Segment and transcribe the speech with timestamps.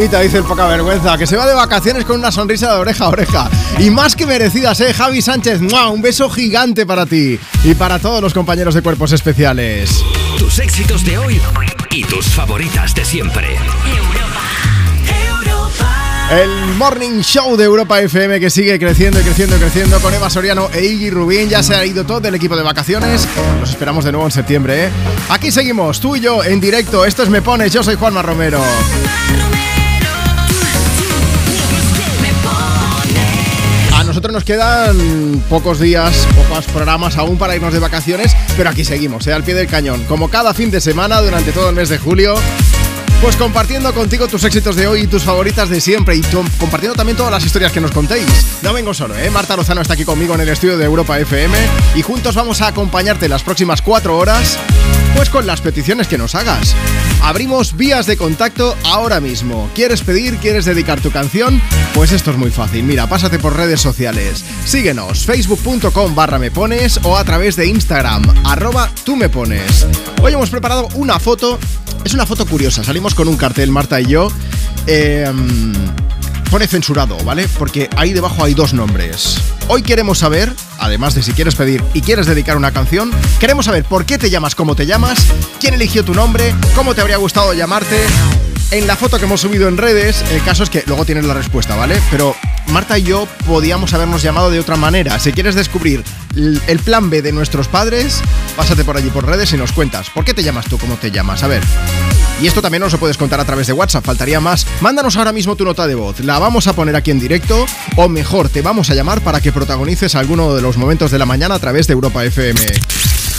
[0.00, 3.08] Dice el poca vergüenza, que se va de vacaciones con una sonrisa de oreja a
[3.08, 3.50] oreja.
[3.78, 4.94] Y más que merecidas, ¿eh?
[4.94, 10.02] Javi Sánchez, un beso gigante para ti y para todos los compañeros de cuerpos especiales.
[10.38, 11.40] Tus éxitos de hoy
[11.90, 13.56] y tus favoritas de siempre.
[16.30, 20.30] El Morning Show de Europa FM que sigue creciendo y creciendo y creciendo con Eva
[20.30, 21.48] Soriano e Iggy Rubín.
[21.48, 23.28] Ya se ha ido todo el equipo de vacaciones.
[23.60, 24.90] Los esperamos de nuevo en septiembre, ¿eh?
[25.28, 27.04] Aquí seguimos, tú y yo en directo.
[27.04, 28.60] Esto es Me Pones, yo soy Juanma Romero.
[34.20, 39.26] Nosotros nos quedan pocos días, pocos programas aún para irnos de vacaciones, pero aquí seguimos,
[39.26, 39.32] ¿eh?
[39.32, 42.34] al pie del cañón, como cada fin de semana durante todo el mes de julio.
[43.20, 46.22] Pues compartiendo contigo tus éxitos de hoy y tus favoritas de siempre y
[46.58, 48.26] compartiendo también todas las historias que nos contéis.
[48.62, 49.28] No vengo solo, ¿eh?
[49.30, 51.54] Marta Lozano está aquí conmigo en el estudio de Europa FM
[51.94, 54.56] y juntos vamos a acompañarte las próximas cuatro horas
[55.14, 56.74] pues con las peticiones que nos hagas.
[57.22, 59.68] Abrimos vías de contacto ahora mismo.
[59.74, 60.38] ¿Quieres pedir?
[60.38, 61.60] ¿Quieres dedicar tu canción?
[61.92, 62.84] Pues esto es muy fácil.
[62.84, 64.44] Mira, pásate por redes sociales.
[64.64, 69.86] Síguenos, facebook.com barra me pones o a través de Instagram, arroba tú me pones.
[70.22, 71.58] Hoy hemos preparado una foto.
[72.04, 72.82] Es una foto curiosa.
[72.84, 74.28] Salimos con un cartel, Marta y yo.
[74.86, 75.30] Eh,
[76.50, 77.46] pone censurado, ¿vale?
[77.58, 79.38] Porque ahí debajo hay dos nombres.
[79.68, 83.84] Hoy queremos saber, además de si quieres pedir y quieres dedicar una canción, queremos saber
[83.84, 85.26] por qué te llamas como te llamas,
[85.60, 88.04] quién eligió tu nombre, cómo te habría gustado llamarte.
[88.72, 91.34] En la foto que hemos subido en redes, el caso es que luego tienes la
[91.34, 92.00] respuesta, ¿vale?
[92.08, 92.36] Pero
[92.68, 95.18] Marta y yo podíamos habernos llamado de otra manera.
[95.18, 96.04] Si quieres descubrir
[96.36, 98.20] el plan B de nuestros padres,
[98.56, 100.08] pásate por allí por redes y nos cuentas.
[100.10, 101.42] ¿Por qué te llamas tú como te llamas?
[101.42, 101.64] A ver.
[102.40, 104.64] Y esto también nos lo puedes contar a través de WhatsApp, faltaría más.
[104.80, 108.08] Mándanos ahora mismo tu nota de voz, la vamos a poner aquí en directo o
[108.08, 111.56] mejor, te vamos a llamar para que protagonices alguno de los momentos de la mañana
[111.56, 112.60] a través de Europa FM.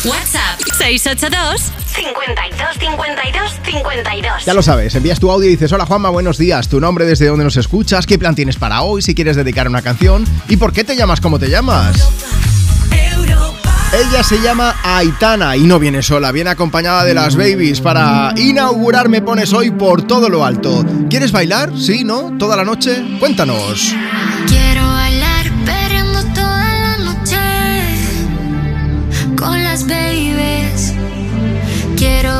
[0.06, 4.46] WhatsApp 682 52 52 52.
[4.46, 7.28] Ya lo sabes, envías tu audio y dices, hola Juanma, buenos días, tu nombre, desde
[7.28, 10.74] dónde nos escuchas, qué plan tienes para hoy, si quieres dedicar una canción y por
[10.74, 11.96] qué te llamas como te llamas.
[13.94, 19.10] Ella se llama Aitana y no viene sola, viene acompañada de las babies para inaugurar
[19.10, 20.84] Me Pones Hoy por todo lo alto.
[21.10, 21.78] ¿Quieres bailar?
[21.78, 22.06] ¿Sí?
[22.06, 22.38] ¿No?
[22.40, 23.04] ¿Toda la noche?
[23.20, 23.94] Cuéntanos.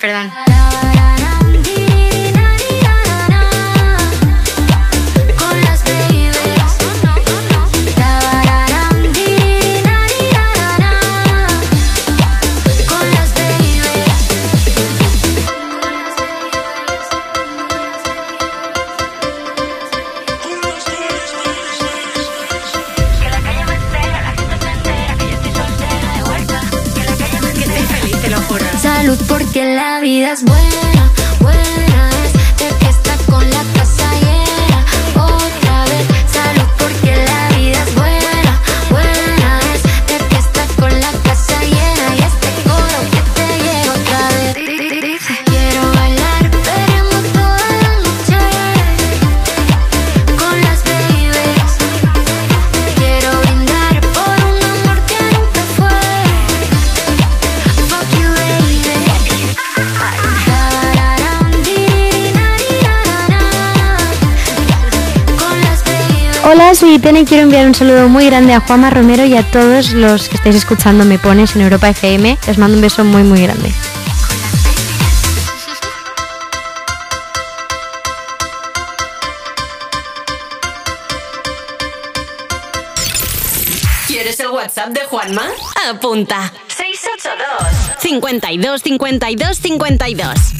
[0.00, 0.49] perdón.
[66.70, 69.42] Hola, soy Itene y quiero enviar un saludo muy grande a Juanma Romero y a
[69.42, 72.38] todos los que estáis escuchando Me Pones en Europa FM.
[72.48, 73.72] Os mando un beso muy muy grande.
[84.06, 85.48] ¿Quieres el WhatsApp de Juanma?
[85.88, 86.52] Apunta.
[86.68, 90.59] 682 52 52 52.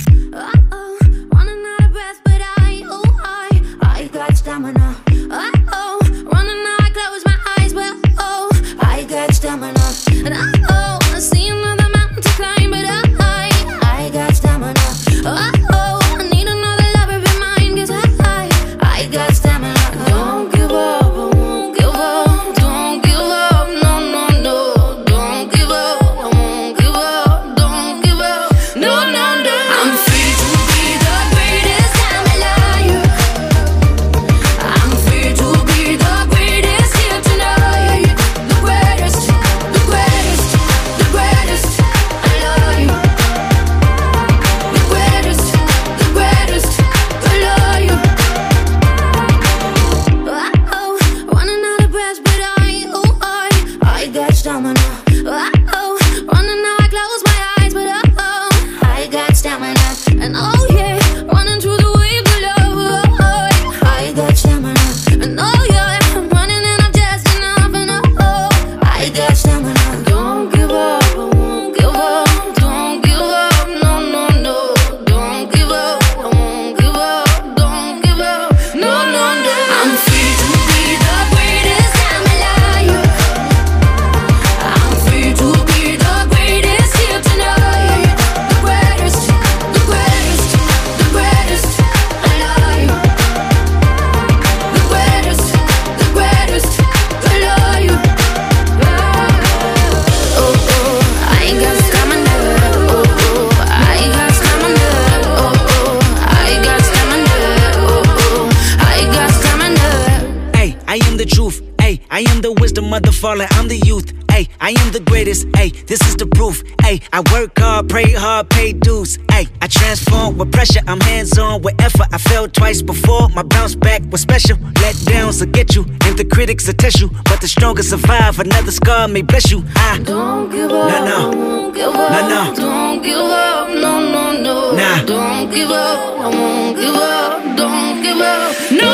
[124.40, 124.58] Special.
[124.81, 127.10] Let downs will get you, and the critics will test you.
[127.25, 128.38] But the strongest survive.
[128.38, 129.64] Another scar may bless you.
[129.76, 130.88] I Don't give up.
[130.90, 131.32] No, no.
[131.32, 132.10] Don't give up.
[132.10, 132.54] No, no.
[132.54, 133.69] Don't give up.
[133.69, 134.72] No, no, no.
[134.72, 135.04] Nah.
[135.04, 136.20] Don't give up.
[136.20, 137.56] I won't give up.
[137.56, 138.72] Don't give up.
[138.72, 138.89] No.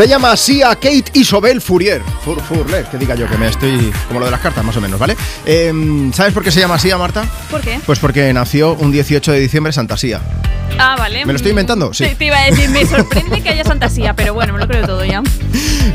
[0.00, 2.02] Se llama Sia Kate Isobel Fourier.
[2.24, 4.80] Fur, Fourier, que diga yo que me estoy como lo de las cartas, más o
[4.80, 5.14] menos, ¿vale?
[5.44, 7.26] Em, ¿Sabes por qué se llama Sia, Marta?
[7.50, 7.78] ¿Por qué?
[7.84, 10.22] Pues porque nació un 18 de diciembre Santa Sia.
[10.78, 11.26] Ah, vale.
[11.26, 11.92] ¿Me lo estoy inventando?
[11.92, 12.04] Sí.
[12.04, 14.86] Te, te iba a decir, me sorprende que haya fantasía, pero bueno, me lo creo
[14.86, 15.22] todo ya.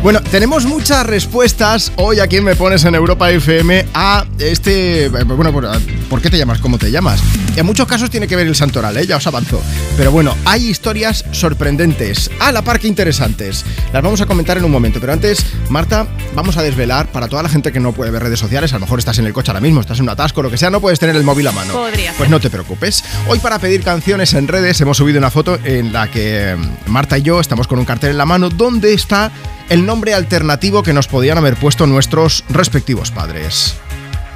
[0.04, 5.10] Bueno, tenemos muchas respuestas hoy aquí Me Pones en Europa FM a este...
[5.10, 5.68] Bueno, por,
[6.10, 6.60] ¿por qué te llamas?
[6.60, 7.22] ¿Cómo te llamas?
[7.56, 9.08] En muchos casos tiene que ver el santoral, ¿eh?
[9.08, 9.62] ya os avanzo.
[9.98, 13.66] Pero bueno, hay historias sorprendentes, a la par que interesantes.
[13.96, 17.42] Las vamos a comentar en un momento, pero antes, Marta, vamos a desvelar para toda
[17.42, 19.52] la gente que no puede ver redes sociales, a lo mejor estás en el coche
[19.52, 21.54] ahora mismo, estás en un atasco, lo que sea, no puedes tener el móvil a
[21.54, 21.72] mano.
[21.72, 23.06] Podría Pues no te preocupes.
[23.30, 27.18] Hoy para pedir canciones en redes hemos subido una foto en la que mm, Marta
[27.18, 29.32] y yo estamos con un cartel en la mano donde está
[29.70, 33.78] el nombre alternativo que nos podían haber puesto nuestros respectivos padres.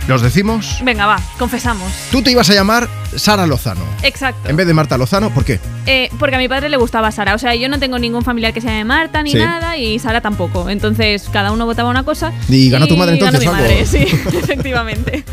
[0.09, 0.79] ¿Los decimos?
[0.83, 1.93] Venga, va, confesamos.
[2.11, 3.83] Tú te ibas a llamar Sara Lozano.
[4.01, 4.49] Exacto.
[4.49, 5.59] En vez de Marta Lozano, ¿por qué?
[5.85, 7.35] Eh, porque a mi padre le gustaba Sara.
[7.35, 9.37] O sea, yo no tengo ningún familiar que se llame Marta ni Sí.
[9.37, 10.67] nada y Sara tampoco.
[10.67, 12.33] Entonces, cada uno votaba una cosa.
[12.47, 13.97] Y ganó tu madre entonces, ganó mi madre, sí,
[14.33, 15.23] efectivamente.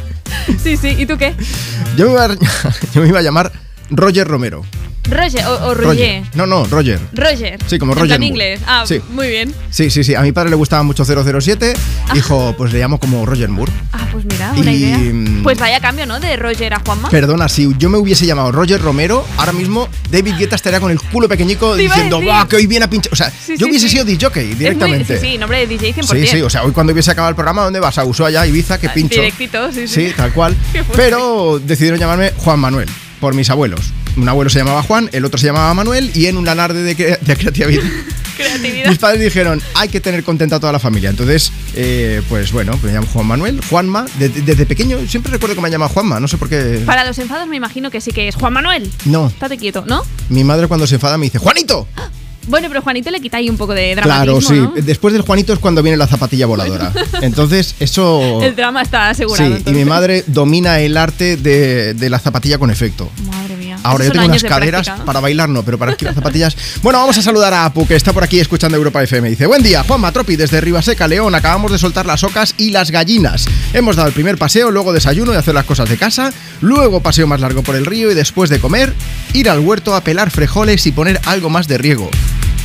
[0.63, 0.89] Sí, sí.
[0.99, 1.35] ¿Y tú qué?
[1.97, 2.29] Yo me iba a,
[2.95, 3.53] yo me iba a llamar
[3.91, 4.65] Roger Romero.
[5.09, 6.25] Roger o, o Roger.
[6.35, 6.99] No, no, Roger.
[7.13, 7.61] Roger.
[7.69, 8.27] Sí, como En Roger Moore.
[8.27, 8.61] inglés.
[8.67, 9.01] Ah, Sí.
[9.11, 9.55] muy bien.
[9.71, 10.17] Sí, sí, sí.
[10.17, 11.75] A mi padre le gustaba mucho 007.
[12.13, 13.71] Dijo, pues le llamo como Roger Moore.
[13.93, 14.99] Ah, pues mira, buena Y, idea.
[14.99, 16.19] mm, Pues vaya cambio, ¿no?
[16.19, 17.09] De Roger a Juanma.
[17.09, 21.01] Perdona, si yo me hubiese llamado Roger Romero, ahora mismo David Guetta estaría con el
[21.01, 22.21] culo pequeñico diciendo.
[22.21, 23.13] ¡guau, que hoy viene a pinchar!
[23.13, 25.21] O sea, Sí, yo sí, hubiese sido muy- directamente.
[25.21, 26.27] sí, sí, nombre de DJ 100%.
[26.27, 27.97] Sí, sí, o sea, hoy cuando hubiese acabado el programa, ¿dónde vas?
[27.99, 29.21] A Ushuaia, Ibiza, que Ah, pincho.
[29.21, 30.09] Directito, sí, sí.
[30.09, 30.57] Sí, tal cual.
[30.97, 32.89] Pero decidieron llamarme Juan Manuel,
[33.21, 33.93] por mis abuelos.
[34.17, 36.97] Un abuelo se llamaba Juan, el otro se llamaba Manuel, y en un alarde de,
[36.97, 37.83] cre- de creatividad,
[38.37, 38.89] Creatividad.
[38.89, 41.11] mis padres dijeron, hay que tener contenta a toda la familia.
[41.11, 44.07] Entonces, eh, pues bueno, pues me llamo Juan Manuel, Juanma.
[44.19, 46.83] De- de- desde pequeño siempre recuerdo que me llama Juanma, no sé por qué.
[46.87, 48.91] Para los enfados me imagino que sí que es Juan Manuel.
[49.05, 50.03] No, Estate quieto, ¿no?
[50.29, 51.87] mi madre cuando se enfada me dice, ¡Juanito!
[52.47, 54.61] Bueno, pero Juanito le quita ahí un poco de Claro, dramatismo, sí.
[54.81, 54.83] ¿no?
[54.83, 56.93] Después del Juanito es cuando viene la zapatilla voladora.
[57.23, 58.41] Entonces, eso...
[58.43, 59.57] El drama está asegurado.
[59.57, 63.11] Sí, y mi madre domina el arte de, de la zapatilla con efecto.
[63.27, 63.79] Madre mía.
[63.83, 65.05] Ahora Esos yo tengo unas de caderas práctica.
[65.07, 66.57] para bailar, no, pero para esquivar zapatillas.
[66.83, 69.29] Bueno, vamos a saludar a Apu, que está por aquí escuchando Europa FM.
[69.31, 71.35] Dice: Buen día, Juanma Tropi, desde Ribaseca, León.
[71.35, 73.47] Acabamos de soltar las ocas y las gallinas.
[73.73, 76.33] Hemos dado el primer paseo, luego desayuno y hacer las cosas de casa.
[76.61, 78.93] Luego paseo más largo por el río y después de comer,
[79.35, 82.11] ir al huerto a pelar frijoles y poner algo más de riego.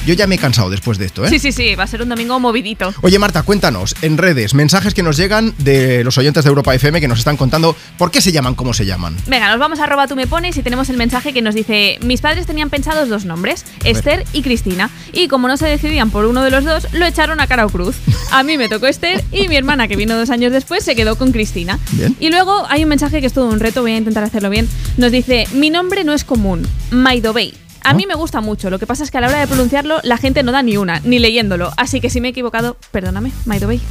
[0.05, 1.29] Yo ya me he cansado después de esto, ¿eh?
[1.29, 2.91] Sí, sí, sí, va a ser un domingo movidito.
[3.01, 6.99] Oye Marta, cuéntanos en redes, mensajes que nos llegan de los oyentes de Europa FM
[6.99, 9.15] que nos están contando por qué se llaman como se llaman.
[9.27, 11.99] Venga, nos vamos a arroba tú me pones y tenemos el mensaje que nos dice:
[12.01, 14.89] Mis padres tenían pensados dos nombres, Esther y Cristina.
[15.13, 17.69] Y como no se decidían por uno de los dos, lo echaron a cara o
[17.69, 17.95] cruz.
[18.31, 21.15] A mí me tocó Esther y mi hermana, que vino dos años después, se quedó
[21.15, 21.77] con Cristina.
[21.91, 22.15] Bien.
[22.19, 24.67] Y luego hay un mensaje que es todo un reto, voy a intentar hacerlo bien.
[24.97, 27.53] Nos dice: Mi nombre no es común, Maidobey.
[27.83, 29.99] A mí me gusta mucho, lo que pasa es que a la hora de pronunciarlo
[30.03, 31.71] la gente no da ni una, ni leyéndolo.
[31.77, 33.81] Así que si me he equivocado, perdóname, Maidobey.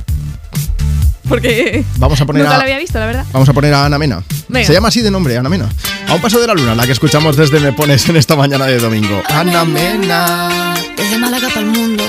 [1.29, 3.25] Porque Vamos a poner nunca a- lo había visto, la verdad.
[3.33, 4.23] Vamos a poner a Ana Mena.
[4.49, 4.67] Venga.
[4.67, 5.69] Se llama así de nombre, Ana Mena.
[6.09, 8.67] A un paso de la luna, la que escuchamos desde Me Pones en esta mañana
[8.67, 9.23] de domingo.
[9.29, 10.75] Ana Mena.
[10.97, 12.05] Desde Málaga para el mundo.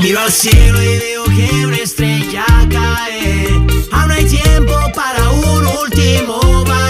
[0.00, 3.48] Miro al cielo y veo que una estrella cae.
[3.92, 6.89] Aún hay tiempo para un último baile.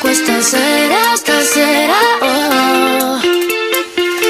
[0.00, 2.00] cuesta ser, hasta será.
[2.22, 3.20] Oh.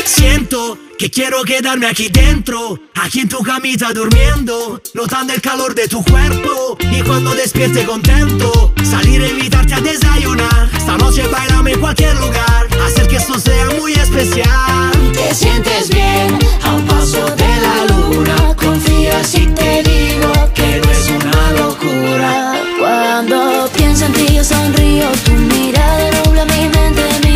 [0.04, 5.86] Siento que quiero quedarme aquí dentro, aquí en tu camita durmiendo, notando el calor de
[5.88, 10.68] tu cuerpo y cuando despierte contento, salir a invitarte a desayunar.
[10.76, 15.12] Esta noche bailame en cualquier lugar, hacer que esto sea muy especial.
[15.12, 18.54] Te sientes bien a un paso de la luna.
[18.56, 22.57] Confía si te digo que no es una locura.
[22.78, 27.27] Cuando pienso en ti yo sonrío, tu mirada nubla mi mente,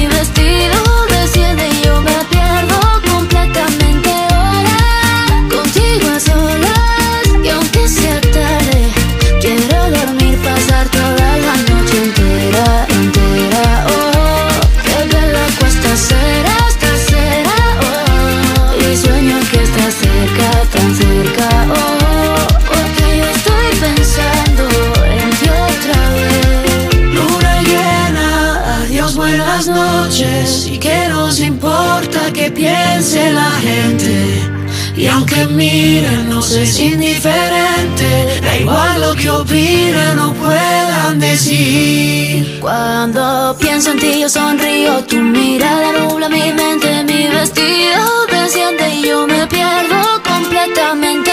[32.55, 34.53] piense la gente.
[34.97, 38.41] Y aunque miren, no es indiferente.
[38.43, 42.59] Da igual lo que opinen o puedan decir.
[42.61, 49.09] Cuando pienso en ti yo sonrío, tu mirada nubla mi mente, mi vestido desciende y
[49.09, 51.33] yo me pierdo completamente.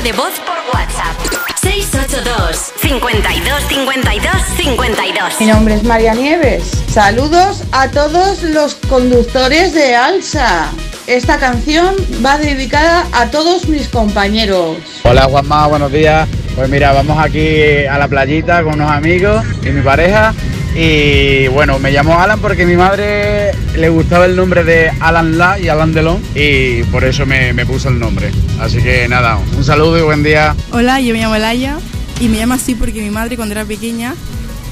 [0.00, 1.16] Nota de voz por WhatsApp.
[1.60, 6.70] 682 52 52 52 Mi nombre es María Nieves.
[6.88, 10.70] Saludos a todos los conductores de Alsa.
[11.06, 14.76] Esta canción va dedicada a todos mis compañeros.
[15.04, 16.28] Hola Juanma, buenos días.
[16.54, 20.34] Pues mira, vamos aquí a la playita con unos amigos y mi pareja.
[20.74, 25.58] Y bueno, me llamo Alan porque mi madre le gustaba el nombre de Alan La
[25.58, 28.30] y Alan Delon y por eso me, me puso el nombre.
[28.60, 30.54] Así que nada, un saludo y buen día.
[30.72, 31.78] Hola, yo me llamo Elaya
[32.20, 34.14] y me llamo así porque mi madre cuando era pequeña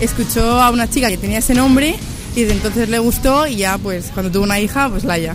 [0.00, 1.96] escuchó a una chica que tenía ese nombre
[2.36, 5.34] y desde entonces le gustó y ya pues cuando tuvo una hija pues Laia.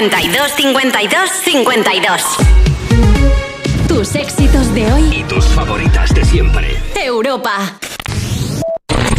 [0.00, 2.22] 52 52 52.
[3.86, 5.02] Tus éxitos de hoy.
[5.14, 6.74] Y tus favoritas de siempre.
[6.94, 7.78] Europa.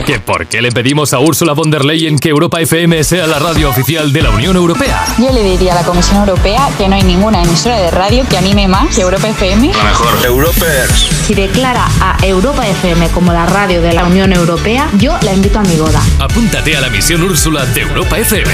[0.08, 3.38] ¿Que por qué le pedimos a Ursula von der Leyen que Europa FM sea la
[3.38, 5.06] radio oficial de la Unión Europea?
[5.20, 8.39] Yo le diría a la Comisión Europea que no hay ninguna emisora de radio que
[8.39, 9.67] anime más que Europa FM.
[9.67, 10.26] La mejor.
[10.26, 11.10] Europers.
[11.28, 15.60] Si declara a Europa FM como la radio de la Unión Europea, yo la invito
[15.60, 16.02] a mi boda.
[16.20, 18.52] Apúntate a la misión Úrsula de Europa FM.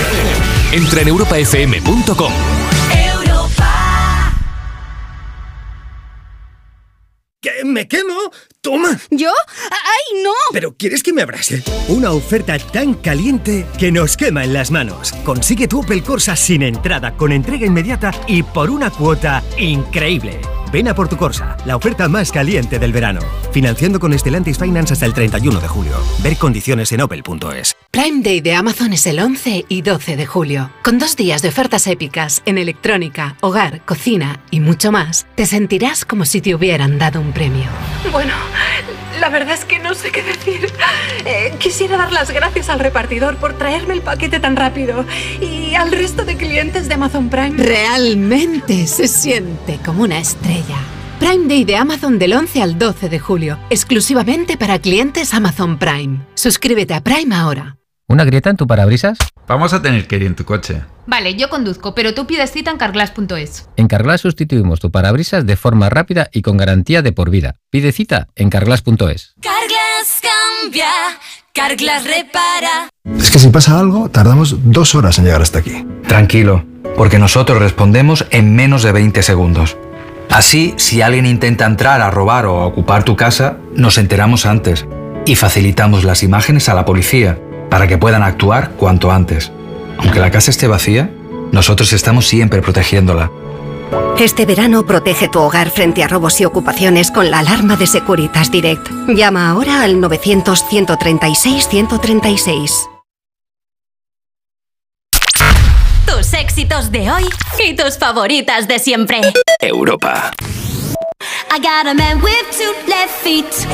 [0.71, 2.33] Entra en europafm.com.
[7.39, 7.63] ¿Qué?
[7.63, 8.15] ¿Me quemo?
[8.61, 8.99] ¡Toma!
[9.09, 9.29] ¿Yo?
[9.71, 10.31] ¡Ay, no!
[10.51, 11.63] ¿Pero quieres que me abrase?
[11.87, 15.13] Una oferta tan caliente que nos quema en las manos.
[15.23, 20.41] Consigue tu Opel Corsa sin entrada, con entrega inmediata y por una cuota increíble.
[20.71, 23.21] Ven a por tu Corsa, la oferta más caliente del verano.
[23.51, 25.93] Financiando con Stellantis Finance hasta el 31 de julio.
[26.19, 27.75] Ver condiciones en opel.es.
[27.91, 30.69] Prime Day de Amazon es el 11 y 12 de julio.
[30.83, 36.05] Con dos días de ofertas épicas en electrónica, hogar, cocina y mucho más, te sentirás
[36.05, 37.65] como si te hubieran dado un premio.
[38.11, 38.33] Bueno,
[39.27, 40.71] la verdad es que no sé qué decir.
[41.25, 45.03] Eh, quisiera dar las gracias al repartidor por traerme el paquete tan rápido
[45.41, 47.57] y al resto de clientes de Amazon Prime.
[47.57, 50.77] Realmente se siente como una estrella.
[51.19, 56.21] Prime Day de Amazon del 11 al 12 de julio, exclusivamente para clientes Amazon Prime.
[56.35, 57.75] Suscríbete a Prime ahora.
[58.07, 59.17] ¿Una grieta en tu parabrisas?
[59.45, 60.83] Vamos a tener que ir en tu coche.
[61.07, 63.69] Vale, yo conduzco, pero tú pides cita en carglass.es.
[63.77, 67.55] En Carglass sustituimos tu parabrisas de forma rápida y con garantía de por vida.
[67.69, 69.33] Pide cita en carglass.es.
[69.41, 70.89] Carglass cambia,
[71.53, 72.89] Carglass repara.
[73.17, 75.85] Es que si pasa algo, tardamos dos horas en llegar hasta aquí.
[76.07, 76.65] Tranquilo,
[76.97, 79.77] porque nosotros respondemos en menos de 20 segundos.
[80.29, 84.85] Así, si alguien intenta entrar a robar o a ocupar tu casa, nos enteramos antes
[85.25, 87.39] y facilitamos las imágenes a la policía
[87.69, 89.53] para que puedan actuar cuanto antes.
[89.99, 91.09] Aunque la casa esté vacía,
[91.51, 93.31] nosotros estamos siempre protegiéndola.
[94.19, 98.51] Este verano protege tu hogar frente a robos y ocupaciones con la alarma de Securitas
[98.51, 98.89] Direct.
[99.07, 102.89] Llama ahora al 900-136-136.
[106.05, 107.23] Tus éxitos de hoy
[107.63, 109.21] y tus favoritas de siempre.
[109.61, 110.33] Europa.
[111.57, 113.65] I got a man with two left feet.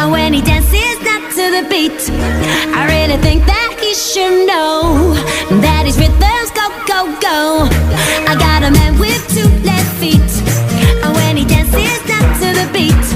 [0.00, 2.00] And when he dances not to the beat,
[2.74, 5.14] I really think that he should know
[5.62, 7.70] that his rhythms go, go, go.
[8.26, 10.30] I got a man with two left feet.
[11.06, 13.06] And when he dances not to the beat,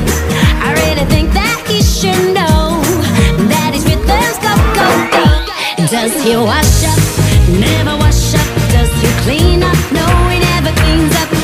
[0.62, 2.78] I really think that he should know
[3.50, 5.26] that his rhythms go, go, go.
[5.90, 7.02] Does he wash up?
[7.50, 8.46] Never wash up.
[8.70, 9.74] Does he clean up?
[9.90, 11.43] No, he never cleans up.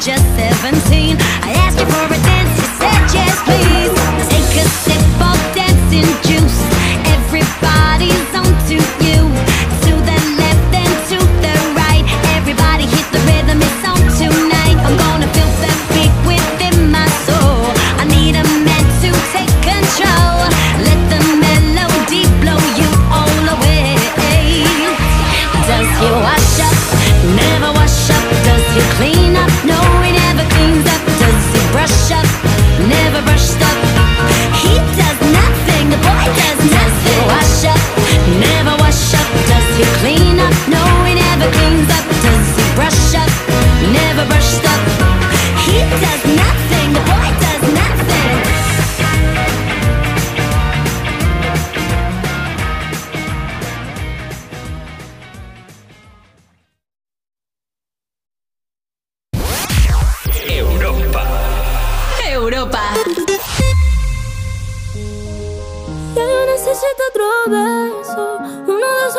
[0.00, 0.22] just
[0.60, 1.27] 17.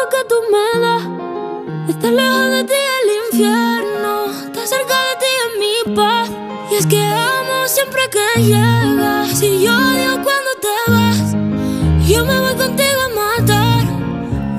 [0.10, 1.04] Que tú me das.
[1.90, 6.30] Estar lejos de ti el infierno, estar cerca de ti es mi paz.
[6.72, 11.36] Y es que amo siempre que llegas, si yo odio cuando te vas.
[12.08, 13.84] Yo me voy contigo a matar,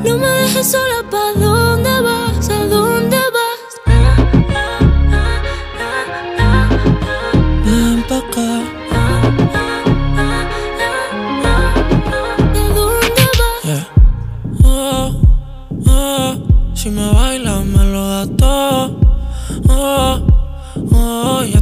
[0.04, 0.99] no me dejes sola,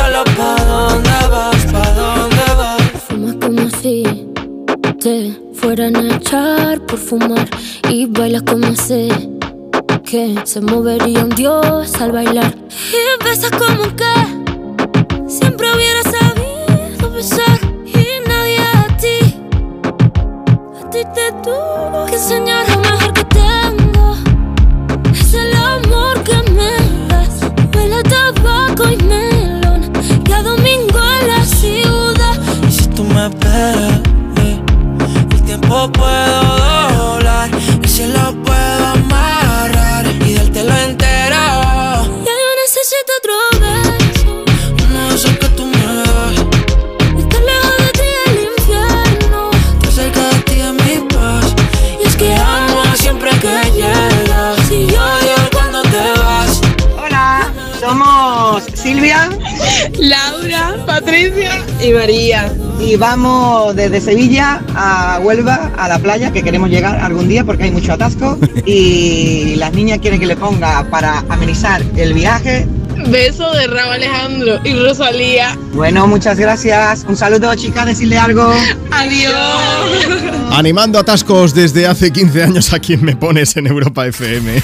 [0.00, 2.82] solo pa' dónde vas, pa' dónde vas.
[3.06, 4.02] Fumas como si
[5.02, 7.48] te fueran a echar por fumar
[7.88, 9.08] y bailas como sé
[10.04, 12.54] que se movería un dios al bailar.
[12.98, 14.14] Y besas como que
[15.28, 17.58] siempre hubiera sabido besar.
[17.84, 19.18] Y nadie a ti
[20.80, 22.99] a ti te tuvo que enseñar lo
[33.28, 34.62] me
[35.30, 36.42] el tiempo puedo
[36.96, 37.50] doblar
[37.82, 38.32] y si lo
[59.98, 61.62] Laura, Patricia.
[61.82, 62.52] y María.
[62.80, 67.64] Y vamos desde Sevilla a Huelva, a la playa, que queremos llegar algún día porque
[67.64, 68.38] hay mucho atasco.
[68.66, 72.66] Y las niñas quieren que le ponga para amenizar el viaje.
[73.08, 75.56] Beso de Raúl Alejandro y Rosalía.
[75.72, 77.04] Bueno, muchas gracias.
[77.08, 78.52] Un saludo, chicas, decirle algo.
[78.90, 79.34] Adiós.
[80.52, 84.62] Animando atascos desde hace 15 años a quien me pones en Europa FM.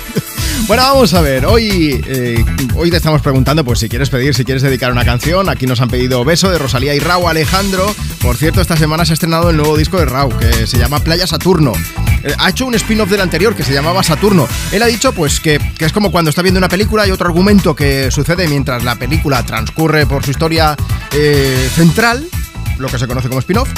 [0.66, 2.44] Bueno, vamos a ver, hoy, eh,
[2.74, 5.48] hoy te estamos preguntando pues si quieres pedir, si quieres dedicar una canción.
[5.48, 7.94] Aquí nos han pedido Beso de Rosalía y Raúl Alejandro.
[8.20, 10.98] Por cierto, esta semana se ha estrenado el nuevo disco de Raúl, que se llama
[11.00, 11.72] Playa Saturno.
[12.24, 14.48] Eh, ha hecho un spin-off del anterior que se llamaba Saturno.
[14.72, 17.28] Él ha dicho pues que, que es como cuando está viendo una película y otro
[17.28, 20.76] argumento que sucede mientras la película transcurre por su historia
[21.12, 22.26] eh, central,
[22.78, 23.68] lo que se conoce como spin-off.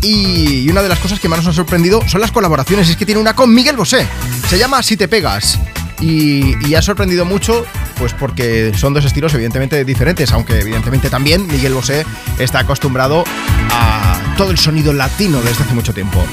[0.00, 2.88] Y una de las cosas que más nos ha sorprendido son las colaboraciones.
[2.88, 4.06] Es que tiene una con Miguel Bosé.
[4.48, 5.58] Se llama Si te pegas.
[6.00, 7.64] Y, ha sorprendido mucho,
[7.98, 12.06] pues porque son dos estilos evidentemente diferentes, aunque evidentemente también Miguel Bosé
[12.38, 13.24] está acostumbrado
[13.72, 16.24] a todo el sonido latino desde hace mucho tiempo.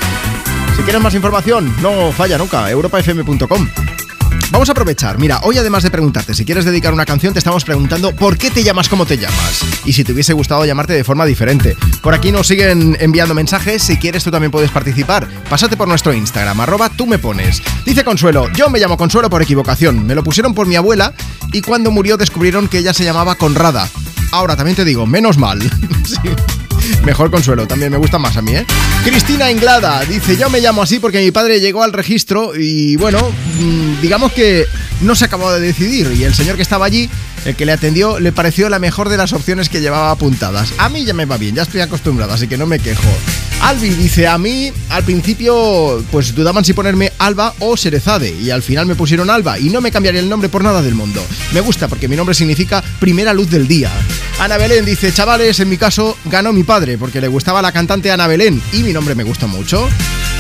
[0.76, 3.68] Si quieres más información, no falla nunca, europafm.com.
[4.56, 5.20] Vamos a aprovechar.
[5.20, 8.50] Mira, hoy además de preguntarte si quieres dedicar una canción, te estamos preguntando por qué
[8.50, 9.66] te llamas como te llamas.
[9.84, 11.76] Y si te hubiese gustado llamarte de forma diferente.
[12.02, 13.84] Por aquí nos siguen enviando mensajes.
[13.84, 15.28] Si quieres, tú también puedes participar.
[15.50, 17.62] Pásate por nuestro Instagram, arroba tú me pones.
[17.86, 20.08] Dice Consuelo, yo me llamo Consuelo por equivocación.
[20.08, 21.14] Me lo pusieron por mi abuela
[21.52, 23.90] y cuando murió descubrieron que ella se llamaba Conrada.
[24.32, 25.60] Ahora también te digo, menos mal.
[26.06, 26.65] Sí.
[27.04, 28.66] Mejor consuelo, también me gusta más a mí, ¿eh?
[29.04, 33.20] Cristina Inglada dice, yo me llamo así porque mi padre llegó al registro y bueno,
[33.60, 34.66] mm, digamos que
[35.02, 37.10] no se acabó de decidir y el señor que estaba allí,
[37.46, 40.74] el que le atendió, le pareció la mejor de las opciones que llevaba apuntadas.
[40.78, 43.08] A mí ya me va bien, ya estoy acostumbrado, así que no me quejo.
[43.62, 48.62] Albi dice, a mí al principio pues dudaban si ponerme Alba o Serezade y al
[48.62, 51.26] final me pusieron Alba y no me cambiaría el nombre por nada del mundo.
[51.54, 53.90] Me gusta porque mi nombre significa primera luz del día.
[54.40, 58.12] Ana Belén dice, chavales, en mi caso ganó mi padre porque le gustaba la cantante
[58.12, 59.88] Ana Belén y mi nombre me gusta mucho.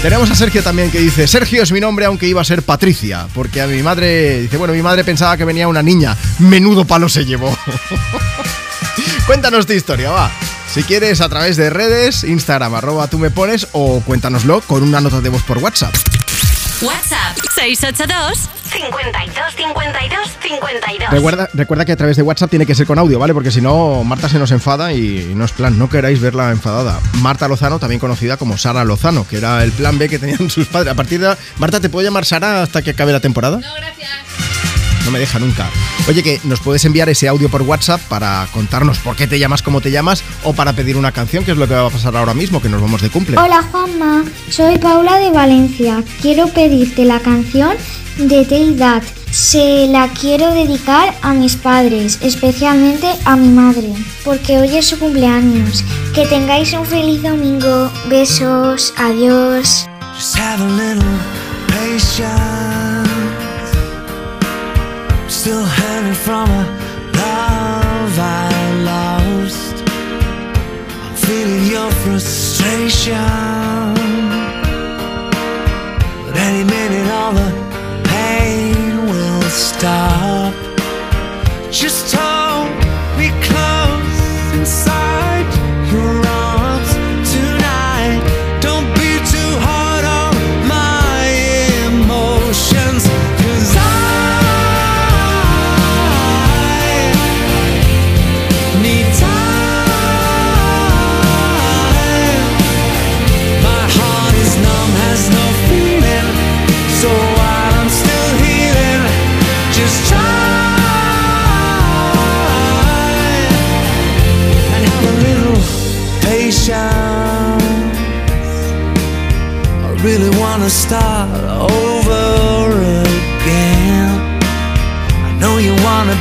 [0.05, 3.27] Tenemos a Sergio también que dice, Sergio es mi nombre aunque iba a ser Patricia,
[3.33, 7.09] porque a mi madre, dice, bueno, mi madre pensaba que venía una niña, menudo palo
[7.09, 7.57] se llevó.
[9.25, 10.31] Cuéntanos tu historia, va.
[10.71, 15.01] Si quieres a través de redes, Instagram, arroba tú me pones o cuéntanoslo con una
[15.01, 15.95] nota de voz por WhatsApp.
[16.81, 21.09] WhatsApp 682 52 52 52.
[21.09, 23.33] Recuerda, recuerda que a través de WhatsApp tiene que ser con audio, ¿vale?
[23.33, 26.99] Porque si no, Marta se nos enfada y no es plan, no queráis verla enfadada.
[27.21, 30.67] Marta Lozano, también conocida como Sara Lozano, que era el plan B que tenían sus
[30.67, 30.91] padres.
[30.91, 31.33] A partir de...
[31.57, 33.57] Marta, ¿te puedo llamar Sara hasta que acabe la temporada?
[33.57, 34.74] No, gracias.
[35.05, 35.69] No me deja nunca.
[36.07, 39.61] Oye, que nos puedes enviar ese audio por WhatsApp para contarnos por qué te llamas
[39.61, 42.15] como te llamas o para pedir una canción, que es lo que va a pasar
[42.17, 43.37] ahora mismo, que nos vamos de cumple.
[43.37, 46.03] Hola Juanma, soy Paula de Valencia.
[46.21, 47.77] Quiero pedirte la canción
[48.17, 49.03] de Take That.
[49.29, 54.97] Se la quiero dedicar a mis padres, especialmente a mi madre, porque hoy es su
[54.97, 55.83] cumpleaños.
[56.13, 57.91] Que tengáis un feliz domingo.
[58.09, 59.85] Besos, adiós.
[60.15, 61.03] Just have a little
[61.67, 62.94] patience.
[65.45, 66.63] Still hanging from a
[67.21, 68.49] love I
[68.81, 69.75] lost.
[71.03, 73.13] I'm feeling your frustration.
[76.25, 77.51] But any minute, all the
[78.05, 80.51] pain will stop.
[81.71, 82.44] Just hold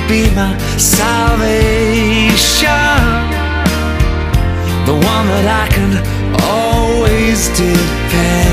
[0.08, 1.40] be my salvation,
[4.84, 5.92] the one that I can
[6.42, 8.43] always depend.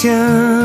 [0.00, 0.57] Patience.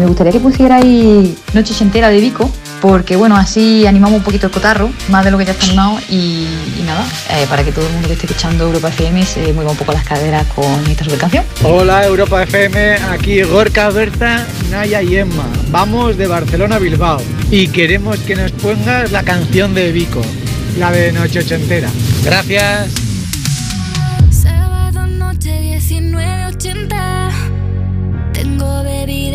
[0.00, 4.52] Me gustaría que pusierais Noche entera de Vico, porque bueno, así animamos un poquito el
[4.52, 6.46] cotarro, más de lo que ya está animado, y,
[6.78, 9.72] y nada, eh, para que todo el mundo que esté escuchando Europa FM se mueva
[9.72, 11.44] un poco las caderas con esta super canción.
[11.62, 15.46] Hola Europa FM, aquí Gorka, Berta, Naya y Emma.
[15.70, 20.22] Vamos de Barcelona a Bilbao y queremos que nos pongas la canción de Vico,
[20.78, 21.90] la de Noche Ochentera.
[22.24, 22.90] Gracias.
[24.30, 26.99] Sábado noche 1980.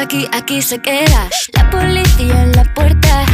[0.00, 1.28] aquí, aquí se queda.
[1.52, 3.33] La policía en la puerta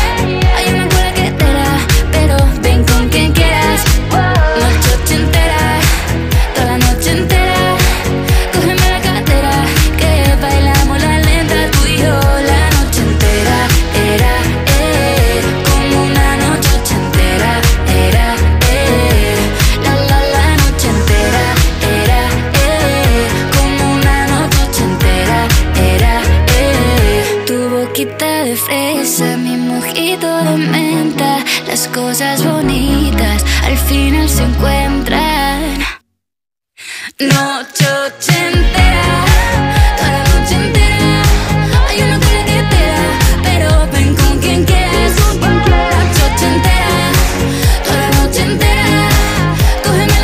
[34.31, 35.79] Se encuentran.
[37.19, 39.25] Noche ochentera,
[39.97, 41.23] toda la noche entera.
[41.89, 43.03] Hay una cola que te da,
[43.43, 45.11] pero ven con quien quieras.
[45.39, 47.11] Noche ochentera,
[47.83, 49.09] toda la noche entera.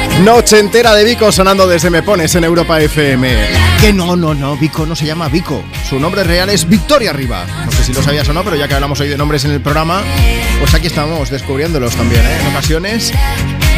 [0.10, 3.36] La Noche entera de Vico sonando desde Me Pones en Europa FM.
[3.82, 5.64] Que no, no, no, Vico no se llama Vico.
[5.88, 7.46] Su nombre real es Victoria Arriba.
[7.66, 9.52] No sé si lo sabías o no, pero ya que hablamos hoy de nombres en
[9.52, 10.02] el programa,
[10.60, 12.38] pues aquí estamos descubriéndolos también, ¿eh?
[12.42, 13.14] En ocasiones.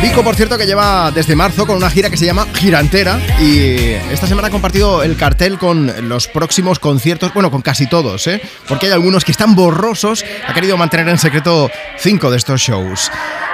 [0.02, 3.76] Vico, por cierto, que lleva desde marzo con una gira que se llama Girantera y
[4.12, 8.41] esta semana ha compartido el cartel con los próximos conciertos, bueno, con casi todos, ¿eh?
[8.70, 13.12] Porque hay algunos que están borrosos, ha querido mantener en secreto cinco de estos shows.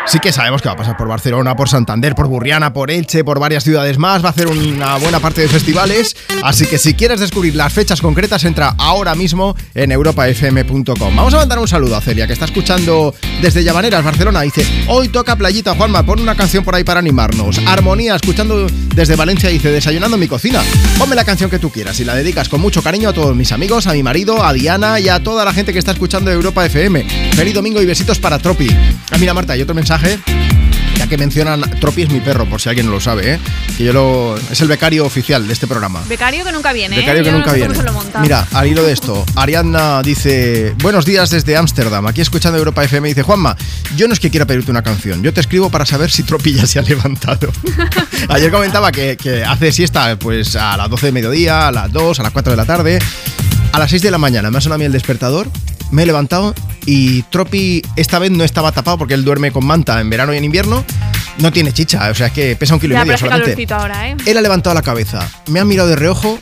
[0.08, 3.24] Sí que sabemos que va a pasar por Barcelona, por Santander, por Burriana, por Elche,
[3.24, 6.94] por varias ciudades más, va a hacer una buena parte de festivales, así que si
[6.94, 11.16] quieres descubrir las fechas concretas, entra ahora mismo en europafm.com.
[11.16, 15.10] Vamos a mandar un saludo a Celia, que está escuchando desde Llamaneras, Barcelona, dice, hoy
[15.10, 17.58] toca playita, Juanma, pon una canción por ahí para animarnos.
[17.66, 20.62] Armonía, escuchando desde Valencia, dice, desayunando en mi cocina.
[21.00, 23.52] Ponme la canción que tú quieras y la dedicas con mucho cariño a todos mis
[23.52, 26.64] amigos, a mi marido, a Diana y a toda la gente que está escuchando Europa
[26.64, 27.08] FM.
[27.34, 28.70] Feliz domingo y besitos para Tropi.
[29.12, 29.95] Ah, mira, Marta, hay otro mensaje.
[30.98, 33.40] Ya que mencionan, Tropi es mi perro, por si alguien no lo sabe, ¿eh?
[33.78, 34.38] Que yo lo.
[34.50, 36.02] Es el becario oficial de este programa.
[36.08, 37.00] Becario que nunca viene, ¿eh?
[37.00, 38.22] Becario que Yo nunca no sé viene.
[38.22, 42.08] Mira, al hilo de esto, Ariadna dice: Buenos días desde Ámsterdam.
[42.08, 43.10] Aquí escuchando Europa FM.
[43.10, 43.58] Dice: Juanma,
[43.98, 45.22] yo no es que quiera pedirte una canción.
[45.22, 47.52] Yo te escribo para saber si Tropi ya se ha levantado.
[48.30, 52.20] Ayer comentaba que, que hace siesta pues a las 12 de mediodía, a las 2,
[52.20, 53.00] a las 4 de la tarde.
[53.74, 55.50] A las 6 de la mañana me ha sonado a mí el despertador.
[55.92, 56.54] Me he levantado
[56.86, 60.38] y Tropi esta vez no estaba tapado porque él duerme con manta en verano y
[60.38, 60.84] en invierno.
[61.38, 63.74] No tiene chicha, o sea, es que pesa un kilo Ya, y medio solamente.
[63.74, 64.16] ahora, ¿eh?
[64.26, 66.40] Él ha levantado la cabeza, me ha mirado de reojo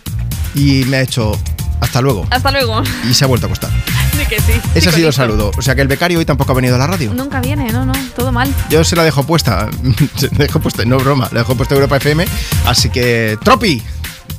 [0.54, 1.38] y me ha hecho
[1.82, 2.28] hasta luego.
[2.30, 2.82] Hasta luego.
[3.10, 3.72] Y se ha vuelto a acostar.
[4.18, 4.54] Di que sí.
[4.76, 5.52] Ese ha sido el saludo.
[5.58, 7.12] O sea que el becario hoy tampoco ha venido a la radio.
[7.16, 8.54] Nunca viene, no, no, todo mal.
[8.70, 9.68] Yo se la dejo puesta.
[10.16, 12.26] Se la dejo puesta, no broma, la dejo puesta Europa FM.
[12.68, 13.82] Así que, Tropi,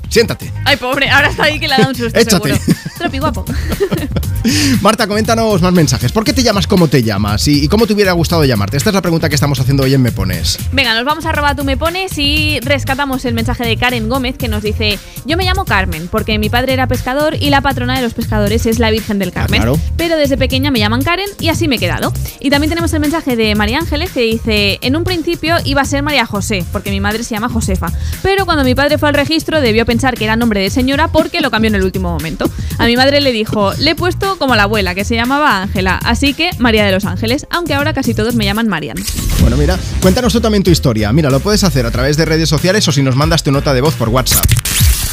[0.09, 0.53] siéntate.
[0.65, 2.55] Ay, pobre, ahora está ahí que le da un susto, Échate.
[2.55, 2.79] seguro.
[3.19, 3.45] Guapo.
[4.83, 6.12] Marta, coméntanos más mensajes.
[6.12, 7.49] ¿Por qué te llamas como te llamas?
[7.49, 8.77] ¿Y, cómo te hubiera gustado llamarte?
[8.77, 10.59] Esta es la pregunta que estamos haciendo hoy en Me Pones.
[10.73, 14.37] Venga, nos vamos a robar tú me pones y rescatamos el mensaje de Karen Gómez
[14.37, 17.97] que nos dice: Yo me llamo Carmen porque mi padre era pescador y la patrona
[17.97, 19.61] de los pescadores es la Virgen del Carmen.
[19.61, 19.79] claro.
[19.97, 22.12] Pero desde pequeña me llaman Karen y así me he quedado.
[22.41, 25.85] Y también tenemos el mensaje de María Ángeles que dice: En un principio iba a
[25.87, 27.91] ser María José porque mi madre se llama Josefa.
[28.23, 31.41] Pero cuando mi padre fue al registro debió pensar que era nombre de señora porque
[31.41, 32.51] lo cambió en el último momento.
[32.79, 35.99] A mi madre le dijo: Le he puesto como la abuela que se llamaba Ángela,
[36.05, 38.97] así que María de los Ángeles, aunque ahora casi todos me llaman Marian.
[39.41, 41.13] Bueno, mira, cuéntanos tú también tu historia.
[41.13, 43.75] Mira, lo puedes hacer a través de redes sociales o si nos mandas tu nota
[43.75, 44.45] de voz por WhatsApp.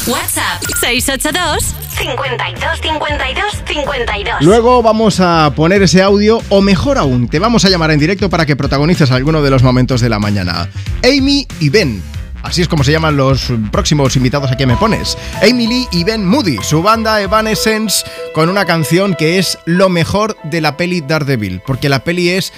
[0.06, 4.36] WhatsApp 682 52 52 52.
[4.40, 8.28] Luego vamos a poner ese audio, o mejor aún, te vamos a llamar en directo
[8.28, 10.68] para que protagonices alguno de los momentos de la mañana.
[11.04, 12.02] Amy y Ben.
[12.42, 15.16] Así es como se llaman los próximos invitados a que me pones.
[15.42, 20.60] Lee y Ben Moody, su banda Evanescence, con una canción que es lo mejor de
[20.60, 22.52] la peli Daredevil, porque la peli es,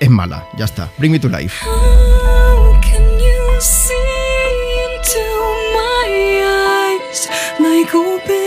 [0.00, 0.46] es mala.
[0.56, 0.90] Ya está.
[0.98, 1.64] Bring me to life.
[7.60, 8.41] Like open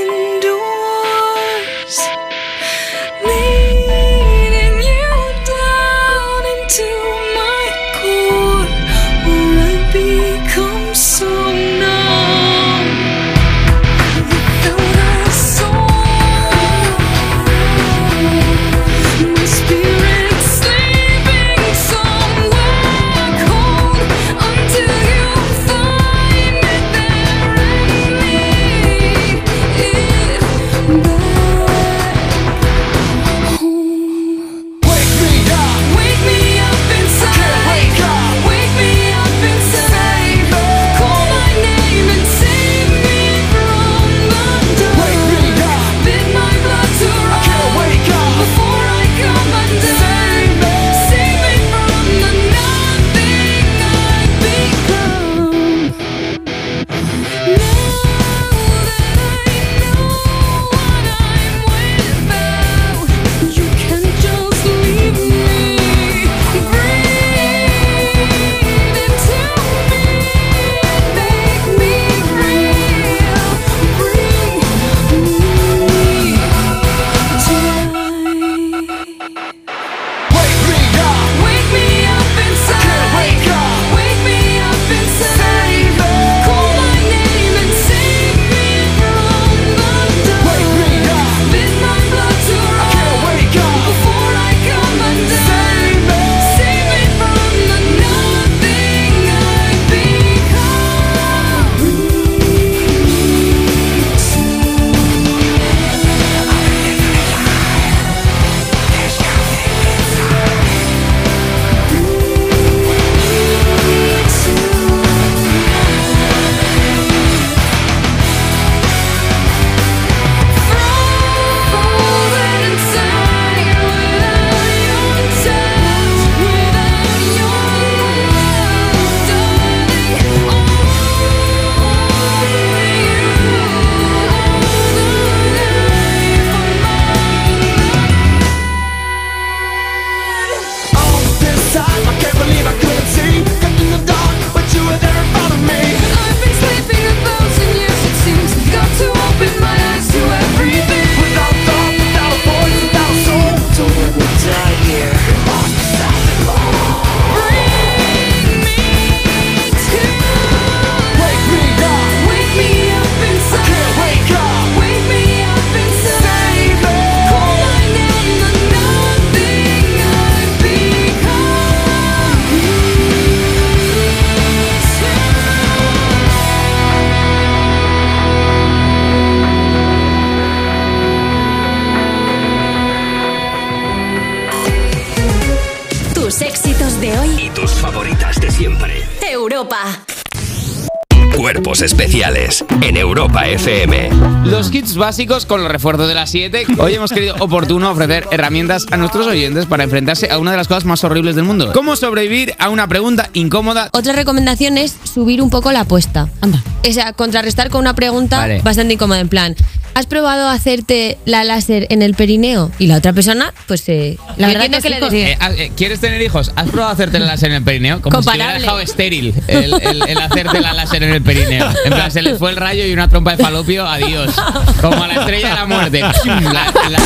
[192.27, 194.09] En Europa FM.
[194.45, 196.65] Los kits básicos con los refuerzos de las 7.
[196.79, 200.67] Hoy hemos querido oportuno ofrecer herramientas a nuestros oyentes para enfrentarse a una de las
[200.67, 201.71] cosas más horribles del mundo.
[201.71, 203.89] ¿Cómo sobrevivir a una pregunta incómoda?
[203.93, 206.27] Otra recomendación es subir un poco la apuesta.
[206.41, 206.63] Anda.
[206.89, 208.61] O sea, contrarrestar con una pregunta Vale.
[208.63, 209.19] bastante incómoda.
[209.19, 209.55] En plan,
[209.95, 212.69] ¿has probado hacerte la láser en el perineo?
[212.77, 215.31] Y la otra persona, pues, eh, la ¿Y verdad tienes que le.
[215.31, 216.51] Eh, ah, eh, ¿Quieres tener hijos?
[216.55, 218.01] ¿Has probado hacerte la láser en el perineo?
[218.01, 218.43] Como si Comparable.
[218.45, 221.67] hubiera dejado estéril el, el- el hacerte la láser en el perineo.
[221.85, 224.35] En plan, se le fue el rayo y una trompa de falopio, adiós.
[224.81, 226.01] Como a la estrella de la muerte.
[226.01, 226.99] La- la-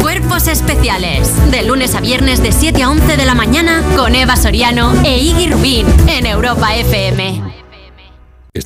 [0.00, 1.30] Cuerpos especiales.
[1.50, 5.18] De lunes a viernes de 7 a 11 de la mañana con Eva Soriano e
[5.18, 7.49] Iggy Rubín en Europa FM.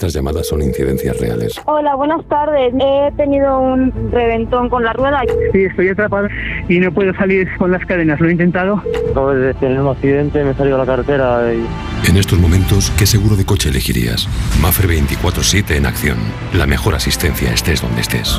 [0.05, 1.59] Estas llamadas son incidencias reales.
[1.65, 2.75] Hola, buenas tardes.
[2.79, 5.23] He tenido un reventón con la rueda.
[5.51, 6.29] Sí, estoy atrapado
[6.69, 8.21] y no puedo salir con las cadenas.
[8.21, 8.83] Lo he intentado.
[9.11, 11.65] Acabo de tener un accidente, me he salido a la carretera y...
[12.07, 14.29] En estos momentos, ¿qué seguro de coche elegirías?
[14.61, 16.19] Mafre 24-7 en acción.
[16.53, 18.39] La mejor asistencia estés donde estés.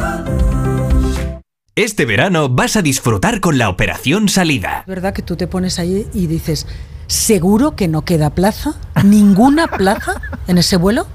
[1.74, 4.82] Este verano vas a disfrutar con la Operación Salida.
[4.82, 6.68] Es verdad que tú te pones ahí y dices,
[7.08, 8.76] ¿seguro que no queda plaza?
[9.04, 11.08] ¿Ninguna plaza en ese vuelo?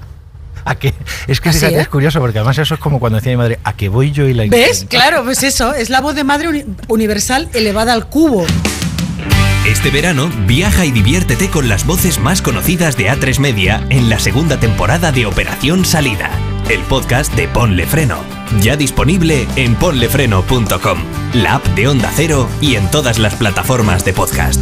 [0.65, 0.93] ¿A qué?
[1.27, 1.81] Es que Así, fíjate, ¿eh?
[1.81, 4.27] es curioso porque además eso es como cuando decía mi madre, ¿a qué voy yo
[4.27, 4.85] y la ¿Ves?
[4.89, 8.45] Claro, pues eso, es la voz de madre uni- universal elevada al cubo.
[9.67, 14.17] Este verano viaja y diviértete con las voces más conocidas de A3 Media en la
[14.19, 16.31] segunda temporada de Operación Salida,
[16.69, 18.17] el podcast de Ponle Freno.
[18.61, 20.99] Ya disponible en ponlefreno.com,
[21.35, 24.61] la app de Onda Cero y en todas las plataformas de podcast.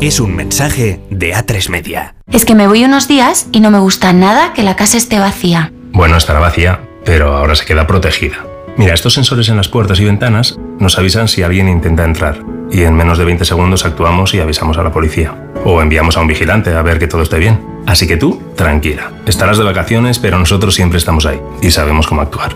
[0.00, 2.14] Es un mensaje de A3 Media.
[2.30, 5.18] Es que me voy unos días y no me gusta nada que la casa esté
[5.18, 5.72] vacía.
[5.90, 8.36] Bueno, estará vacía, pero ahora se queda protegida.
[8.76, 12.38] Mira, estos sensores en las puertas y ventanas nos avisan si alguien intenta entrar
[12.70, 15.34] y en menos de 20 segundos actuamos y avisamos a la policía.
[15.64, 17.60] O enviamos a un vigilante a ver que todo esté bien.
[17.84, 19.10] Así que tú, tranquila.
[19.26, 22.54] Estarás de vacaciones, pero nosotros siempre estamos ahí y sabemos cómo actuar.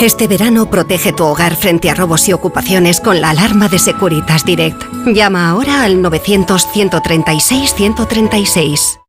[0.00, 4.44] Este verano protege tu hogar frente a robos y ocupaciones con la alarma de Securitas
[4.44, 4.80] Direct.
[5.06, 9.00] Llama ahora al 900-136-136.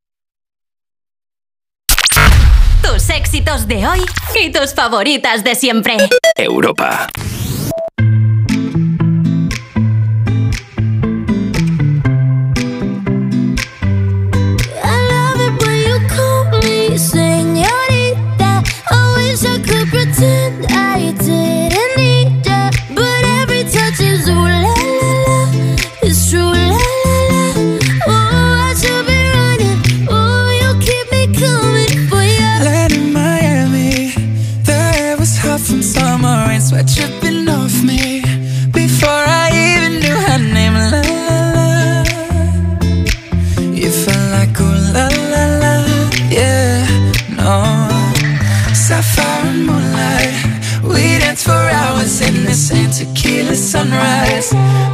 [2.82, 4.00] Tus éxitos de hoy
[4.44, 5.98] y tus favoritas de siempre.
[6.36, 7.08] Europa.
[20.22, 21.59] And I did.
[53.00, 54.52] Tequila sunrise.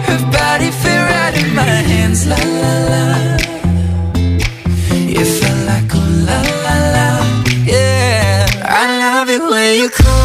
[0.08, 3.03] Her body fit right in my hands, la la la.
[5.16, 7.08] You felt like ooh la la la,
[7.66, 8.45] yeah.
[8.82, 10.24] I love it when you call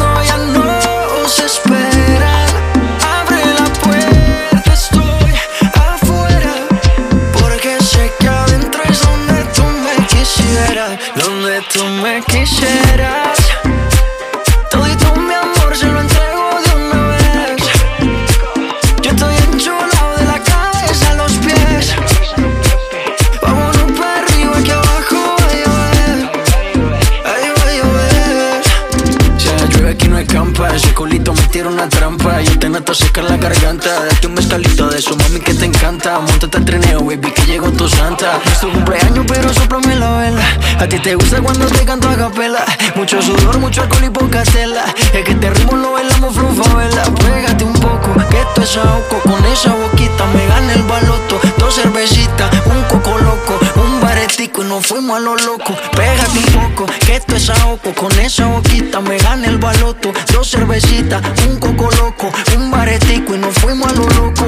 [38.21, 40.43] es tu cumpleaños, pero soplame la vela.
[40.79, 42.63] A ti te gusta cuando te canto a capela.
[42.95, 44.85] Mucho sudor, mucho alcohol y poca tela.
[45.13, 47.03] Es que te ritmo lo bailamos vela.
[47.03, 49.19] Pégate un poco, que esto es ahogo.
[49.23, 51.39] Con esa boquita me gana el baloto.
[51.57, 55.75] Dos cervecitas, un coco loco, un baretico y nos fuimos a lo loco.
[55.95, 57.93] Pégate un poco, que esto es ahogo.
[57.95, 60.13] Con esa boquita me gana el baloto.
[60.31, 64.45] Dos cervecitas, un coco loco, un baretico y nos fuimos a lo loco.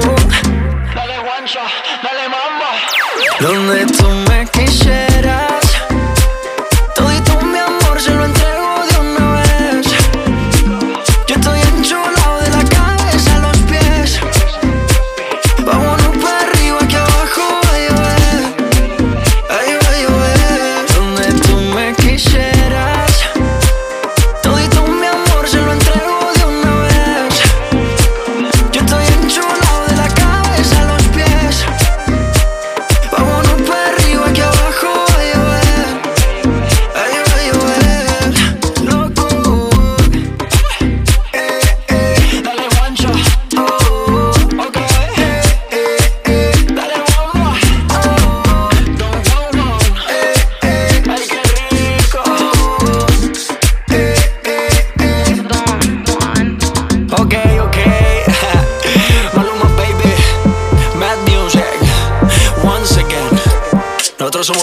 [0.94, 1.14] Dale.
[3.40, 5.53] Donde tú me quisieras.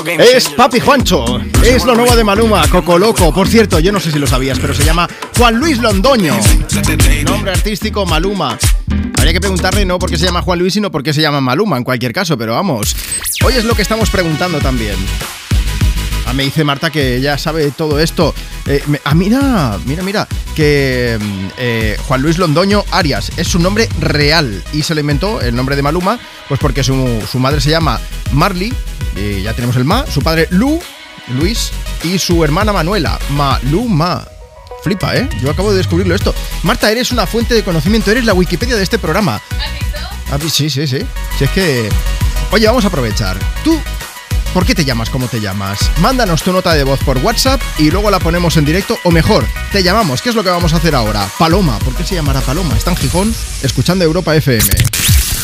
[0.06, 3.32] Es Papi Juancho, es lo nuevo de Maluma, Coco Loco.
[3.34, 6.34] Por cierto, yo no sé si lo sabías, pero se llama Juan Luis Londoño.
[7.24, 8.58] Nombre artístico Maluma.
[9.18, 11.40] Habría que preguntarle no por qué se llama Juan Luis, sino por qué se llama
[11.42, 12.96] Maluma, en cualquier caso, pero vamos.
[13.44, 14.96] Hoy es lo que estamos preguntando también.
[16.26, 18.34] Ah, me dice Marta que ella sabe todo esto.
[18.66, 20.28] Eh, me- ah, mira, mira, mira,
[20.60, 25.40] que mm, eh, Juan Luis Londoño Arias es su nombre real y se le inventó
[25.40, 27.98] el nombre de Maluma, pues porque su, su madre se llama
[28.32, 28.70] Marley,
[29.16, 30.78] y ya tenemos el Ma, su padre Lu,
[31.28, 31.70] Luis,
[32.04, 34.28] y su hermana Manuela, Maluma.
[34.82, 35.30] Flipa, ¿eh?
[35.40, 36.34] Yo acabo de descubrirlo esto.
[36.62, 39.40] Marta, eres una fuente de conocimiento, eres la Wikipedia de este programa.
[40.30, 40.98] Ah, Sí, sí, sí.
[41.38, 41.88] Si es que...
[42.50, 43.38] Oye, vamos a aprovechar.
[43.64, 43.80] Tú
[44.54, 45.78] ¿Por qué te llamas como te llamas?
[46.00, 49.44] Mándanos tu nota de voz por WhatsApp y luego la ponemos en directo o mejor,
[49.70, 50.22] te llamamos.
[50.22, 51.24] ¿Qué es lo que vamos a hacer ahora?
[51.38, 51.78] Paloma.
[51.78, 52.74] ¿Por qué se llamará Paloma?
[52.76, 54.64] Está en Gijón escuchando Europa FM.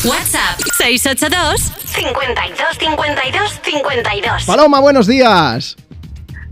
[0.03, 4.43] WhatsApp 682 52 52 52.
[4.43, 5.77] Paloma, buenos días.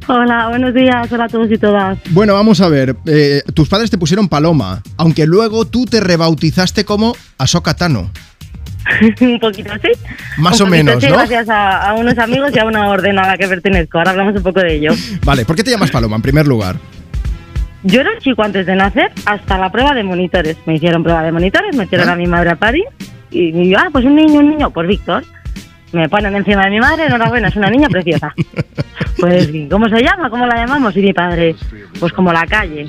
[0.08, 1.12] Hola, buenos días.
[1.12, 1.98] Hola a todos y todas.
[2.12, 2.96] Bueno, vamos a ver.
[3.06, 8.12] eh, tus padres te pusieron Paloma, aunque luego tú te rebautizaste como Ahsoka Tano.
[9.22, 9.90] un poquito así.
[10.38, 11.10] Más Un o menos, ¿no?
[11.10, 13.98] Gracias a, a unos amigos y a una orden a la que pertenezco.
[13.98, 14.92] Ahora hablamos un poco de ello.
[15.24, 16.76] Vale, ¿por qué te llamas Paloma en primer lugar?
[17.84, 20.58] Yo era chico antes de nacer hasta la prueba de monitores.
[20.66, 22.14] Me hicieron prueba de monitores, metieron ¿Ah?
[22.14, 22.86] a mi madre a París
[23.32, 25.24] y, y yo, ah, pues un niño, un niño, pues Víctor.
[25.92, 28.34] Me ponen encima de mi madre, enhorabuena, es una niña preciosa.
[29.18, 30.30] Pues, ¿cómo se llama?
[30.30, 30.96] ¿Cómo la llamamos?
[30.98, 31.56] Y mi padre,
[32.02, 32.86] pues como la calle.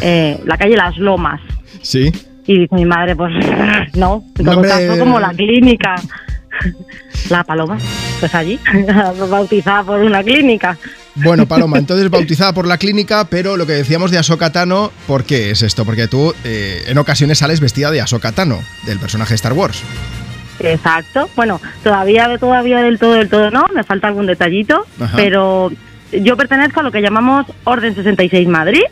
[0.00, 1.40] Eh, la calle Las Lomas.
[1.82, 2.12] Sí.
[2.50, 3.32] Y dice mi madre, pues
[3.94, 5.94] no, en todo caso como la clínica.
[7.30, 7.78] La Paloma,
[8.18, 8.58] pues allí,
[9.30, 10.76] bautizada por una clínica.
[11.14, 15.24] Bueno, Paloma, entonces bautizada por la clínica, pero lo que decíamos de Ahsoka Tano, ¿por
[15.24, 15.84] qué es esto?
[15.84, 19.82] Porque tú eh, en ocasiones sales vestida de Ahsoka Tano, del personaje Star Wars.
[20.58, 21.28] Exacto.
[21.36, 25.16] Bueno, todavía, todavía del todo, del todo no, me falta algún detallito, Ajá.
[25.16, 25.70] pero
[26.12, 28.82] yo pertenezco a lo que llamamos Orden 66 Madrid,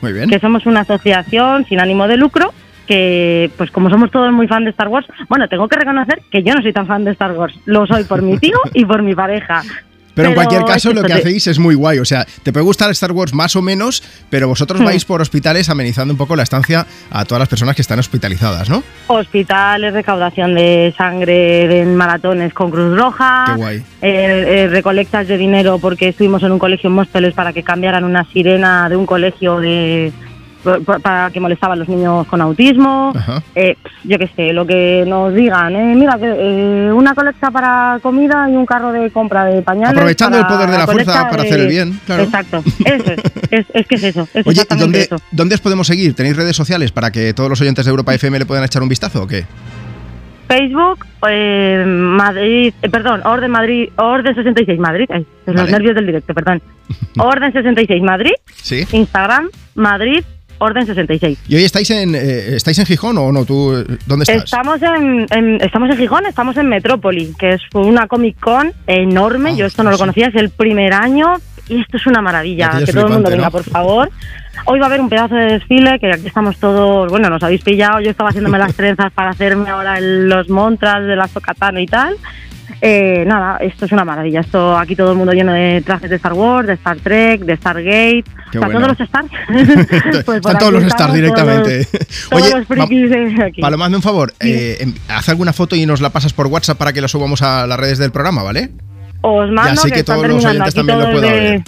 [0.00, 0.30] Muy bien.
[0.30, 2.52] que somos una asociación sin ánimo de lucro
[2.90, 6.42] que, pues como somos todos muy fan de Star Wars, bueno, tengo que reconocer que
[6.42, 9.00] yo no soy tan fan de Star Wars, lo soy por mi tío y por
[9.02, 9.62] mi pareja.
[10.12, 12.00] Pero en cualquier caso, lo que hacéis es muy guay.
[12.00, 14.84] O sea, te puede gustar Star Wars más o menos, pero vosotros Hmm.
[14.86, 18.68] vais por hospitales amenizando un poco la estancia a todas las personas que están hospitalizadas,
[18.68, 18.82] ¿no?
[19.06, 23.44] Hospitales, recaudación de sangre en maratones con Cruz Roja.
[23.46, 23.76] Qué guay.
[23.78, 28.02] eh, eh, recolectas de dinero porque estuvimos en un colegio en Móstoles para que cambiaran
[28.04, 30.12] una sirena de un colegio de
[31.02, 33.12] para que molestaban los niños con autismo.
[33.54, 35.74] Eh, yo qué sé, lo que nos digan.
[35.76, 39.96] eh, mira, que, eh, una colecta para comida y un carro de compra de pañales.
[39.98, 42.22] Aprovechando el poder de la fuerza para de- hacer el bien, claro.
[42.22, 44.22] Exacto, eso es, es, es que es eso.
[44.34, 45.16] Es Oye, ¿y exactamente dónde, eso.
[45.30, 46.14] dónde os podemos seguir?
[46.14, 48.88] ¿Tenéis redes sociales para que todos los oyentes de Europa FM le puedan echar un
[48.88, 49.44] vistazo o qué?
[50.48, 55.70] Facebook, eh, Madrid, eh, perdón, Orden Madrid, Orden 66 Madrid, ay, los Vale.
[55.70, 56.60] nervios del directo, perdón.
[57.18, 58.84] Orden 66 Madrid, Sí.
[58.90, 60.24] Instagram, Madrid,
[60.60, 61.38] Orden 66.
[61.48, 63.44] ¿Y hoy estáis en, eh, estáis en Gijón o no?
[63.44, 64.44] ¿Tú, ¿Dónde estás?
[64.44, 69.56] Estamos en, en- estamos en Gijón, estamos en Metrópoli, que es una Comic Con enorme.
[69.56, 71.34] Yo esto no lo conocía, es el primer año
[71.68, 72.70] y esto es una maravilla.
[72.84, 73.50] Que todo el mundo venga, ¿no?
[73.50, 74.10] por favor.
[74.66, 77.62] Hoy va a haber un pedazo de desfile, que aquí estamos todos, bueno, nos habéis
[77.62, 81.80] pillado, yo estaba haciéndome las trenzas para hacerme ahora el- los montras de la socatano
[81.80, 82.16] y tal.
[82.82, 84.40] Eh, nada, esto es una maravilla.
[84.40, 87.56] Esto aquí todo el mundo lleno de trajes de Star Wars, de Star Trek, de
[87.56, 88.80] Stargate, Qué o sea, bueno.
[88.80, 89.28] todos los Stars.
[90.24, 91.84] Pues Están todos los stars directamente.
[92.30, 93.60] Todos, Oye, todos los frikis de aquí.
[93.60, 94.32] Paloma, hazme un favor.
[94.40, 97.42] eh, em- haz alguna foto y nos la pasas por WhatsApp para que lo subamos
[97.42, 98.70] a las redes del programa, ¿vale?
[99.22, 101.62] Os mando Y así que, que todos los oyentes también lo puedan ver.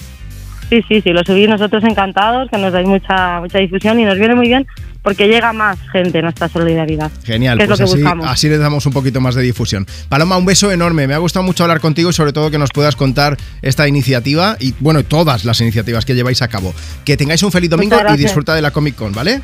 [0.73, 4.17] Sí, sí, sí, lo subís nosotros encantados, que nos dais mucha mucha difusión y nos
[4.19, 4.67] viene muy bien
[5.03, 7.11] porque llega más gente en nuestra solidaridad.
[7.25, 8.27] Genial, que es pues lo que así, buscamos.
[8.27, 9.87] así le damos un poquito más de difusión.
[10.09, 11.07] Paloma, un beso enorme.
[11.07, 14.57] Me ha gustado mucho hablar contigo y sobre todo que nos puedas contar esta iniciativa
[14.61, 16.73] y, bueno, todas las iniciativas que lleváis a cabo.
[17.05, 19.43] Que tengáis un feliz domingo y disfruta de la Comic Con, ¿vale?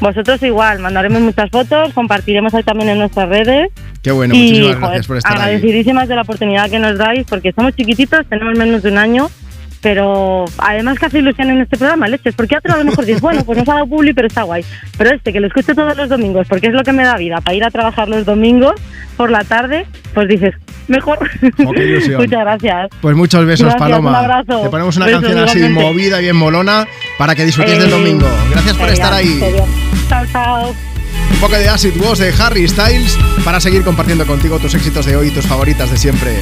[0.00, 3.72] Vosotros igual, mandaremos muchas fotos, compartiremos ahí también en nuestras redes.
[4.02, 5.38] Qué bueno, y, muchísimas joder, gracias por estar ahí.
[5.38, 9.30] agradecidísimas de la oportunidad que nos dais, porque somos chiquititos, tenemos menos de un año,
[9.86, 13.20] pero además que hace ilusión en este programa, leches, porque otro a lo mejor dices,
[13.20, 14.64] bueno, pues nos ha dado publi, pero está guay.
[14.98, 17.40] Pero este, que lo escucho todos los domingos, porque es lo que me da vida,
[17.40, 18.72] para ir a trabajar los domingos
[19.16, 20.54] por la tarde, pues dices,
[20.88, 21.20] mejor.
[21.64, 21.72] Oh.
[22.18, 22.88] Muchas gracias.
[23.00, 24.10] Pues muchos besos, Gracias, Paloma.
[24.10, 24.62] un abrazo.
[24.62, 25.84] Te ponemos una Besos, canción así igualmente.
[25.84, 28.26] movida, bien molona, para que disfrutéis del Eh, domingo.
[28.50, 29.40] Gracias por estar ahí.
[30.08, 30.74] Chao, chao.
[31.30, 35.14] Un poco de Acid Was de Harry Styles para seguir compartiendo contigo tus éxitos de
[35.14, 36.32] hoy y tus favoritas de siempre.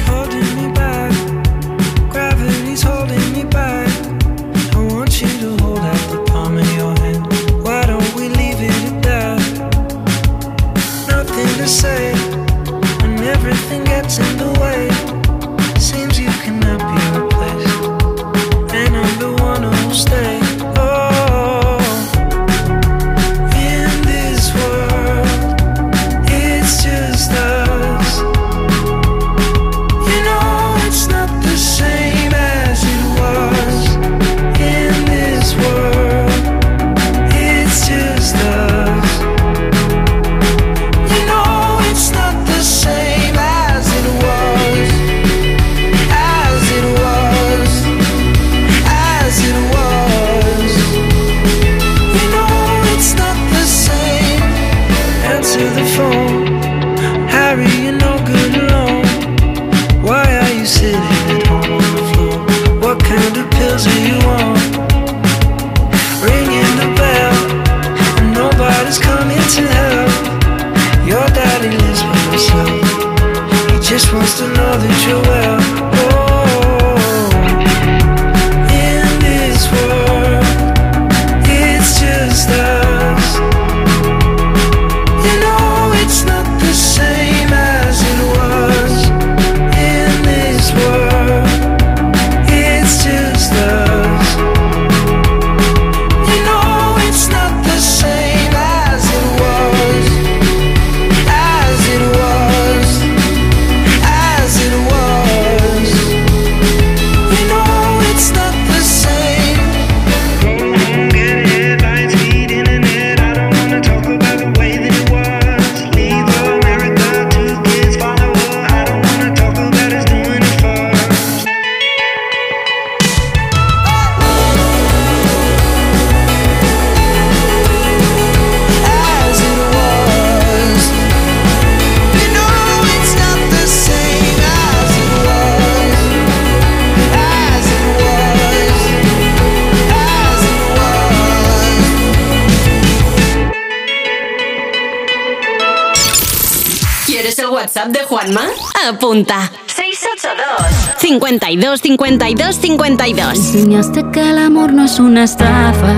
[149.15, 149.49] Apunta.
[149.67, 153.33] 682 52 52 52.
[153.33, 155.93] Enseñaste que el amor no es una estafa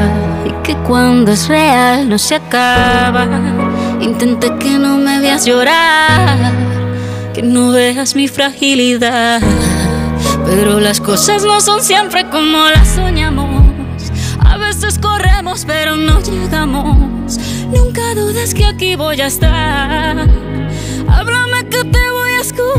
[0.45, 3.25] y que cuando es real no se acaba.
[3.99, 6.37] Intenté que no me veas llorar,
[7.33, 9.41] que no veas mi fragilidad.
[10.45, 13.65] Pero las cosas no son siempre como las soñamos.
[14.45, 17.39] A veces corremos pero no llegamos.
[17.75, 20.36] Nunca dudes que aquí voy a estar.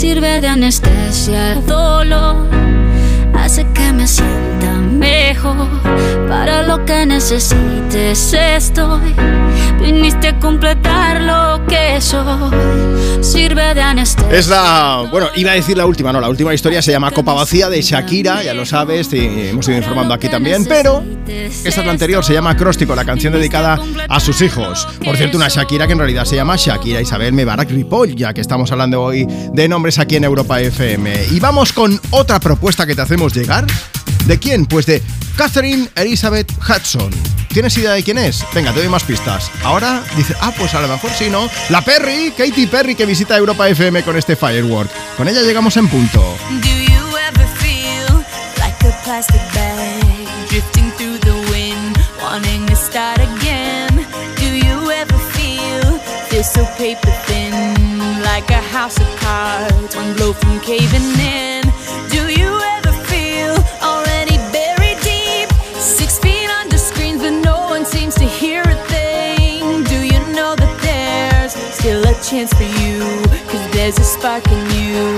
[0.00, 2.48] Sirve de anestesia al dolor,
[3.34, 5.68] hace que me sienta mejor.
[6.26, 9.14] Para lo que necesites estoy.
[9.80, 13.22] Viniste a completar lo que soy.
[13.22, 14.30] Sirve de anestesia.
[14.30, 15.08] Es la.
[15.10, 16.20] Bueno, iba a decir la última, no.
[16.20, 19.78] La última historia se llama Copa Vacía de Shakira, ya lo sabes, te hemos ido
[19.78, 20.64] informando aquí también.
[20.64, 23.78] Pero esta es la anterior, se llama Acróstico, la canción dedicada
[24.08, 24.86] a sus hijos.
[25.04, 28.40] Por cierto, una Shakira que en realidad se llama Shakira Isabel Mebarak Ripoll, ya que
[28.40, 31.26] estamos hablando hoy de nombres aquí en Europa FM.
[31.30, 33.66] Y vamos con otra propuesta que te hacemos llegar.
[34.30, 34.64] ¿De quién?
[34.64, 35.02] Pues de
[35.34, 37.10] Catherine Elizabeth Hudson.
[37.48, 38.46] ¿Tienes idea de quién es?
[38.54, 39.50] Venga, te doy más pistas.
[39.64, 41.50] Ahora dice, ah, pues a lo mejor sí, ¿no?
[41.68, 44.88] La Perry, Katy Perry, que visita Europa FM con este Firework.
[45.16, 46.20] Con ella llegamos en punto.
[46.62, 48.24] Do you ever feel
[48.58, 54.06] like a plastic bag drifting through the wind, wanting to start again?
[54.36, 55.98] Do you ever feel
[56.30, 61.59] this so paper thin, like a house of cards, one blow from caving in?
[73.90, 75.16] There's a spark in you.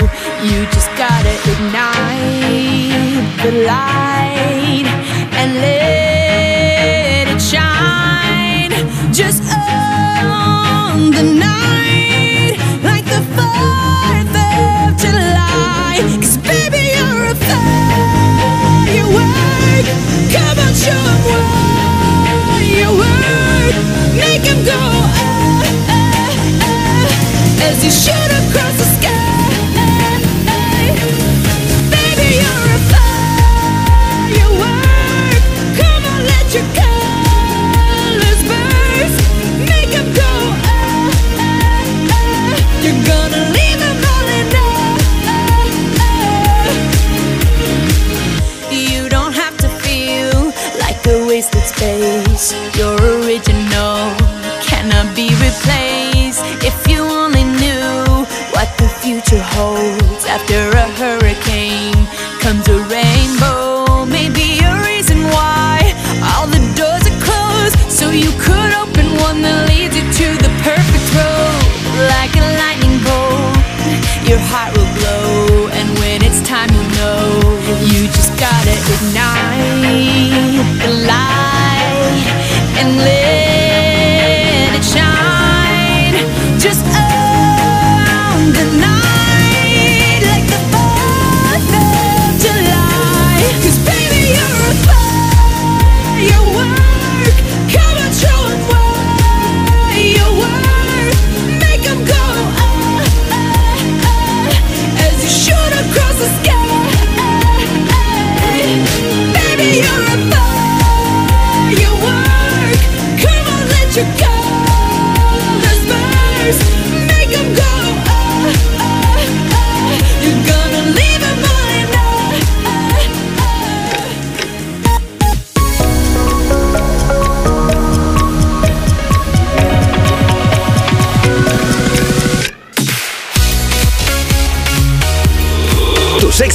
[0.48, 2.96] You just gotta ignite
[3.42, 4.86] the light
[5.36, 8.72] and let it shine.
[9.12, 15.98] Just on the night, like the 4th of July.
[16.16, 17.76] Cause baby, you're a firework.
[20.32, 21.41] Come on, show
[27.84, 28.81] as shoot across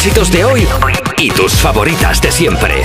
[0.07, 0.67] éxitos de hoy
[1.17, 2.81] y tus favoritas de siempre.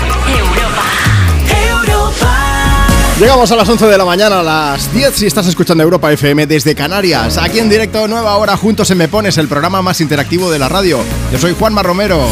[3.21, 6.49] Llegamos a las 11 de la mañana, a las 10 si estás escuchando Europa FM
[6.49, 7.39] desde Canarias.
[7.39, 10.69] Aquí en directo, nueva hora, juntos en Me Pones, el programa más interactivo de la
[10.69, 10.99] radio.
[11.31, 12.27] Yo soy Juanma Romero.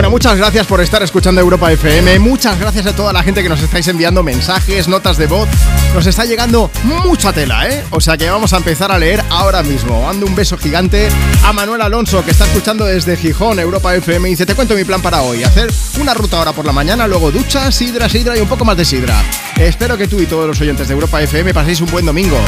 [0.00, 2.20] Bueno, muchas gracias por estar escuchando Europa FM.
[2.20, 5.46] Muchas gracias a toda la gente que nos estáis enviando mensajes, notas de voz.
[5.92, 7.84] Nos está llegando mucha tela, ¿eh?
[7.90, 10.02] O sea que vamos a empezar a leer ahora mismo.
[10.02, 11.10] Mando un beso gigante
[11.44, 14.26] a Manuel Alonso, que está escuchando desde Gijón, Europa FM.
[14.26, 15.44] Y dice: Te cuento mi plan para hoy.
[15.44, 15.70] Hacer
[16.00, 18.86] una ruta ahora por la mañana, luego ducha, sidra, sidra y un poco más de
[18.86, 19.22] sidra.
[19.58, 22.38] Espero que tú y todos los oyentes de Europa FM paséis un buen domingo.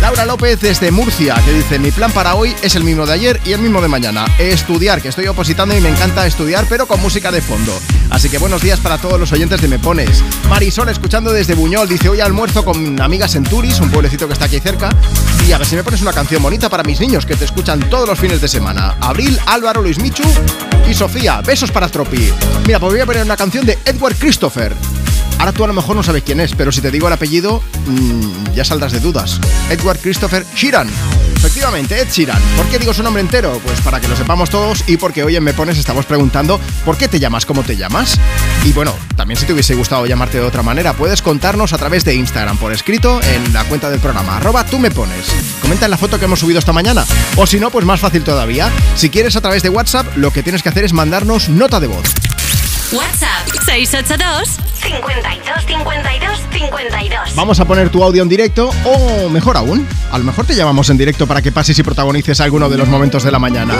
[0.00, 3.40] Laura López desde Murcia, que dice, mi plan para hoy es el mismo de ayer
[3.44, 4.26] y el mismo de mañana.
[4.38, 7.72] Estudiar, que estoy opositando y me encanta estudiar, pero con música de fondo.
[8.10, 10.22] Así que buenos días para todos los oyentes de Me Pones.
[10.48, 14.44] Marisol, escuchando desde Buñol, dice, hoy almuerzo con amigas en Turis, un pueblecito que está
[14.44, 14.90] aquí cerca,
[15.46, 17.80] y a ver si me pones una canción bonita para mis niños, que te escuchan
[17.90, 18.96] todos los fines de semana.
[19.00, 20.24] Abril, Álvaro, Luis Michu
[20.88, 21.40] y Sofía.
[21.40, 22.30] Besos para Tropi.
[22.66, 24.74] Mira, pues voy a poner una canción de Edward Christopher.
[25.38, 27.62] Ahora tú a lo mejor no sabes quién es, pero si te digo el apellido,
[27.86, 29.40] mmm, ya saldrás de dudas.
[29.70, 30.88] Edward Christopher Sheeran.
[31.36, 32.40] Efectivamente, Ed Sheeran.
[32.56, 33.60] ¿Por qué digo su nombre entero?
[33.64, 36.96] Pues para que lo sepamos todos y porque hoy en Me Pones estamos preguntando ¿por
[36.96, 38.18] qué te llamas como te llamas?
[38.64, 42.04] Y bueno, también si te hubiese gustado llamarte de otra manera, puedes contarnos a través
[42.04, 45.26] de Instagram por escrito en la cuenta del programa, arroba tú me pones.
[45.60, 47.04] Comenta en la foto que hemos subido esta mañana.
[47.36, 48.70] O si no, pues más fácil todavía.
[48.96, 51.86] Si quieres a través de WhatsApp, lo que tienes que hacer es mandarnos nota de
[51.86, 52.06] voz.
[52.92, 57.34] WhatsApp 682 52 52 52.
[57.34, 60.88] Vamos a poner tu audio en directo o mejor aún, a lo mejor te llamamos
[60.90, 63.74] en directo para que pases y protagonices alguno de los momentos de la mañana.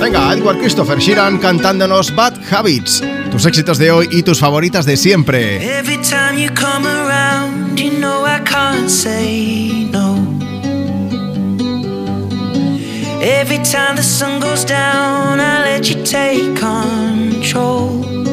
[0.00, 4.96] Venga, Edward Christopher Sheeran cantándonos Bad Habits, tus éxitos de hoy y tus favoritas de
[4.96, 5.78] siempre.
[5.78, 10.18] Every time you come around, you know I can't say no.
[13.22, 18.23] Every time the sun goes down, I let you take control.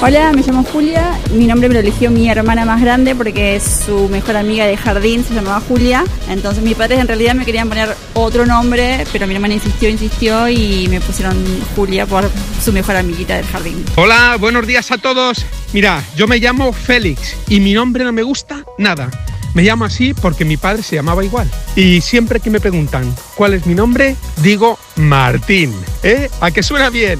[0.00, 1.18] Hola, me llamo Julia.
[1.32, 5.24] Mi nombre me lo eligió mi hermana más grande porque su mejor amiga de jardín,
[5.24, 6.04] se llamaba Julia.
[6.28, 10.48] Entonces mis padres en realidad me querían poner otro nombre, pero mi hermana insistió, insistió
[10.48, 11.36] y me pusieron
[11.74, 12.30] Julia por
[12.64, 13.84] su mejor amiguita del jardín.
[13.96, 15.44] Hola, buenos días a todos.
[15.72, 19.10] Mira, yo me llamo Félix y mi nombre no me gusta nada.
[19.54, 21.50] Me llamo así porque mi padre se llamaba igual.
[21.74, 25.74] Y siempre que me preguntan cuál es mi nombre, digo Martín.
[26.04, 26.30] ¿Eh?
[26.40, 27.18] ¿A que suena bien?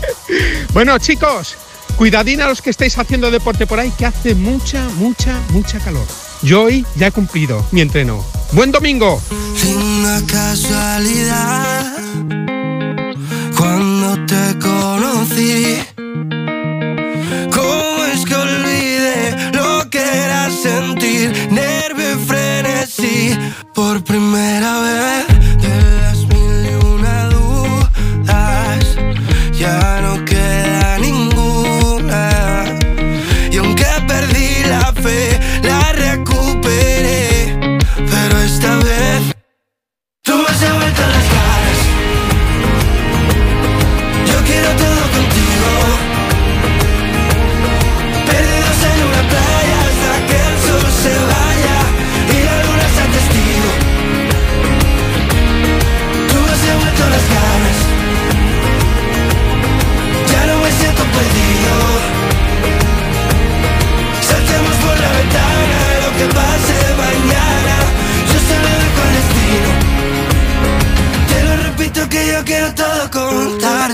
[0.72, 1.56] bueno, chicos,
[2.00, 6.06] cuidadín a los que estáis haciendo deporte por ahí, que hace mucha, mucha, mucha calor.
[6.40, 8.24] Yo hoy ya he cumplido mi entreno.
[8.52, 9.20] ¡Buen domingo!
[9.76, 11.98] Una casualidad
[13.54, 15.89] cuando te conocí.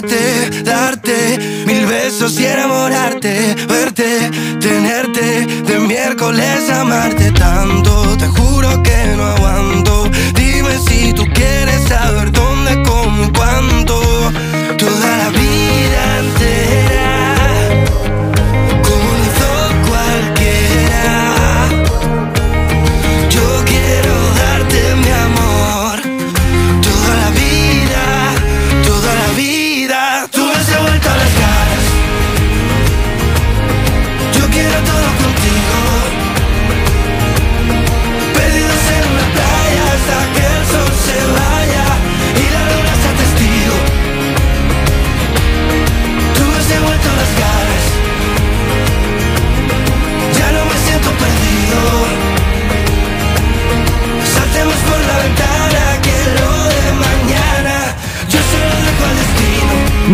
[0.07, 4.31] Contarte, darte mil besos y enamorarte, verte,
[4.61, 10.09] tenerte, de miércoles amarte tanto, te juro que no aguanto.
[10.35, 12.83] Dime si tú quieres saber dónde,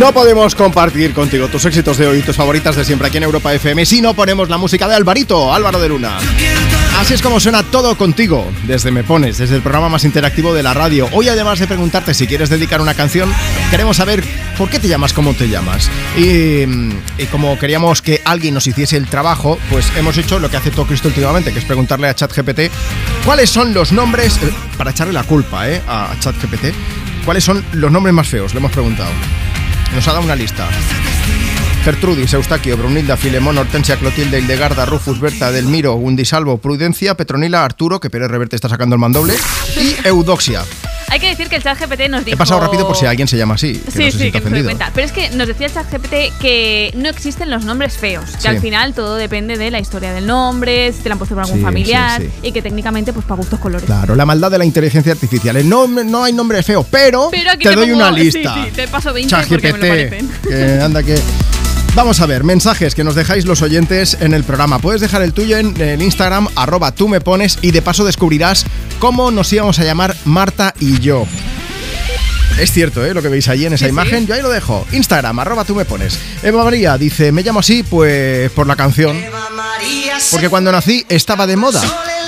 [0.03, 3.23] No podemos compartir contigo tus éxitos de hoy y tus favoritas de siempre aquí en
[3.23, 6.19] Europa FM si no ponemos la música de Alvarito, Álvaro de Luna.
[6.99, 10.65] Así es como suena todo contigo, desde Me Pones, desde el programa más interactivo de
[10.65, 11.09] la radio.
[11.13, 13.33] Hoy además de preguntarte si quieres dedicar una canción,
[13.71, 14.25] queremos saber
[14.59, 15.89] por qué te llamas como te llamas.
[16.17, 20.57] Y, y como queríamos que alguien nos hiciese el trabajo, pues hemos hecho lo que
[20.57, 22.73] hace todo Cristo últimamente, que es preguntarle a ChatGPT
[23.25, 26.75] cuáles son los nombres, eh, para echarle la culpa eh, a ChatGPT,
[27.25, 29.13] cuáles son los nombres más feos, le hemos preguntado.
[29.95, 30.69] Nos ha dado una lista.
[31.85, 38.09] Gertrudis, Eustaquio, Brunilda, Filemón, Hortensia, Clotilde, Hildegarda, Rufus, Berta, Delmiro, Undisalvo, Prudencia, Petronila, Arturo, que
[38.09, 39.35] Pérez Reverte está sacando el mandoble,
[39.77, 40.63] y Eudoxia.
[41.09, 42.37] Hay que decir que el chat GPT nos dijo...
[42.37, 44.39] He pasado rápido por si alguien se llama así, que Sí, no se sí, que
[44.39, 44.65] ofendido.
[44.65, 44.91] cuenta.
[44.95, 48.31] Pero es que nos decía el chat GPT que no existen los nombres feos.
[48.37, 48.49] Que Sí.
[48.49, 51.45] al final todo depende de la historia del nombre, si te lo han puesto por
[51.45, 53.85] algún Sí, familiar sí, y que técnicamente pues para gustos colores.
[53.85, 55.55] Claro, la maldad de la inteligencia artificial.
[55.57, 58.55] El nombre- no hay nombre feo, pero, te, te doy pongo- una sí, lista.
[58.55, 60.31] sí, te paso 20 porque me lo parecen.
[60.49, 61.21] que anda que...
[61.95, 64.79] Vamos a ver, mensajes que nos dejáis los oyentes en el programa.
[64.79, 68.65] Puedes dejar el tuyo en el Instagram, arroba tú me pones, y de paso descubrirás
[68.99, 71.27] cómo nos íbamos a llamar Marta y yo.
[72.59, 73.13] Es cierto, ¿eh?
[73.13, 73.93] Lo que veis ahí en esa Sí, sí.
[73.93, 74.27] imagen.
[74.27, 74.87] Yo ahí lo dejo.
[74.93, 76.19] Instagram, arroba tú me pones.
[76.43, 79.23] Eva María dice, me llamo así pues por la canción.
[80.31, 81.83] Porque cuando nací estaba de moda.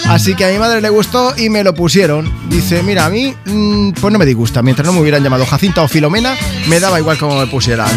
[0.09, 2.31] Así que a mi madre le gustó y me lo pusieron.
[2.48, 4.62] Dice, mira, a mí mm, pues no me disgusta.
[4.62, 6.36] Mientras no me hubieran llamado Jacinta o Filomena,
[6.68, 7.89] me daba igual como me pusieran.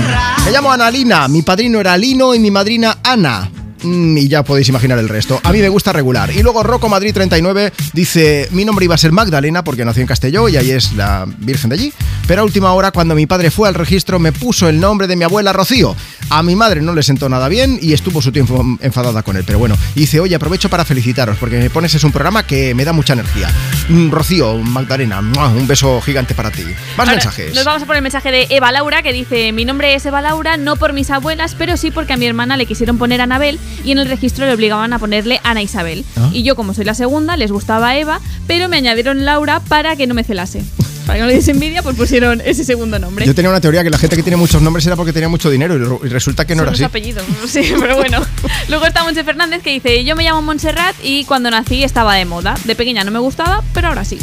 [0.45, 3.49] Me llamo Analina, mi padrino era Lino y mi madrina Ana.
[3.83, 5.39] Mm, Y ya podéis imaginar el resto.
[5.43, 6.31] A mí me gusta regular.
[6.35, 10.07] Y luego Rocco Madrid 39 dice, mi nombre iba a ser Magdalena porque nació en
[10.07, 11.93] Castelló y ahí es la Virgen de allí.
[12.27, 15.15] Pero a última hora, cuando mi padre fue al registro, me puso el nombre de
[15.15, 15.95] mi abuela Rocío.
[16.29, 19.43] A mi madre no le sentó nada bien y estuvo su tiempo enfadada con él.
[19.45, 22.83] Pero bueno, dice, oye, aprovecho para felicitaros porque me pones es un programa que me
[22.83, 23.49] da mucha energía.
[23.89, 26.63] Mm, Rocío, Magdalena, un beso gigante para ti.
[26.63, 27.53] Más Ahora, mensajes.
[27.55, 30.21] Nos vamos a poner el mensaje de Eva Laura que dice: Mi nombre es Eva
[30.21, 33.57] Laura, no por mis abuelas, pero sí porque a mi hermana le quisieron poner Anabel
[33.83, 36.03] y en el registro le obligaban a ponerle Ana Isabel.
[36.15, 36.29] Ah.
[36.33, 40.07] Y yo, como soy la segunda, les gustaba Eva, pero me añadieron Laura para que
[40.07, 40.63] no me celase.
[41.05, 43.25] Para que no le diese envidia, pues pusieron ese segundo nombre.
[43.25, 45.49] Yo tenía una teoría que la gente que tiene muchos nombres era porque tenía mucho
[45.49, 46.83] dinero y re- y resulta que no Son era así.
[46.83, 48.19] apellidos, sí, pero bueno.
[48.67, 52.25] Luego está Monse Fernández que dice, yo me llamo Montserrat y cuando nací estaba de
[52.25, 52.55] moda.
[52.65, 54.17] De pequeña no me gustaba, pero ahora sí.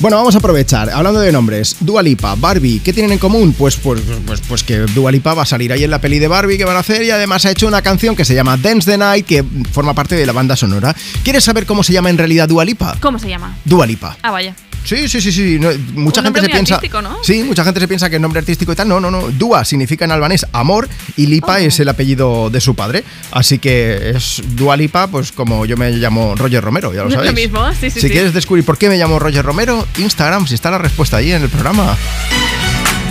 [0.00, 0.90] Bueno, vamos a aprovechar.
[0.90, 3.54] Hablando de nombres, Dua Lipa, Barbie, ¿qué tienen en común?
[3.56, 6.28] Pues, pues, pues, pues que Dua Lipa va a salir ahí en la peli de
[6.28, 8.90] Barbie que van a hacer y además ha hecho una canción que se llama Dance
[8.90, 10.94] the Night que forma parte de la banda sonora.
[11.22, 12.96] ¿Quieres saber cómo se llama en realidad Dua Lipa?
[13.00, 13.56] ¿Cómo se llama?
[13.64, 14.16] Dua Lipa.
[14.22, 14.56] Ah, vaya.
[14.84, 15.58] Sí, sí, sí, sí.
[15.60, 16.74] no, mucha Un gente se muy piensa.
[16.74, 17.18] artístico, ¿no?
[17.22, 18.88] Sí, mucha gente se piensa que es nombre artístico y tal.
[18.88, 19.28] No, no, no.
[19.30, 21.56] Dua significa en albanés amor y Lipa Oh.
[21.58, 23.04] es el apellido de su padre.
[23.30, 27.14] Así que es Dua Lipa, pues como yo me llamo Roger Romero, ya lo Lo
[27.16, 27.34] sabéis.
[27.34, 28.10] mismo, sí, sí, si sí.
[28.10, 31.42] quieres descubrir por qué me llamo Roger Romero, Instagram, si está la respuesta ahí en
[31.42, 31.96] el programa.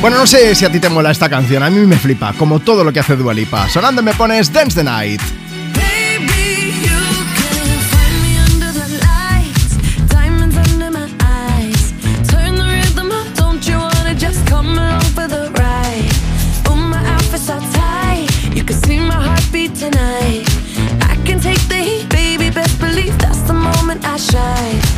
[0.02, 2.60] Bueno, no sé si a ti te mola esta canción, a mí me flipa, como
[2.60, 3.70] todo lo que hace Dua Lipa.
[3.70, 5.22] Sonando me pones Dance the Night.
[24.22, 24.91] Shine.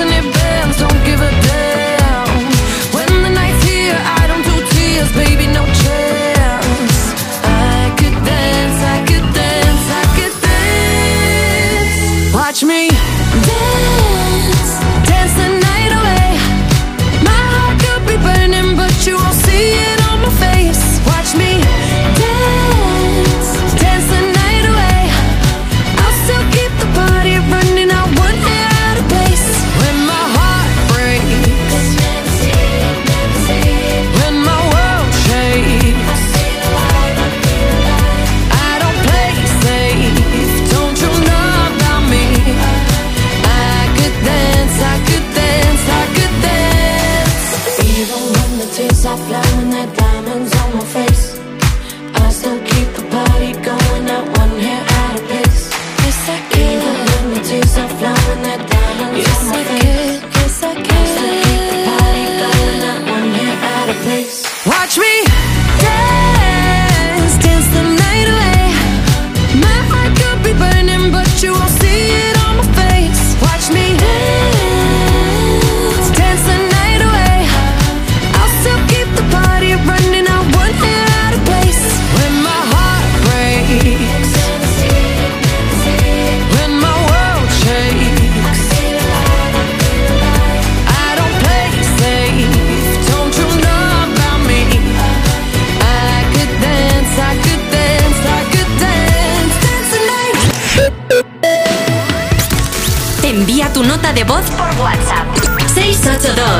[0.00, 0.39] And it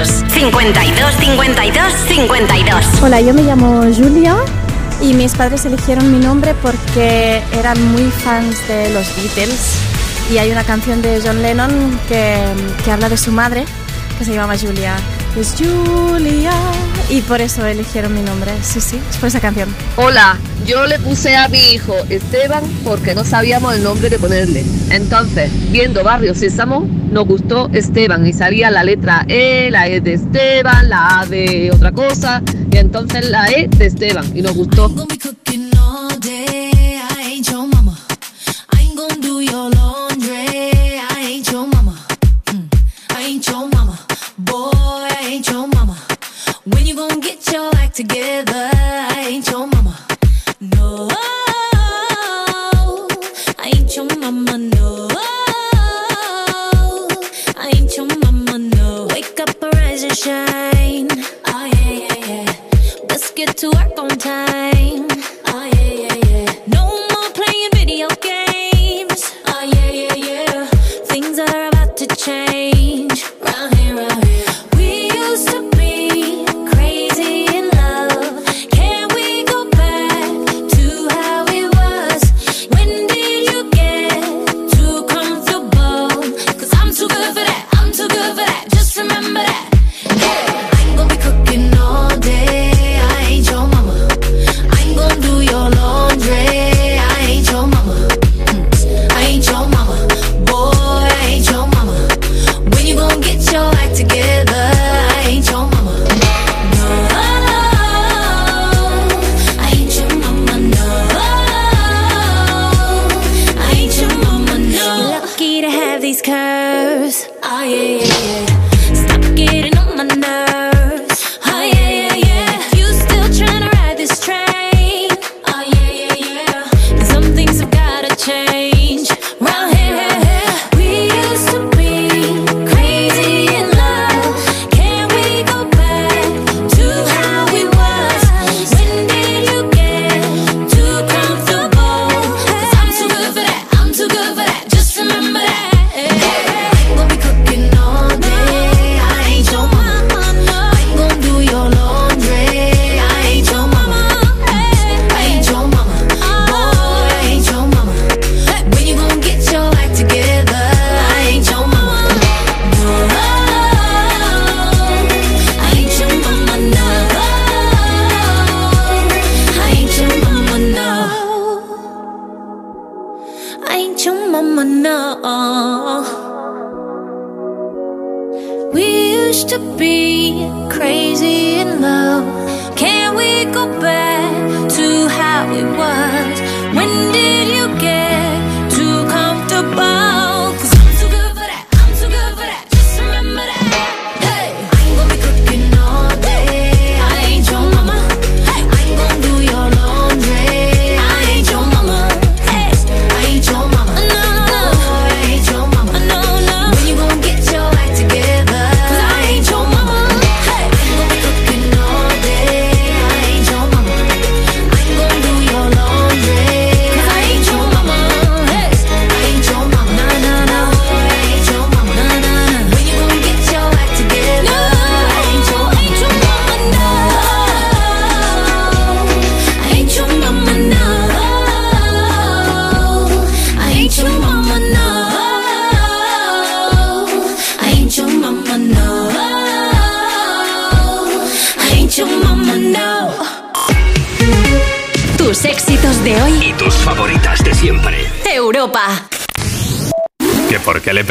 [0.05, 4.35] 682 52 52 52 Hola, yo me llamo Julia
[5.03, 9.75] y mis padres eligieron mi nombre porque eran muy fans de los Beatles.
[10.33, 12.39] Y hay una canción de John Lennon que,
[12.83, 13.67] que habla de su madre
[14.19, 14.97] que se llama Julia.
[15.37, 16.53] Es Julia
[17.11, 18.53] y por eso eligieron mi nombre.
[18.63, 19.69] Sí, sí, es por esa canción.
[19.97, 24.65] Hola, yo le puse a mi hijo Esteban porque no sabíamos el nombre de ponerle.
[24.91, 30.15] Entonces, viendo Barrio Sésamo, nos gustó Esteban y salía la letra E, la E de
[30.15, 34.95] Esteban, la A de otra cosa, y entonces la E de Esteban, y nos gustó.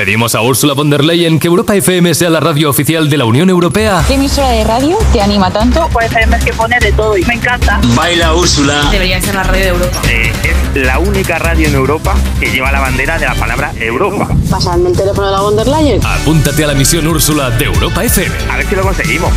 [0.09, 3.25] Pedimos a Ursula von der Leyen que Europa FM sea la radio oficial de la
[3.25, 4.03] Unión Europea?
[4.07, 5.87] ¿Qué emisora de radio te anima tanto?
[5.93, 7.79] Pues FM que pone de todo y me encanta.
[7.95, 8.89] Baila Úrsula.
[8.91, 10.01] Debería ser la radio de Europa.
[10.09, 14.29] Eh, es la única radio en Europa que lleva la bandera de la palabra Europa.
[14.49, 16.01] Pasarme el teléfono de la von der Leyen.
[16.03, 18.35] Apúntate a la misión Úrsula de Europa FM.
[18.51, 19.31] A ver si lo conseguimos.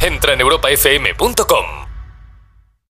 [0.00, 1.64] Entra en europafm.com.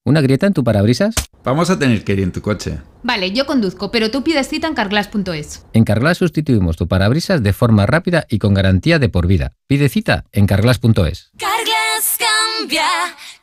[0.06, 1.14] ¿Una grieta en tu parabrisas?
[1.48, 2.76] Vamos a tener que ir en tu coche.
[3.02, 5.64] Vale, yo conduzco, pero tú pides cita en carglass.es.
[5.72, 9.52] En Carglass sustituimos tu parabrisas de forma rápida y con garantía de por vida.
[9.66, 11.32] Pide cita en carglass.es.
[11.38, 12.18] Carglass
[12.58, 12.84] cambia,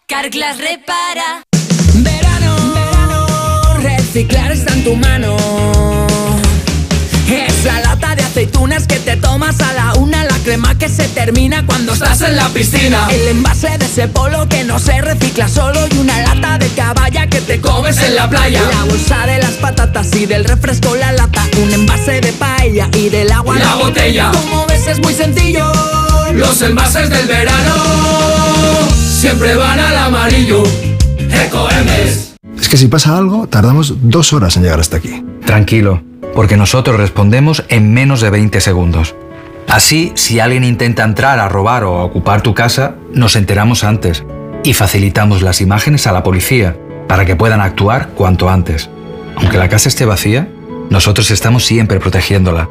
[0.05, 1.41] Carglass repara.
[3.81, 5.94] Reciclar está en tu mano.
[8.35, 12.35] Aceitunas que te tomas a la una, la crema que se termina cuando estás en
[12.35, 13.07] la piscina.
[13.09, 17.27] El envase de ese polo que no se recicla solo y una lata de caballa
[17.27, 18.61] que te comes en la playa.
[18.69, 23.07] La bolsa de las patatas y del refresco la lata, un envase de paella y
[23.07, 24.31] del agua La botella.
[24.33, 25.71] Como ves es muy sencillo.
[26.33, 27.73] Los envases del verano
[29.17, 30.61] siempre van al amarillo.
[31.31, 32.33] Ecoembes.
[32.59, 35.23] Es que si pasa algo, tardamos dos horas en llegar hasta aquí.
[35.45, 36.03] Tranquilo,
[36.35, 39.15] porque nosotros respondemos en menos de 20 segundos.
[39.67, 44.23] Así, si alguien intenta entrar a robar o a ocupar tu casa, nos enteramos antes
[44.63, 48.89] y facilitamos las imágenes a la policía para que puedan actuar cuanto antes.
[49.37, 50.47] Aunque la casa esté vacía,
[50.89, 52.69] nosotros estamos siempre protegiéndola.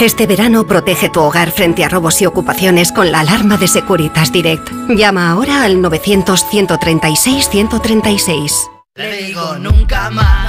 [0.00, 4.32] Este verano protege tu hogar frente a robos y ocupaciones con la alarma de Securitas
[4.32, 4.70] Direct.
[4.88, 8.70] Llama ahora al 900-136-136.
[8.94, 10.47] Le digo nunca más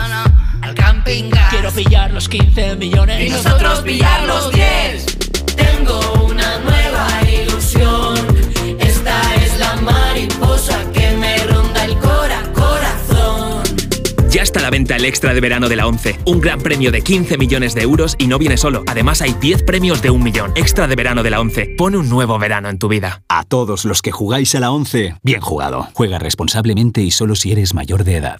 [1.49, 5.05] Quiero pillar los 15 millones Y nosotros pillar los 10.
[5.55, 8.15] Tengo una nueva ilusión.
[8.79, 13.63] Esta es la mariposa que me ronda el cora corazón.
[14.29, 16.19] Ya está a la venta el extra de verano de la 11.
[16.25, 18.83] Un gran premio de 15 millones de euros y no viene solo.
[18.85, 20.51] Además hay 10 premios de un millón.
[20.55, 21.73] Extra de verano de la 11.
[21.75, 23.23] Pone un nuevo verano en tu vida.
[23.27, 25.87] A todos los que jugáis a la 11, bien jugado.
[25.93, 28.39] Juega responsablemente y solo si eres mayor de edad.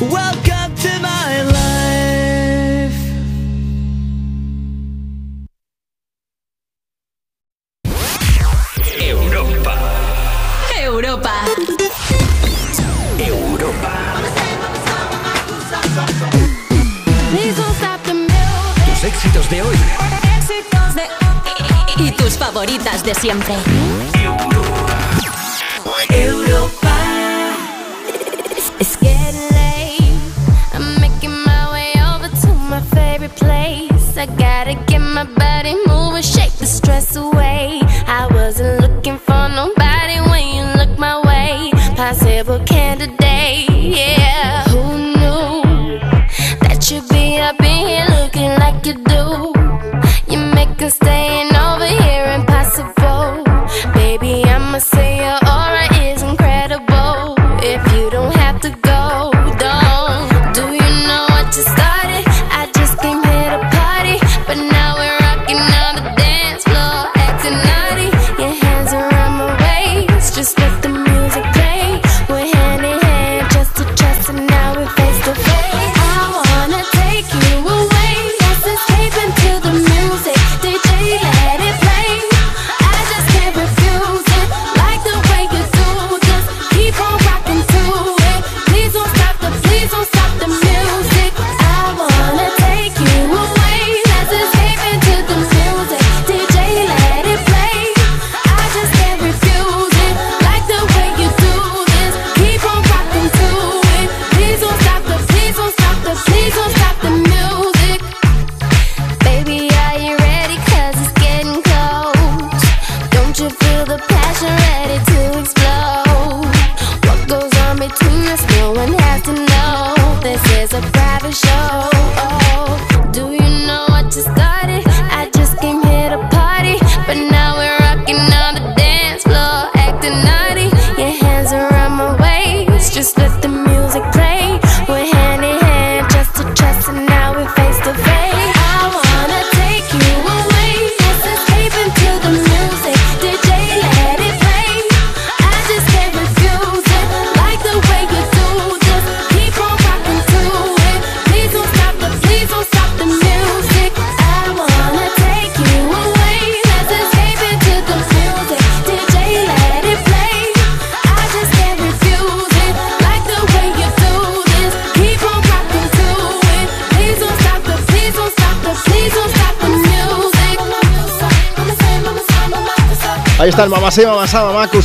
[0.00, 2.94] Welcome to my life.
[8.96, 9.74] Europa.
[10.80, 11.32] Europa.
[13.18, 13.92] Europa.
[18.86, 19.76] Tus éxitos de hoy.
[20.38, 22.06] Éxitos de hoy.
[22.06, 23.56] Y tus favoritas de siempre.
[24.14, 24.96] Europa.
[26.10, 26.94] Europa.
[28.78, 29.07] Es que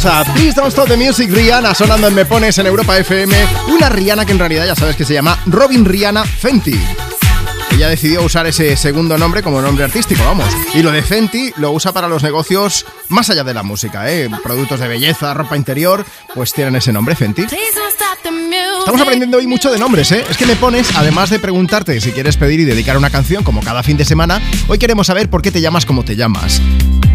[0.03, 0.33] Mamakusa.
[0.33, 3.35] Please don't stop the music, Rihanna, sonando en Me Pones en Europa FM.
[3.69, 6.79] Una Rihanna que en realidad ya sabes que se llama Robin Rihanna Fenty.
[7.71, 10.47] Ella decidió usar ese segundo nombre como nombre artístico, vamos.
[10.75, 14.29] Y lo de Fenty lo usa para los negocios más allá de la música, ¿eh?
[14.43, 16.05] Productos de belleza, ropa interior,
[16.35, 17.45] pues tienen ese nombre, Fenty.
[18.79, 20.23] Estamos aprendiendo hoy mucho de nombres, ¿eh?
[20.29, 23.61] Es que me pones, además de preguntarte si quieres pedir y dedicar una canción como
[23.61, 26.61] cada fin de semana, hoy queremos saber por qué te llamas como te llamas.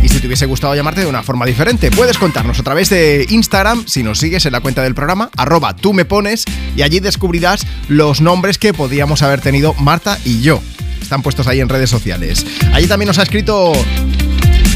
[0.09, 3.87] Si te hubiese gustado llamarte de una forma diferente, puedes contarnos a través de Instagram,
[3.87, 6.45] si nos sigues en la cuenta del programa, arroba tú me pones,
[6.75, 10.61] y allí descubrirás los nombres que podíamos haber tenido Marta y yo.
[11.01, 12.45] Están puestos ahí en redes sociales.
[12.73, 13.73] Allí también nos ha escrito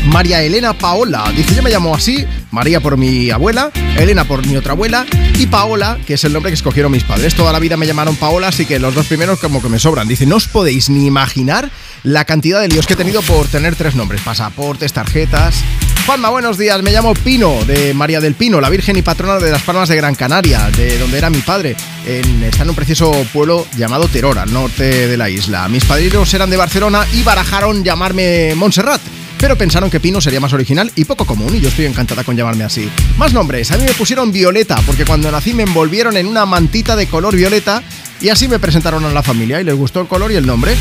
[0.04, 1.32] María Elena Paola.
[1.34, 5.06] Dice, yo me llamo así, María por mi abuela, Elena por mi otra abuela
[5.38, 7.34] y Paola, que es el nombre que escogieron mis padres.
[7.34, 10.08] Toda la vida me llamaron Paola, así que los dos primeros como que me sobran.
[10.08, 11.70] Dice, no os podéis ni imaginar
[12.04, 15.56] la cantidad de líos que he tenido por tener tres nombres, pasaportes, tarjetas.
[16.04, 19.52] Juanma, buenos días, me llamo Pino, de María del Pino, la Virgen y patrona de
[19.52, 21.76] las Palmas de Gran Canaria, de donde era mi padre.
[22.04, 25.68] En- está en un precioso pueblo llamado Terora, norte de la isla.
[25.68, 29.00] Mis padrinos eran de Barcelona y barajaron llamarme Montserrat
[29.38, 32.36] pero pensaron que Pino sería más original y poco común, y yo estoy encantada con
[32.36, 32.88] llamarme así.
[33.18, 36.94] Más nombres, a mí me pusieron Violeta, porque cuando nací me envolvieron en una mantita
[36.94, 37.82] de color violeta
[38.20, 40.76] y así me presentaron a la familia y les gustó el color y el nombre.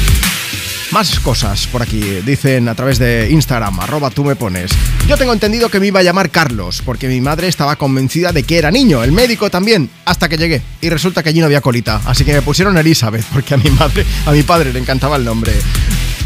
[0.91, 4.71] Más cosas por aquí, dicen a través de Instagram, arroba tú me pones.
[5.07, 8.43] Yo tengo entendido que me iba a llamar Carlos, porque mi madre estaba convencida de
[8.43, 10.61] que era niño, el médico también, hasta que llegué.
[10.81, 13.69] Y resulta que allí no había colita, así que me pusieron Elizabeth, porque a mi
[13.69, 15.53] madre, a mi padre le encantaba el nombre.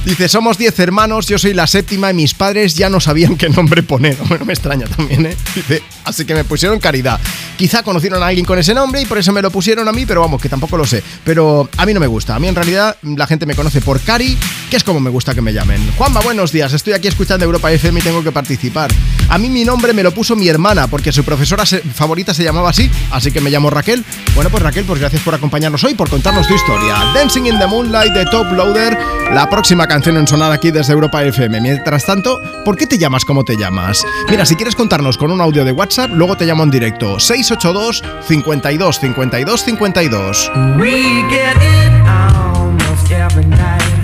[0.06, 3.50] Dice, somos 10 hermanos, yo soy la séptima y mis padres ya no sabían qué
[3.50, 4.16] nombre poner.
[4.36, 5.38] Bueno, me extraña también, ¿eh?
[5.56, 7.20] Dice, así que me pusieron Caridad.
[7.58, 10.06] Quizá conocieron a alguien con ese nombre y por eso me lo pusieron a mí,
[10.06, 11.02] pero vamos, que tampoco lo sé.
[11.24, 12.36] Pero a mí no me gusta.
[12.36, 14.38] A mí en realidad la gente me conoce por Cari,
[14.70, 15.92] que es como me gusta que me llamen.
[15.98, 16.74] Juanma, buenos días.
[16.74, 18.92] Estoy aquí escuchando Europa FM y tengo que participar.
[19.30, 22.70] A mí mi nombre me lo puso mi hermana, porque su profesora favorita se llamaba
[22.70, 24.04] así, así que me llamo Raquel.
[24.36, 26.96] Bueno, pues Raquel, pues gracias por acompañarnos hoy, por contarnos tu historia.
[27.14, 28.98] Dancing in the Moonlight de Top Loader,
[29.34, 31.60] la próxima canción en sonar aquí desde Europa FM.
[31.62, 34.06] Mientras tanto, ¿por qué te llamas como te llamas?
[34.30, 37.20] Mira, si quieres contarnos con un audio de WhatsApp, luego te llamo en directo.
[37.20, 40.52] 682 52 52 52.
[40.78, 43.96] We get it almost every night.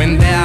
[0.00, 0.39] Envía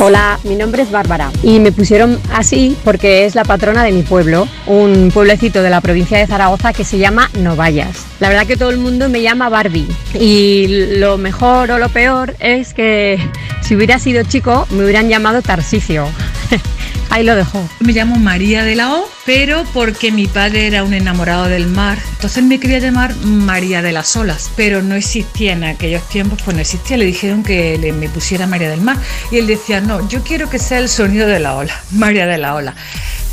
[0.00, 4.02] Hola, mi nombre es Bárbara y me pusieron así porque es la patrona de mi
[4.02, 8.06] pueblo, un pueblecito de la provincia de Zaragoza que se llama Novallas.
[8.20, 12.36] La verdad que todo el mundo me llama Barbie y lo mejor o lo peor
[12.38, 13.18] es que
[13.60, 16.06] si hubiera sido chico me hubieran llamado Tarsicio.
[17.10, 17.66] Ahí lo dejo.
[17.80, 21.98] Me llamo María de la O, pero porque mi padre era un enamorado del mar,
[22.12, 26.54] entonces me quería llamar María de las Olas, pero no existía en aquellos tiempos, pues
[26.54, 26.96] no existía.
[26.96, 28.98] Le dijeron que le, me pusiera María del Mar
[29.30, 32.38] y él decía, no, yo quiero que sea el sonido de la ola, María de
[32.38, 32.74] la Ola.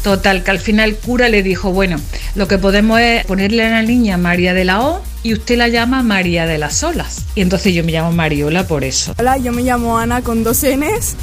[0.03, 1.97] Total, que al final el cura le dijo, bueno,
[2.35, 5.67] lo que podemos es ponerle a la niña María de la O y usted la
[5.67, 7.23] llama María de las Olas.
[7.33, 9.15] Y entonces yo me llamo Mariola por eso.
[9.17, 11.15] Hola, yo me llamo Ana con dos Ns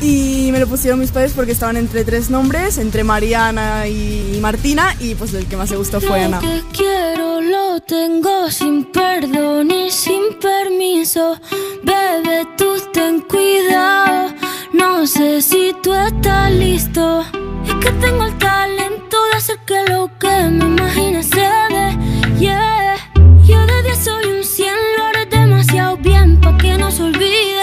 [0.00, 4.94] y me lo pusieron mis padres porque estaban entre tres nombres, entre Mariana y Martina
[5.00, 6.40] y pues el que más me gustó fue Ana.
[6.40, 11.38] Lo que quiero lo tengo sin perdón y sin permiso.
[11.82, 14.32] Bebé, tú ten cuidado.
[14.72, 17.24] No sé si tú estás listo.
[17.66, 22.38] Es que tengo el talento de hacer que lo que me imagine se dé.
[22.38, 22.96] Yeah.
[23.46, 27.54] Yo de 10 soy un 100, lo haré demasiado bien pa' que no se olvide.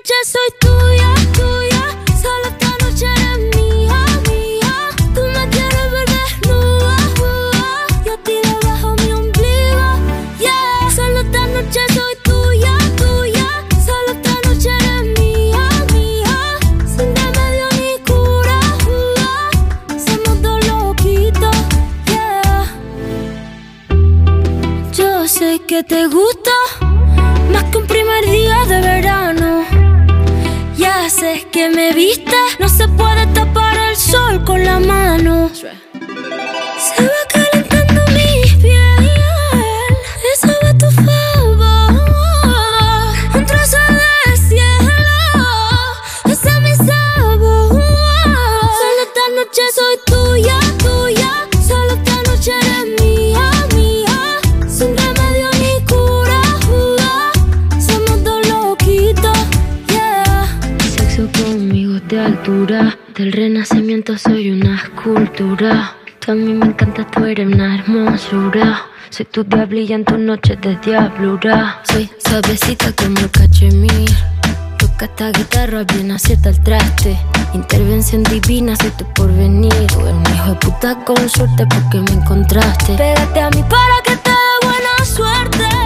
[0.00, 1.82] Noche soy tuya, tuya.
[2.22, 4.00] Solo esta noche eres mía,
[4.30, 4.74] mía.
[5.14, 9.88] Tú me quieres ver desnuda, uh, y a ti debajo mi ombligo.
[10.38, 10.90] Yeah.
[10.96, 13.48] Solo esta noche soy tuya, tuya.
[13.84, 16.38] Solo esta noche eres mía, mía.
[16.86, 18.58] Sin remedio ni cura,
[18.88, 21.56] uh, somos dos loquitos,
[22.06, 22.74] yeah.
[24.92, 26.50] Yo sé que te gusta
[31.60, 35.50] que me viste, no se puede tapar el sol con la mano.
[62.66, 65.94] Del renacimiento soy una escultura.
[66.18, 68.82] Tú a mí me encanta, tú eres una hermosura.
[69.08, 71.80] Soy tu diablilla en tus noches de diablura.
[71.90, 74.10] Soy suavecita como el cachemir.
[74.78, 77.18] Toca esta guitarra bien acierta el traste.
[77.54, 79.72] Intervención divina, soy tu porvenir.
[79.86, 82.94] Tú eres un hijo de puta con suerte porque me encontraste.
[82.94, 85.79] Pégate a mí para que te dé buena suerte.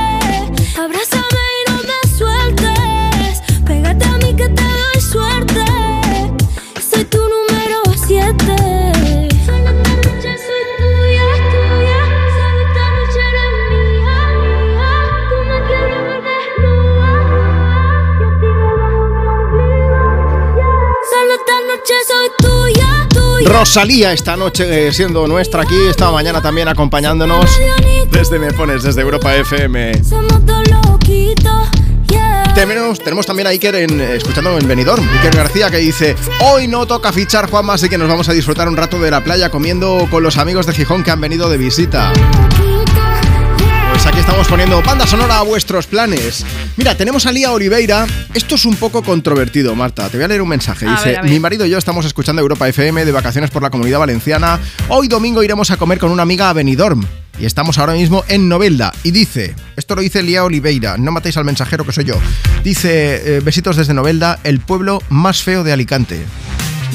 [23.45, 27.51] Rosalía esta noche eh, siendo nuestra aquí, esta mañana también acompañándonos
[28.11, 29.93] desde Me Pones, desde Europa FM.
[32.55, 36.69] Tenemos, tenemos también a Iker en, eh, escuchando en Benidorm, Iker García que dice Hoy
[36.69, 39.51] no toca fichar Juanma, así que nos vamos a disfrutar un rato de la playa
[39.51, 42.13] comiendo con los amigos de Gijón que han venido de visita.
[44.35, 46.45] Estamos poniendo banda sonora a vuestros planes.
[46.77, 48.05] Mira, tenemos a Lía Oliveira.
[48.35, 50.09] Esto es un poco controvertido, Marta.
[50.09, 50.89] Te voy a leer un mensaje.
[50.89, 51.31] A Dice, ver, a ver.
[51.31, 54.59] mi marido y yo estamos escuchando Europa FM de vacaciones por la Comunidad Valenciana.
[54.89, 57.07] Hoy domingo iremos a comer con una amiga a Benidorm.
[57.39, 58.93] Y estamos ahora mismo en Novelda.
[59.05, 62.17] Y dice, esto lo dice Lía Oliveira, no matéis al mensajero que soy yo.
[62.65, 66.25] Dice, eh, besitos desde Novelda, el pueblo más feo de Alicante.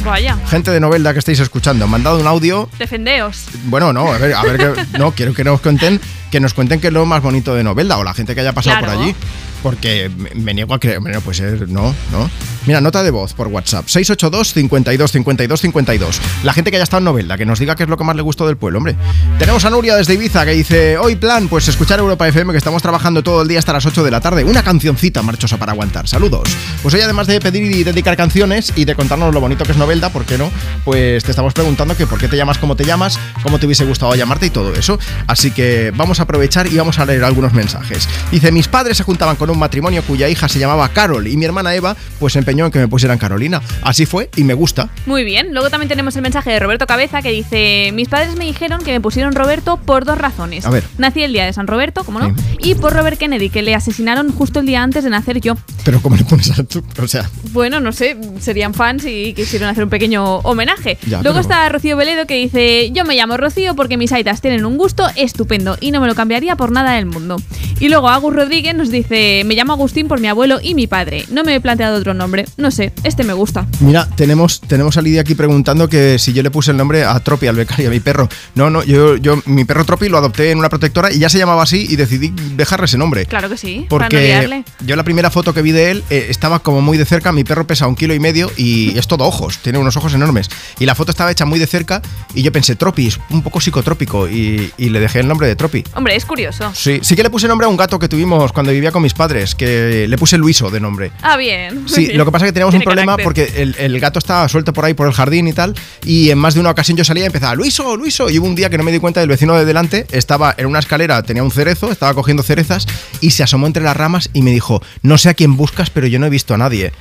[0.04, 3.46] Vaya, Gente de Novelda que estáis escuchando, mandado un audio defendeos.
[3.66, 6.00] bueno, no, a ver, a ver, que, no, quiero que nos cuenten,
[6.32, 8.54] que nos cuenten qué es lo más bonito de Novelda o la gente que haya
[8.54, 8.94] pasado Claro.
[8.94, 9.16] por allí.
[9.62, 12.30] Porque me, me niego a creer, bueno, pues no, no.
[12.66, 16.22] Mira, nota de voz por WhatsApp, 682 52 52 52.
[16.44, 18.16] La gente que haya estado en Novelda, que nos diga qué es lo que más
[18.16, 18.96] le gustó del pueblo, hombre.
[19.38, 22.82] Tenemos a Nuria desde Ibiza que dice, hoy plan, pues escuchar Europa FM, que estamos
[22.82, 24.46] trabajando todo el día hasta las 8 de la tarde.
[24.46, 26.08] Una cancioncita marchosa para aguantar.
[26.08, 26.48] Saludos.
[26.82, 29.78] Pues hoy además de pedir y dedicar canciones y de contarnos lo bonito que es
[29.78, 30.50] Novelda, ¿por qué no?
[30.86, 33.84] Pues te estamos preguntando que por qué te llamas como te llamas, cómo te hubiese
[33.84, 34.98] gustado llamarte y todo eso.
[35.28, 38.08] Así que vamos a aprovechar y vamos a leer algunos mensajes.
[38.32, 41.46] Dice, mis padres se juntaban con un matrimonio cuya hija se llamaba Carol y mi
[41.46, 43.62] hermana Eva pues se empeñó en que me pusieran Carolina.
[43.82, 44.90] Así fue y me gusta.
[45.06, 48.46] Muy bien, luego también tenemos el mensaje de Roberto Cabeza que dice, mis padres me
[48.46, 50.66] dijeron que me pusieron Roberto por dos razones.
[50.66, 50.84] A ver.
[50.98, 54.32] Nací el día de San Roberto, como no, y por Robert Kennedy, que le asesinaron
[54.32, 55.56] justo el día antes de nacer yo.
[55.86, 56.84] Pero ¿cómo le pones a tu?
[57.02, 60.98] O sea, Bueno, no sé, serían fans y quisieron hacer un pequeño homenaje.
[61.08, 64.42] Ya, Luego pero- está Rocío Veledo que dice, yo me llamo Rocío porque mis aitas
[64.42, 67.38] tienen un gusto estupendo y no me lo cambiaría por nada del mundo.
[67.80, 71.24] Y luego Agus Rodríguez nos dice, me llamo Agustín por mi abuelo y mi padre.
[71.32, 72.46] No me he planteado otro nombre.
[72.58, 73.68] No sé, este me gusta.
[73.80, 77.18] Mira, tenemos, tenemos a Lidia aquí preguntando que si yo le puse el nombre a
[77.22, 78.28] Tropi, al becario, a mi perro.
[78.56, 81.38] No, no, yo, yo mi perro Tropi lo adopté en una protectora y ya se
[81.38, 83.26] llamaba así y decidí dejarle ese nombre.
[83.28, 84.64] Claro que sí, para no Porque liarle.
[84.86, 87.44] yo la primera foto que vi de él eh, estaba como muy de cerca, mi
[87.46, 90.50] perro pesa un kilo y medio y es todo ojos, tiene unos ojos enormes.
[90.80, 92.02] Y la foto estaba hecha muy de cerca
[92.34, 95.56] y yo pensé, Tropi, es un poco psicotrópico y, y le dejé el nombre de
[95.56, 95.84] Tropi.
[96.00, 96.72] Hombre, es curioso.
[96.74, 99.14] Sí, sí que le puse nombre a un gato que tuvimos cuando vivía con mis
[99.14, 101.12] padres, que le puse Luiso de nombre.
[101.22, 101.90] Ah, bien.
[101.90, 102.18] Sí, bien.
[102.18, 103.24] lo que pasa es que teníamos un problema carácter.
[103.26, 106.38] porque el, el gato estaba suelto por ahí por el jardín y tal, y en
[106.38, 108.78] más de una ocasión yo salía y empezaba, Luiso, Luiso, y hubo un día que
[108.78, 111.92] no me di cuenta del vecino de delante, estaba en una escalera, tenía un cerezo,
[111.92, 112.88] estaba cogiendo cerezas,
[113.20, 116.08] y se asomó entre las ramas y me dijo, no sé a quién buscas, pero
[116.08, 116.94] yo no he visto a nadie.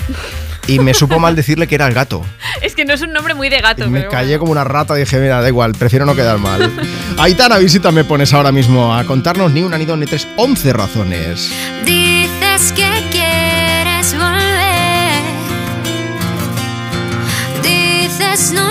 [0.69, 2.25] Y me supo mal decirle que era el gato.
[2.63, 4.65] Es que no es un nombre muy de gato, Y me pero callé como una
[4.65, 6.71] rata y dije, mira, da igual, prefiero no quedar mal.
[7.19, 10.73] Aitana, visita me pones ahora mismo a contarnos ni una, ni dos, ni tres, 11
[10.73, 11.51] razones.
[11.85, 15.23] Dices que quieres volver.
[17.63, 18.68] Dices no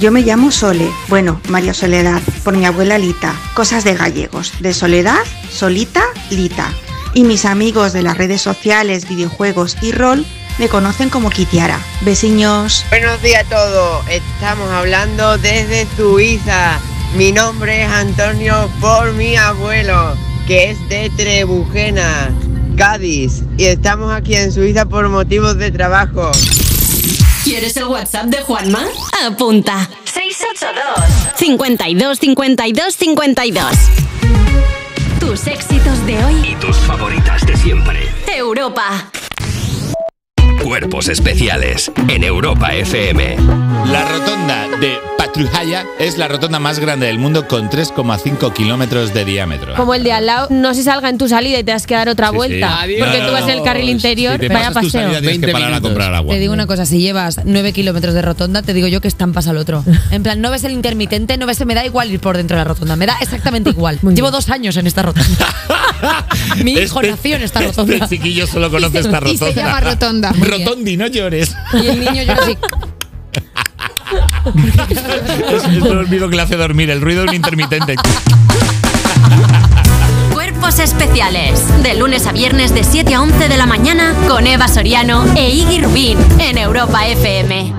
[0.00, 3.32] Yo me llamo Sole, bueno, María Soledad, por mi abuela Lita.
[3.54, 4.52] Cosas de gallegos.
[4.58, 6.72] De Soledad, Solita, Lita.
[7.14, 10.26] Y mis amigos de las redes sociales, videojuegos y rol
[10.58, 11.78] me conocen como Kitiara.
[12.00, 12.84] Besiños.
[12.90, 16.80] Buenos días a todos, estamos hablando desde Suiza.
[17.16, 20.16] Mi nombre es Antonio por mi abuelo,
[20.48, 22.32] que es de Trebujena,
[22.76, 23.44] Cádiz.
[23.58, 26.32] Y estamos aquí en Suiza por motivos de trabajo.
[27.44, 28.86] ¿Quieres el WhatsApp de Juanma?
[29.26, 29.90] Apunta.
[30.04, 33.66] 682 52 52 52.
[35.20, 36.34] Tus éxitos de hoy.
[36.42, 38.08] Y tus favoritas de siempre.
[38.34, 39.10] Europa.
[40.62, 43.36] Cuerpos Especiales en Europa FM.
[43.88, 44.98] La rotonda de
[45.38, 49.74] Patrujaya es la rotonda más grande del mundo con 3,5 kilómetros de diámetro.
[49.74, 51.94] Como el de al lado, no se salga en tu salida y te has que
[51.94, 52.36] dar otra Sí, sí.
[52.36, 52.80] vuelta.
[52.82, 53.00] Adiós.
[53.04, 55.00] Porque tú vas en el carril interior, Si te vaya pasas tu paseo.
[55.02, 56.32] salida, tienes que parar a comprar agua.
[56.32, 59.48] Te digo una cosa, si llevas 9 kilómetros de rotonda, te digo yo que estampas
[59.48, 59.82] al otro.
[60.12, 62.60] En plan, no ves el intermitente, no ves, me da igual ir por dentro de
[62.60, 63.98] la rotonda, me da exactamente igual.
[64.14, 65.48] Llevo dos años en esta rotonda.
[66.62, 67.94] Mi hijo Este- nació en esta rotonda.
[67.96, 69.52] Este chiquillo solo conoce esta Y se rotonda.
[69.64, 70.32] llama rotonda.
[70.38, 71.56] Rotondi, no llores.
[71.72, 72.56] Y el niño llora así.
[75.54, 77.94] Es, es lo mismo que le hace dormir, el ruido de un intermitente.
[80.32, 81.82] Cuerpos especiales.
[81.82, 85.50] De lunes a viernes de 7 a 11 de la mañana con Eva Soriano e
[85.50, 87.72] Iggy Rubín en Europa FM.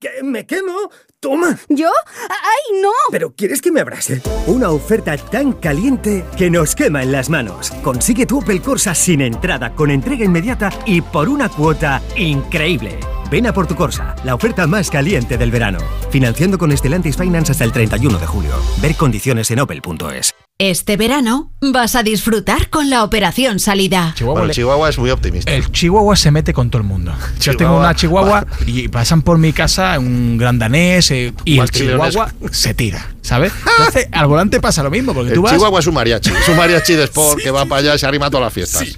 [0.00, 0.90] ¿Que me quemo?
[1.20, 1.58] Toma.
[1.68, 1.88] ¿Yo?
[2.28, 2.90] ¡Ay, no!
[3.10, 4.20] ¿Pero quieres que me abrase?
[4.46, 7.70] Una oferta tan caliente que nos quema en las manos.
[7.82, 12.98] Consigue tu Opel Corsa sin entrada, con entrega inmediata y por una cuota increíble.
[13.30, 15.78] Ven a por tu Corsa, la oferta más caliente del verano.
[16.10, 18.52] Financiando con Stellantis Finance hasta el 31 de julio.
[18.80, 20.34] Ver condiciones en opel.es.
[20.58, 24.14] Este verano vas a disfrutar con la operación salida.
[24.22, 25.52] Bueno, Chihuahua es muy optimista.
[25.52, 27.12] El chihuahua se mete con todo el mundo.
[27.40, 31.70] Yo tengo una chihuahua y pasan por mi casa un gran danés eh, y el
[31.70, 33.52] chihuahua se tira, ¿sabes?
[33.78, 36.30] Entonces al volante pasa lo mismo porque El tú vas Chihuahua es un mariachi.
[36.30, 38.52] Es un mariachi de sport que va para allá y se arrima a todas las
[38.54, 38.96] fiestas.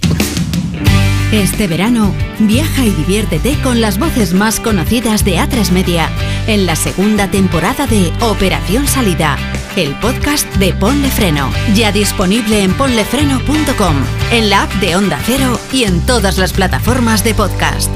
[1.31, 6.09] Este verano, viaja y diviértete con las voces más conocidas de A3 Media
[6.47, 9.37] en la segunda temporada de Operación Salida,
[9.75, 13.95] el podcast de Ponle Freno, ya disponible en ponlefreno.com,
[14.31, 17.91] en la app de Onda Cero y en todas las plataformas de podcast.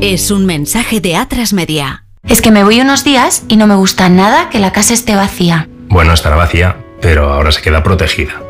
[0.00, 2.04] Es un mensaje de A3 Media.
[2.26, 5.14] Es que me voy unos días y no me gusta nada que la casa esté
[5.14, 5.68] vacía.
[5.86, 8.49] Bueno, estará vacía, pero ahora se queda protegida.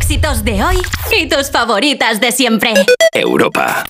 [0.00, 0.78] Éxitos de hoy
[1.14, 2.72] y tus favoritas de siempre.
[3.12, 3.84] Europa.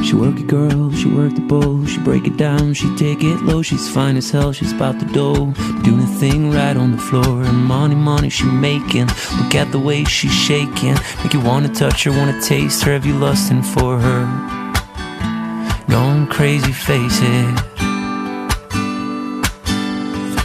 [0.00, 3.42] She work it, girl, she work the bowl, she break it down, she take it
[3.42, 5.52] low, she's fine as hell, she's about the dough,
[5.82, 9.78] doing a thing right on the floor, and money, money she making, look at the
[9.78, 10.94] way she's shaking,
[11.24, 14.24] make you wanna touch her, wanna taste her, have you lusting for her,
[15.88, 17.87] going crazy, face it.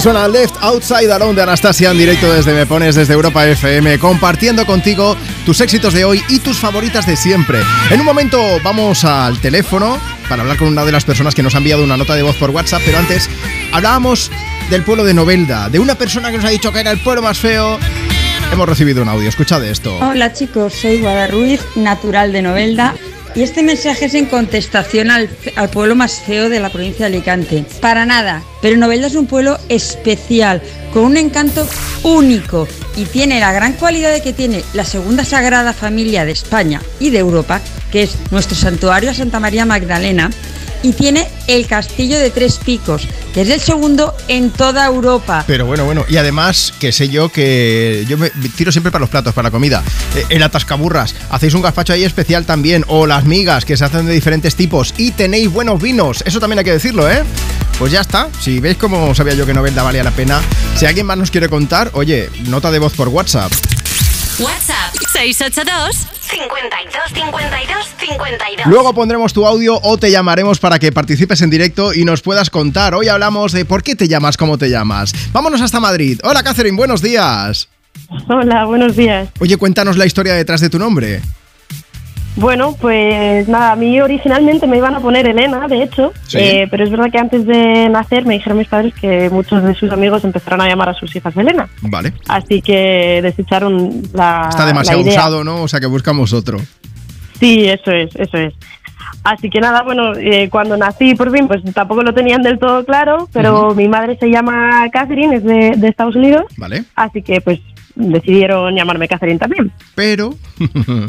[0.00, 4.64] Suena Left Outside Alone de Anastasia en directo desde Me Pones desde Europa FM, compartiendo
[4.64, 5.14] contigo
[5.44, 7.58] tus éxitos de hoy y tus favoritas de siempre.
[7.90, 11.54] En un momento vamos al teléfono para hablar con una de las personas que nos
[11.54, 13.28] ha enviado una nota de voz por WhatsApp, pero antes
[13.72, 14.30] hablábamos
[14.70, 17.20] del pueblo de Novelda, de una persona que nos ha dicho que era el pueblo
[17.20, 17.78] más feo.
[18.50, 19.98] Hemos recibido un audio, escuchad esto.
[19.98, 22.94] Hola chicos, soy Guada Ruiz, natural de Novelda.
[23.34, 25.28] Y este mensaje es en contestación al
[25.70, 27.64] pueblo más feo de la provincia de Alicante.
[27.80, 30.62] Para nada, pero Novelda es un pueblo especial,
[30.92, 31.66] con un encanto
[32.02, 32.66] único
[32.96, 37.10] y tiene la gran cualidad de que tiene la segunda sagrada familia de España y
[37.10, 37.60] de Europa,
[37.90, 40.30] que es nuestro santuario a Santa María Magdalena,
[40.82, 45.44] y tiene el castillo de tres picos, que es el segundo en toda Europa.
[45.46, 49.10] Pero bueno, bueno, y además que sé yo que yo me tiro siempre para los
[49.10, 49.82] platos, para la comida.
[50.16, 54.06] Eh, el atascaburras, hacéis un gazpacho ahí especial también, o las migas que se hacen
[54.06, 57.22] de diferentes tipos, y tenéis buenos vinos, eso también hay que decirlo, ¿eh?
[57.80, 60.42] Pues ya está, si veis cómo sabía yo que Novelda valía la pena,
[60.76, 63.50] si alguien más nos quiere contar, oye, nota de voz por WhatsApp.
[64.38, 68.66] WhatsApp 682 52 52 52.
[68.66, 72.50] Luego pondremos tu audio o te llamaremos para que participes en directo y nos puedas
[72.50, 72.94] contar.
[72.94, 75.14] Hoy hablamos de por qué te llamas, cómo te llamas.
[75.32, 76.20] Vámonos hasta Madrid.
[76.22, 77.70] Hola Catherine, buenos días.
[78.28, 79.30] Hola, buenos días.
[79.38, 81.22] Oye, cuéntanos la historia detrás de tu nombre.
[82.40, 86.38] Bueno, pues nada, a mí originalmente me iban a poner Elena, de hecho, Sí.
[86.38, 89.74] eh, pero es verdad que antes de nacer me dijeron mis padres que muchos de
[89.74, 92.14] sus amigos empezaron a llamar a sus hijas Elena, Vale.
[92.28, 95.20] así que desecharon la Está demasiado la idea.
[95.20, 95.62] usado, ¿no?
[95.62, 96.58] O sea que buscamos otro.
[97.38, 98.54] Sí, eso es, eso es.
[99.22, 102.86] Así que nada, bueno, eh, cuando nací por fin, pues tampoco lo tenían del todo
[102.86, 106.84] claro, pero mi madre se llama Catherine, es de, de Estados Unidos, Vale.
[106.94, 107.60] así que pues
[108.00, 109.70] decidieron llamarme Catherine también.
[109.94, 110.34] Pero.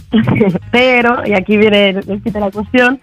[0.72, 3.00] Pero, y aquí viene el, de la cuestión,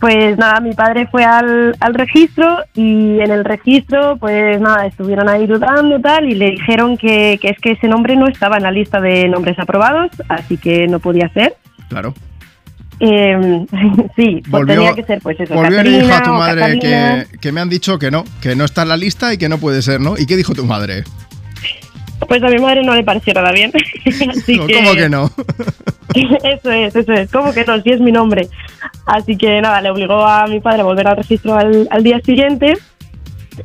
[0.00, 5.28] pues nada, mi padre fue al, al registro y en el registro, pues nada, estuvieron
[5.28, 8.64] ahí dudando tal y le dijeron que, que es que ese nombre no estaba en
[8.64, 11.54] la lista de nombres aprobados, así que no podía ser.
[11.88, 12.14] Claro.
[13.00, 13.66] Eh,
[14.16, 17.26] sí, pues Volvió- tenía que ser pues eso, Volvió y le dijo a tu madre
[17.40, 19.58] que me han dicho que no, que no está en la lista y que no
[19.58, 20.14] puede ser, ¿no?
[20.18, 21.04] ¿Y qué dijo tu madre?
[22.28, 23.70] Pues a mi madre no le pareció nada bien.
[24.30, 25.30] Así No, que- ¿Cómo que no?
[26.14, 27.30] Eso es, eso es.
[27.30, 27.80] ¿Cómo que no?
[27.80, 28.46] Si es mi nombre.
[29.06, 32.20] Así que nada, le obligó a mi padre a volver al registro al, al día
[32.20, 32.74] siguiente.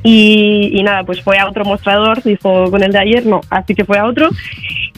[0.04, 3.74] Y, y nada, pues fue a otro mostrador, dijo con el de ayer, no, así
[3.76, 4.30] que fue a otro.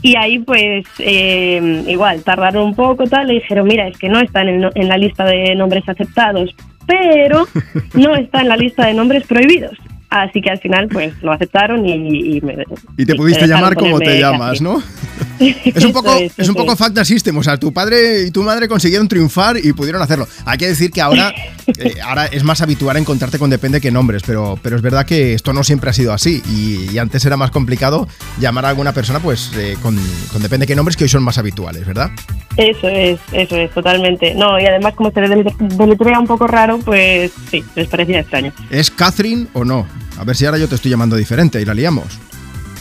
[0.01, 4.19] Y ahí pues eh, igual, tardaron un poco tal, le dijeron, mira, es que no
[4.19, 6.55] está en, el no- en la lista de nombres aceptados,
[6.87, 7.47] pero
[7.95, 9.77] no está en la lista de nombres prohibidos.
[10.09, 12.55] Así que al final pues lo aceptaron y, y me-
[12.97, 14.59] Y te y pudiste llamar como te llamas.
[14.61, 14.81] ¿no?
[15.39, 16.75] Es un poco, es, es un poco.
[16.75, 20.27] Facta System, o sea, tu padre y tu madre consiguieron triunfar y pudieron hacerlo.
[20.45, 21.33] Hay que decir que ahora,
[21.77, 25.33] eh, ahora es más habitual encontrarte con depende que nombres, pero, pero es verdad que
[25.33, 28.05] esto no siempre ha sido así y, y antes era más complicado
[28.37, 29.97] llamar a alguna persona pues eh, con,
[30.33, 32.11] con depende que nombres que hoy son más habituales, ¿verdad?
[32.57, 34.35] Eso es, eso es, totalmente.
[34.35, 38.51] No, y además como se dele- deletrea un poco raro, pues sí, les parecía extraño.
[38.69, 39.87] ¿Es Catherine o no?
[40.17, 42.19] A ver si ahora yo te estoy llamando diferente y la liamos.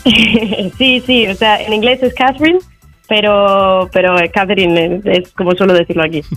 [0.78, 2.58] sí, sí, o sea, en inglés es Catherine,
[3.08, 6.22] pero, pero Catherine es, es como suelo decirlo aquí.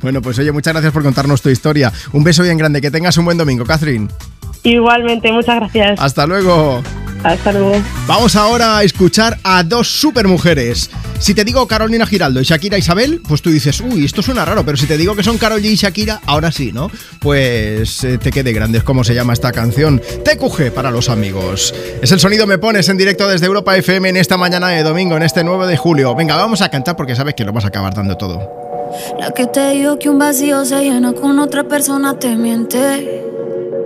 [0.00, 1.92] Bueno, pues oye, muchas gracias por contarnos tu historia.
[2.12, 4.08] Un beso bien grande, que tengas un buen domingo, Catherine.
[4.66, 6.00] Igualmente, muchas gracias.
[6.00, 6.82] Hasta luego.
[7.22, 7.80] Hasta luego.
[8.08, 10.90] Vamos ahora a escuchar a dos supermujeres.
[11.20, 14.64] Si te digo Carolina Giraldo y Shakira Isabel, pues tú dices, uy, esto suena raro,
[14.64, 16.90] pero si te digo que son Karol G y Shakira, ahora sí, ¿no?
[17.20, 20.00] Pues eh, te quede grande, es como se llama esta canción.
[20.24, 21.72] TQG para los amigos.
[22.02, 25.16] Es el sonido Me Pones en directo desde Europa FM en esta mañana de domingo,
[25.16, 26.12] en este 9 de julio.
[26.16, 28.40] Venga, vamos a cantar porque sabes que lo vas a acabar dando todo.
[29.20, 33.22] La que te dijo que un vacío se llena con otra persona te miente.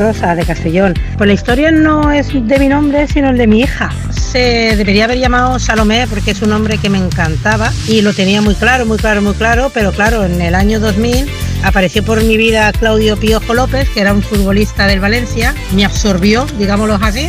[0.00, 0.94] Rosa de Castellón.
[1.18, 3.90] Pues la historia no es de mi nombre, sino el de mi hija.
[4.10, 8.40] Se debería haber llamado Salomé porque es un nombre que me encantaba y lo tenía
[8.40, 9.70] muy claro, muy claro, muy claro.
[9.74, 11.26] Pero claro, en el año 2000
[11.64, 15.54] apareció por mi vida Claudio Piojo López, que era un futbolista del Valencia.
[15.74, 17.28] Me absorbió, digámoslo así.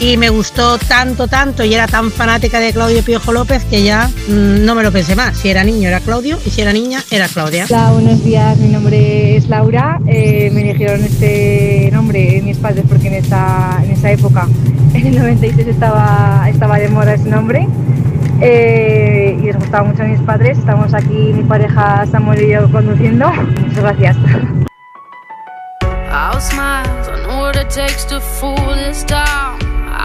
[0.00, 4.08] Y me gustó tanto, tanto y era tan fanática de Claudio Piojo López que ya
[4.28, 5.36] mm, no me lo pensé más.
[5.36, 7.66] Si era niño era Claudio y si era niña era Claudia.
[7.68, 8.56] Hola, buenos días.
[8.58, 10.00] Mi nombre es Laura.
[10.06, 14.46] Eh, me eligieron este nombre mis padres porque en esa, en esa época,
[14.94, 17.66] en el 96, estaba, estaba de moda ese nombre.
[18.40, 20.58] eh, y les gustaba mucho a mis padres.
[20.58, 23.32] Estamos aquí, mi pareja Samuel y yo conduciendo.
[23.32, 24.16] Muchas gracias.
[26.10, 29.58] I'll smile, I know what it takes to fool this town.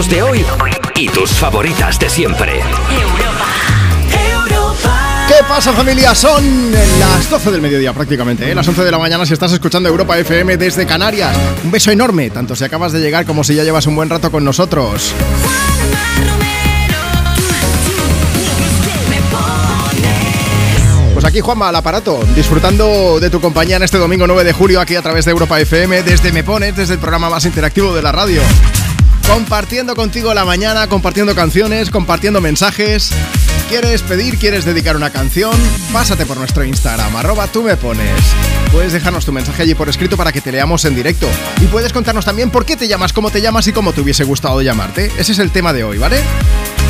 [0.00, 0.44] éxitos de hoy
[0.96, 2.60] y tus favoritas de siempre.
[5.28, 6.14] ¿Qué pasa familia?
[6.14, 8.54] Son las 12 del mediodía prácticamente, ¿eh?
[8.54, 11.36] las 11 de la mañana si estás escuchando Europa FM desde Canarias.
[11.64, 14.30] Un beso enorme, tanto si acabas de llegar como si ya llevas un buen rato
[14.30, 15.14] con nosotros.
[21.12, 24.80] Pues aquí Juanma al aparato, disfrutando de tu compañía en este domingo 9 de julio
[24.80, 28.02] aquí a través de Europa FM, desde Me Pones, desde el programa más interactivo de
[28.02, 28.40] la radio.
[29.32, 33.12] Compartiendo contigo la mañana, compartiendo canciones, compartiendo mensajes.
[33.68, 35.52] ¿Quieres pedir, quieres dedicar una canción?
[35.92, 38.20] Pásate por nuestro Instagram, arroba tú me pones.
[38.72, 41.28] Puedes dejarnos tu mensaje allí por escrito para que te leamos en directo.
[41.60, 44.24] Y puedes contarnos también por qué te llamas, cómo te llamas y cómo te hubiese
[44.24, 45.12] gustado llamarte.
[45.16, 46.20] Ese es el tema de hoy, ¿vale?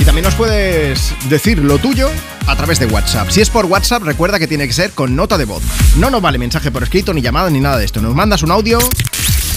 [0.00, 2.08] Y también nos puedes decir lo tuyo
[2.46, 3.28] a través de WhatsApp.
[3.28, 5.62] Si es por WhatsApp, recuerda que tiene que ser con nota de voz.
[5.96, 8.00] No nos vale mensaje por escrito, ni llamada, ni nada de esto.
[8.00, 8.78] Nos mandas un audio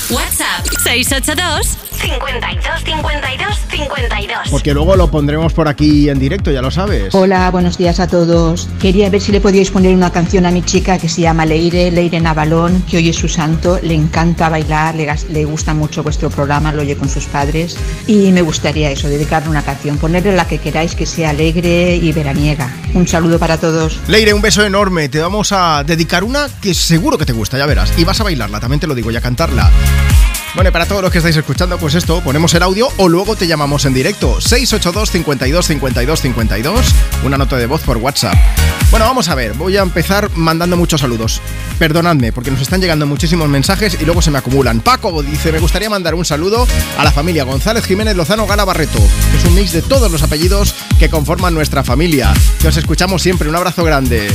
[0.10, 4.38] WhatsApp 682 52 52 52.
[4.52, 7.16] Porque luego lo pondremos por aquí en directo, ya lo sabes.
[7.16, 8.68] Hola, buenos días a todos.
[8.82, 11.90] Quería ver si le podíais poner una canción a mi chica que se llama Leire,
[11.92, 16.30] Leire Navalón, que hoy es su santo, le encanta bailar, le, le gusta mucho vuestro
[16.30, 20.46] programa, lo oye con sus padres y me gustaría eso, dedicarle una canción, ponerle la
[20.46, 22.70] que queráis que sea alegre y veraniega.
[22.94, 24.00] Un saludo para todos.
[24.08, 25.08] Leire, un beso enorme.
[25.10, 27.94] Te vamos a dedicar una que seguro que te gusta, ya verás.
[27.98, 29.72] Y vas a bailarla, también te lo digo, y a cantarla.
[30.56, 33.48] Bueno, para todos los que estáis escuchando, pues esto, ponemos el audio o luego te
[33.48, 34.40] llamamos en directo.
[34.40, 38.36] 682 52 52 52, una nota de voz por WhatsApp.
[38.92, 41.42] Bueno, vamos a ver, voy a empezar mandando muchos saludos.
[41.80, 44.82] Perdonadme, porque nos están llegando muchísimos mensajes y luego se me acumulan.
[44.82, 46.68] Paco dice, me gustaría mandar un saludo
[47.00, 49.00] a la familia González Jiménez Lozano Gala Barreto,
[49.32, 52.32] que es un mix de todos los apellidos que conforman nuestra familia.
[52.62, 54.30] Que os escuchamos siempre, un abrazo grande.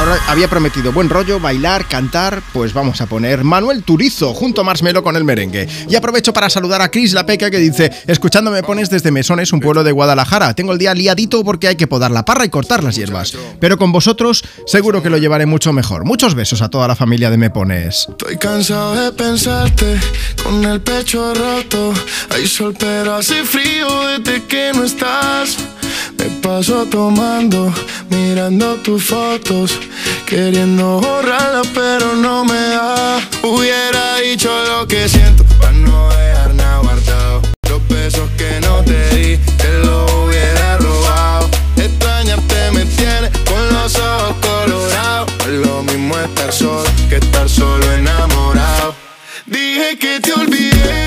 [0.00, 4.64] Ahora había prometido buen rollo, bailar, cantar, pues vamos a poner Manuel Turizo junto a
[4.64, 5.68] Marshmello con el merengue.
[5.90, 9.52] Y aprovecho para saludar a Cris La Peca que dice, escuchando me pones desde Mesones,
[9.52, 10.54] un pueblo de Guadalajara.
[10.54, 13.36] Tengo el día liadito porque hay que podar la parra y cortar las hierbas.
[13.60, 16.06] Pero con vosotros seguro que lo llevaré mucho mejor.
[16.06, 18.06] Muchos besos a toda la familia de Me Pones.
[18.08, 20.00] Estoy cansado de pensarte
[20.42, 21.92] con el pecho roto.
[22.30, 25.58] Hay sol, pero hace frío desde que no estás.
[26.20, 27.72] Me paso tomando,
[28.10, 29.78] mirando tus fotos,
[30.26, 33.18] queriendo borrarlas, pero no me da.
[33.42, 37.40] Hubiera dicho lo que siento para no dejar nada guardado.
[37.70, 41.48] Los besos que no te di, te los hubiera robado.
[41.76, 45.32] Extrañarte me tiene con los ojos colorados.
[45.40, 48.94] Es lo mismo estar solo que estar solo enamorado.
[49.46, 51.06] Dije que te olvidé,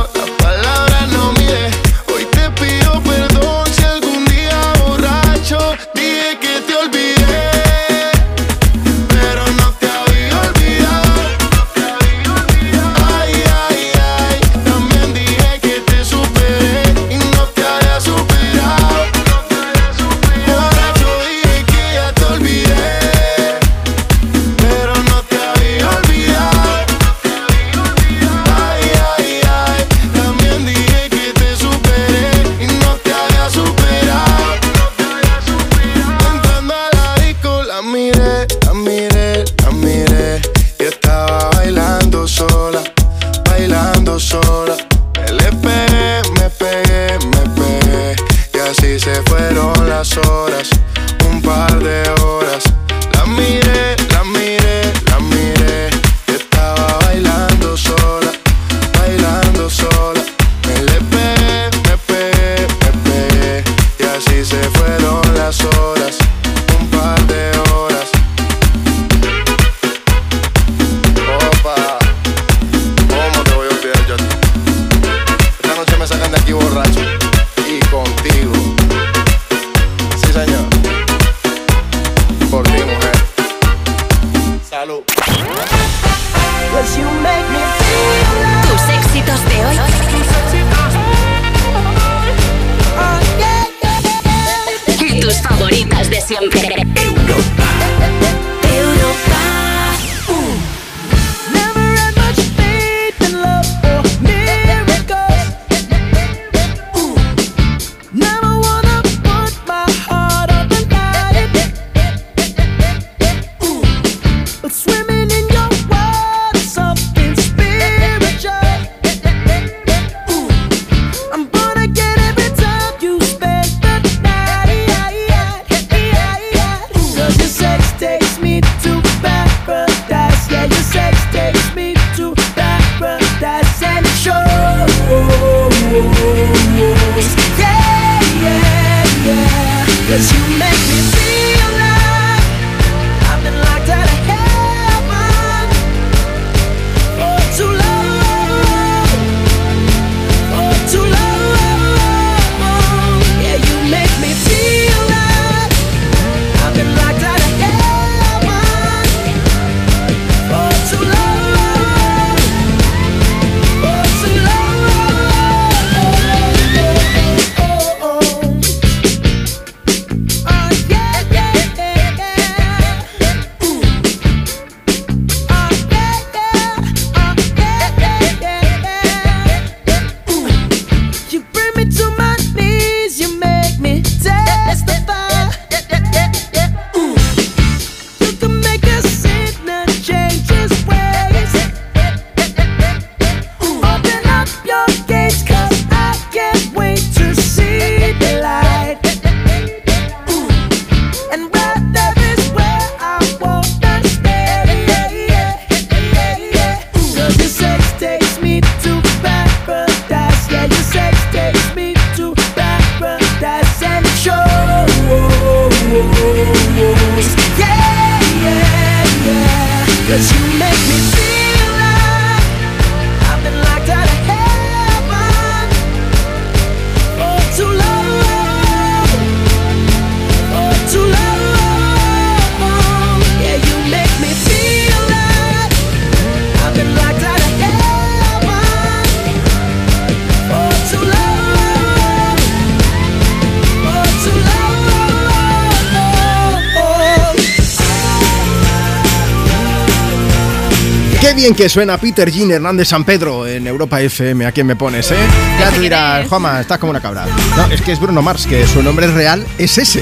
[251.61, 254.47] que suena Peter Jean Hernández San Pedro en Europa FM.
[254.47, 255.15] ¿A quién me pones, eh?
[255.59, 257.27] Ya te dirás, Juanma, estás como una cabra.
[257.55, 259.99] No, es que es Bruno Mars, que su nombre real es ese.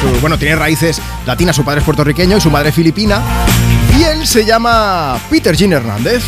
[0.00, 3.20] Su- bueno, tiene raíces latinas, su padre es puertorriqueño y su madre filipina.
[3.98, 6.22] Y él se llama Peter Jean Hernández.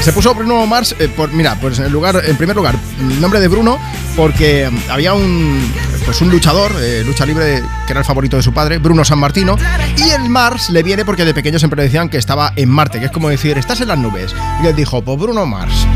[0.00, 3.38] Se puso Bruno Mars, eh, por, mira, pues en, lugar, en primer lugar, el nombre
[3.38, 3.78] de Bruno,
[4.16, 5.60] porque había un,
[6.04, 9.18] pues un luchador, eh, lucha libre, que era el favorito de su padre, Bruno San
[9.18, 9.56] Martino,
[9.96, 13.06] y el Mars le viene porque de pequeño siempre decían que estaba en Marte, que
[13.06, 14.34] es como decir, estás en las nubes.
[14.62, 15.86] Y él dijo, pues Bruno Mars.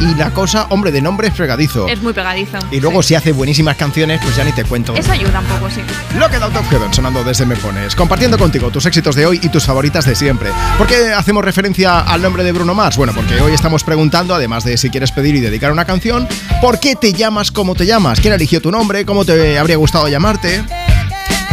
[0.00, 1.86] Y la cosa, hombre, de nombre es fregadizo.
[1.86, 2.58] Es muy pegadizo.
[2.70, 4.94] Y luego si hace buenísimas canciones, pues ya ni te cuento.
[4.94, 5.82] Eso ayuda un poco, sí.
[6.18, 9.40] Lo que Out of Heaven sonando desde Me Pones, compartiendo contigo tus éxitos de hoy
[9.42, 10.50] y tus favoritas de siempre.
[10.78, 12.96] ¿Por qué hacemos referencia al nombre de Bruno Mars?
[12.96, 16.26] Bueno, porque hoy estamos preguntando, además de si quieres pedir y dedicar una canción,
[16.62, 18.20] ¿por qué te llamas como te llamas?
[18.20, 19.04] ¿Quién eligió tu nombre?
[19.04, 20.64] ¿Cómo te habría gustado llamarte?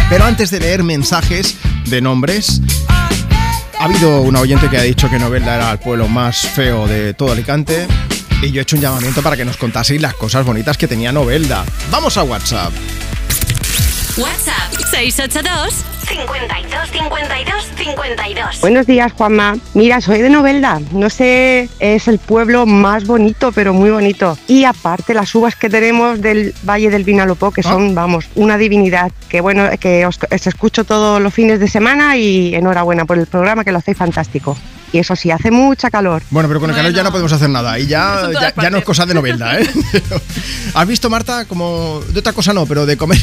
[0.09, 2.61] Pero antes de leer mensajes de nombres,
[3.77, 7.13] ha habido una oyente que ha dicho que Novelda era el pueblo más feo de
[7.13, 7.87] todo Alicante.
[8.41, 11.11] Y yo he hecho un llamamiento para que nos contaseis las cosas bonitas que tenía
[11.11, 11.65] Novelda.
[11.89, 12.71] Vamos a WhatsApp.
[14.15, 15.73] WhatsApp 682
[16.07, 18.61] 52 52 52.
[18.61, 19.57] Buenos días, Juanma.
[19.73, 20.79] Mira, soy de Novelda.
[20.91, 24.37] No sé, es el pueblo más bonito, pero muy bonito.
[24.47, 29.11] Y aparte, las uvas que tenemos del Valle del Vinalopó, que son, vamos, una divinidad.
[29.29, 33.25] Que bueno, que os, os escucho todos los fines de semana y enhorabuena por el
[33.25, 34.55] programa, que lo hacéis fantástico.
[34.91, 36.21] Y eso sí, hace mucha calor.
[36.29, 37.77] Bueno, pero con el calor ya no podemos hacer nada.
[37.77, 38.29] Y ya,
[38.61, 39.69] ya, no es cosa de Novelda, ¿eh?
[40.73, 41.45] ¿Has visto, Marta?
[41.45, 43.17] Como de otra cosa no, pero de comer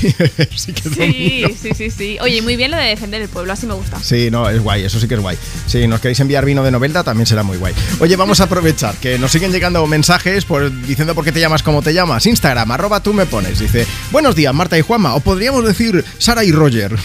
[0.55, 2.19] sí que es Sí, sí, sí, sí.
[2.21, 3.99] Oye, muy bien lo de defender el pueblo, así me gusta.
[4.01, 5.39] Sí, no, es guay, eso sí que es guay.
[5.67, 7.75] Si nos queréis enviar vino de Novelda, también será muy guay.
[8.01, 11.63] Oye, vamos a aprovechar que nos siguen llegando mensajes por, diciendo por qué te llamas
[11.63, 12.27] como te llamas.
[12.27, 13.59] Instagram, arroba tú me pones.
[13.59, 15.15] Dice, buenos días, Marta y Juanma.
[15.15, 16.97] O podríamos decir Sara y Roger.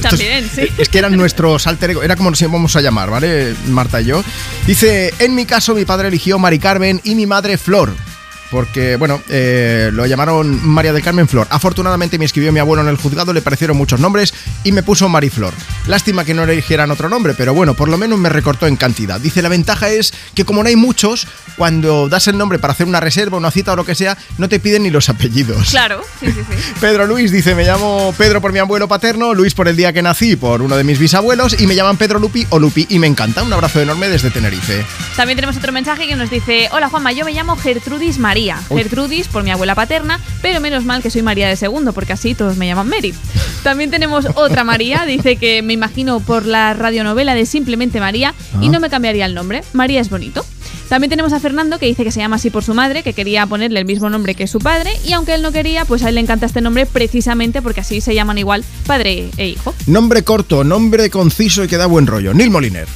[0.00, 0.68] También, sí.
[0.78, 3.54] Es que eran nuestros alter ego, era como nos íbamos a llamar, ¿vale?
[3.68, 4.11] Marta y yo.
[4.66, 7.92] Dice, en mi caso mi padre eligió Mari Carmen y mi madre Flor.
[8.52, 11.46] Porque, bueno, eh, lo llamaron María del Carmen Flor.
[11.48, 15.08] Afortunadamente me escribió mi abuelo en el juzgado, le parecieron muchos nombres y me puso
[15.08, 15.54] Mariflor.
[15.86, 18.76] Lástima que no le eligieran otro nombre, pero bueno, por lo menos me recortó en
[18.76, 19.18] cantidad.
[19.18, 21.26] Dice, la ventaja es que como no hay muchos,
[21.56, 24.50] cuando das el nombre para hacer una reserva, una cita o lo que sea, no
[24.50, 25.70] te piden ni los apellidos.
[25.70, 26.72] Claro, sí, sí, sí.
[26.80, 30.02] Pedro Luis dice, me llamo Pedro por mi abuelo paterno, Luis por el día que
[30.02, 33.06] nací por uno de mis bisabuelos y me llaman Pedro Lupi o Lupi y me
[33.06, 33.42] encanta.
[33.42, 34.84] Un abrazo enorme desde Tenerife.
[35.16, 38.41] También tenemos otro mensaje que nos dice, hola Juanma, yo me llamo Gertrudis María.
[38.70, 38.78] Uy.
[38.78, 42.34] Gertrudis por mi abuela paterna, pero menos mal que soy María de segundo, porque así
[42.34, 43.14] todos me llaman Mary.
[43.62, 48.66] También tenemos otra María, dice que me imagino por la radionovela de Simplemente María y
[48.68, 48.70] Ah.
[48.70, 49.62] no me cambiaría el nombre.
[49.72, 50.44] María es bonito.
[50.88, 53.46] También tenemos a Fernando que dice que se llama así por su madre, que quería
[53.46, 56.16] ponerle el mismo nombre que su padre y aunque él no quería, pues a él
[56.16, 59.74] le encanta este nombre precisamente porque así se llaman igual padre e hijo.
[59.86, 62.34] Nombre corto, nombre conciso y que da buen rollo.
[62.34, 62.86] Neil Moliner.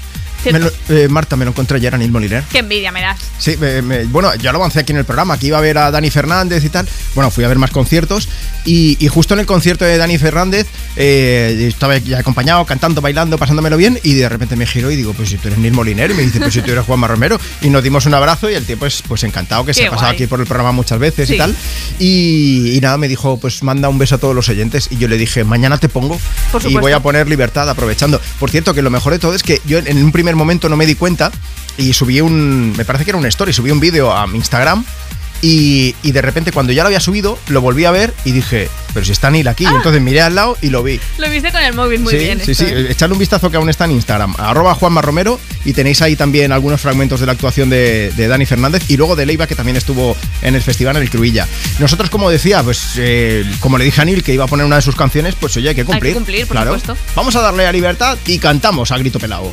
[0.52, 2.44] Me lo- eh, Marta, me lo encontré ayer a Neil Moliner.
[2.51, 3.18] Qué envidia me das.
[3.39, 5.78] Sí, me- me- bueno, ya lo avancé aquí en el programa, que iba a ver
[5.78, 6.89] a Dani Fernández y tal.
[7.14, 8.28] Bueno, fui a ver más conciertos
[8.64, 10.66] y, y justo en el concierto de Dani Fernández
[10.97, 15.12] eh, estaba ya acompañado, cantando, bailando, pasándomelo bien y de repente me giro y digo,
[15.12, 17.39] pues si tú eres Neil Moliner y me dice, pues si tú eres Juanma Romero
[17.62, 19.90] y nos dimos un abrazo y el tío pues, pues encantado que se Qué ha
[19.90, 20.16] pasado guay.
[20.16, 21.35] aquí por el programa muchas veces Sí.
[21.35, 21.55] y tal.
[21.98, 25.09] Y, y nada, me dijo, pues manda un beso a todos los oyentes y yo
[25.09, 26.18] le dije, mañana te pongo
[26.68, 28.20] y voy a poner libertad aprovechando.
[28.39, 30.77] Por cierto, que lo mejor de todo es que yo en un primer momento no
[30.77, 31.31] me di cuenta
[31.79, 34.85] y subí un, me parece que era un story, subí un vídeo a mi Instagram
[35.43, 38.71] y, y de repente cuando ya lo había subido, lo volví a ver y dije,
[38.95, 40.99] pero si está Neil aquí, entonces miré al lado y lo vi.
[41.19, 42.41] Lo viste con el móvil muy sí, bien.
[42.43, 45.75] sí, esto, sí, echadle un vistazo que aún está en Instagram, arroba Juanma Romero y
[45.75, 49.27] tenéis ahí también algunos fragmentos de la actuación de, de Dani Fernández y luego de
[49.27, 51.47] Leiva que también estuvo en el festival en el Cruilla.
[51.79, 54.77] Nosotros, como decía, pues eh, como le dije a Neil que iba a poner una
[54.77, 56.15] de sus canciones, pues oye, hay que cumplir.
[56.15, 56.75] cumplir, por claro.
[56.75, 56.97] supuesto.
[57.15, 59.53] Vamos a darle a libertad y cantamos a grito pelado.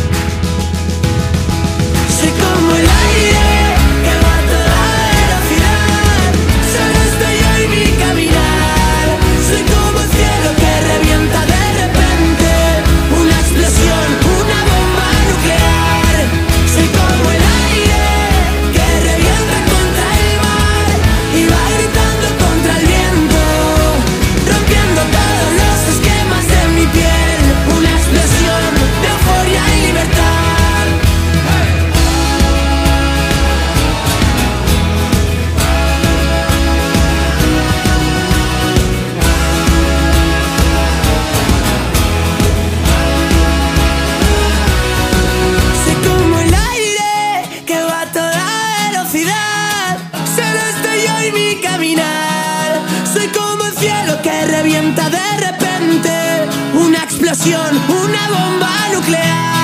[57.49, 59.60] Una bomba nuclear.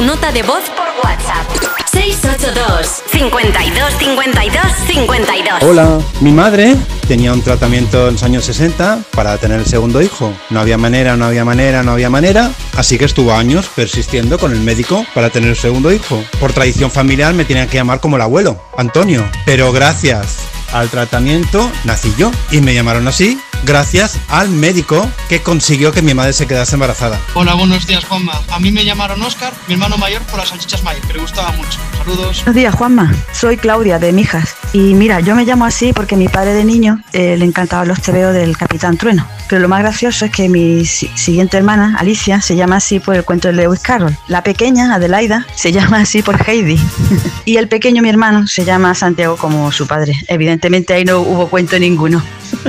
[0.00, 1.46] Nota de voz por WhatsApp.
[1.92, 6.76] 682 52 52 52 Hola, mi madre
[7.08, 10.32] tenía un tratamiento en los años 60 para tener el segundo hijo.
[10.50, 14.52] No había manera, no había manera, no había manera, así que estuvo años persistiendo con
[14.52, 16.22] el médico para tener el segundo hijo.
[16.38, 19.28] Por tradición familiar me tenían que llamar como el abuelo, Antonio.
[19.44, 20.38] Pero gracias
[20.72, 26.14] al tratamiento nací yo y me llamaron así gracias al médico que consiguió que mi
[26.14, 27.20] madre se quedase embarazada.
[27.34, 28.40] Hola, buenos días, Juanma.
[28.50, 31.52] A mí me llamaron Oscar, mi hermano mayor, por las salchichas May, que le gustaba
[31.52, 31.78] mucho.
[31.98, 32.36] Saludos.
[32.38, 33.12] Buenos días, Juanma.
[33.32, 34.54] Soy Claudia de Mijas.
[34.72, 38.00] Y mira, yo me llamo así porque mi padre de niño eh, le encantaban los
[38.00, 39.26] tebeos del Capitán Trueno.
[39.48, 43.16] Pero lo más gracioso es que mi si- siguiente hermana, Alicia, se llama así por
[43.16, 44.16] el cuento de Lewis Carroll.
[44.28, 46.78] La pequeña, Adelaida, se llama así por Heidi.
[47.44, 50.14] y el pequeño, mi hermano, se llama Santiago como su padre.
[50.28, 52.22] Evidentemente ahí no hubo cuento ninguno.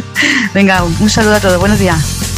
[0.53, 1.59] Venga, un saludo a todos.
[1.59, 2.30] Buenos días.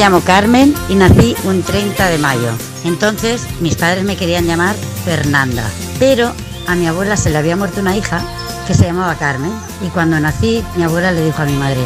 [0.00, 2.48] Llamo Carmen y nací un 30 de mayo.
[2.84, 5.62] Entonces mis padres me querían llamar Fernanda.
[5.98, 6.32] Pero
[6.66, 8.22] a mi abuela se le había muerto una hija
[8.66, 9.52] que se llamaba Carmen.
[9.86, 11.80] Y cuando nací, mi abuela le dijo a mi madre,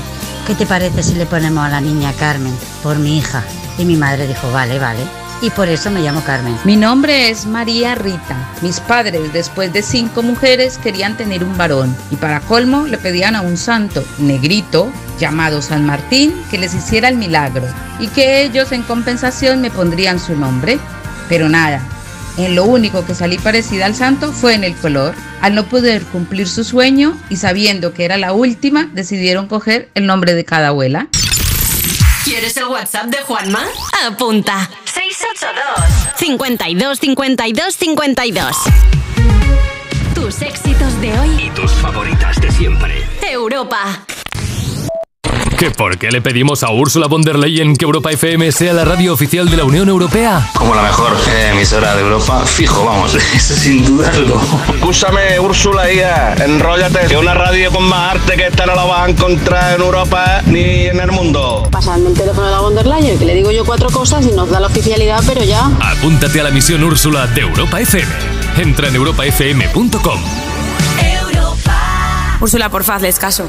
[0.47, 3.43] ¿qué te parece si le ponemos a la niña Carmen por mi hija?
[3.79, 5.01] Y mi madre dijo, vale, vale.
[5.43, 6.57] Y por eso me llamo Carmen.
[6.63, 8.37] Mi nombre es María Rita.
[8.63, 13.35] Mis padres, después de cinco mujeres, querían tener un varón y para colmo le pedían
[13.35, 17.67] a un santo negrito llamado San Martín que les hiciera el milagro
[17.99, 20.79] y que ellos en compensación me pondrían su nombre.
[21.29, 21.81] Pero nada,
[22.37, 25.15] en lo único que salí parecida al santo fue en el color.
[25.41, 30.07] Al no poder cumplir su sueño y sabiendo que era la última, decidieron coger el
[30.07, 31.09] nombre de cada abuela.
[32.25, 33.63] ¿Quieres el WhatsApp de Juanma?
[34.07, 34.71] Apunta.
[34.85, 38.57] 682 52 52 52.
[40.15, 41.45] Tus éxitos de hoy.
[41.45, 43.05] Y tus favoritas de siempre.
[43.31, 44.04] Europa.
[45.59, 48.85] ¿Que por qué le pedimos a Úrsula von der Leyen que Europa FM sea la
[48.85, 50.51] radio oficial de la Unión Europea?
[50.55, 54.41] Como la mejor eh, emisora de Europa, fijo, vamos, eso sin dudarlo.
[54.75, 57.07] Escúchame, Úrsula, hija, enróllate.
[57.07, 60.43] Que una radio con más arte que esta no la vas a encontrar en Europa
[60.47, 61.69] ni en el mundo.
[61.71, 64.33] Pasadme el teléfono de la von der Leyen, que le digo yo cuatro cosas y
[64.33, 65.71] nos da la oficialidad, pero ya.
[65.81, 68.13] Apúntate a la misión Úrsula de Europa FM.
[68.59, 70.21] Entra en europafm.com.
[72.41, 73.49] Úrsula, porfa, hazles caso.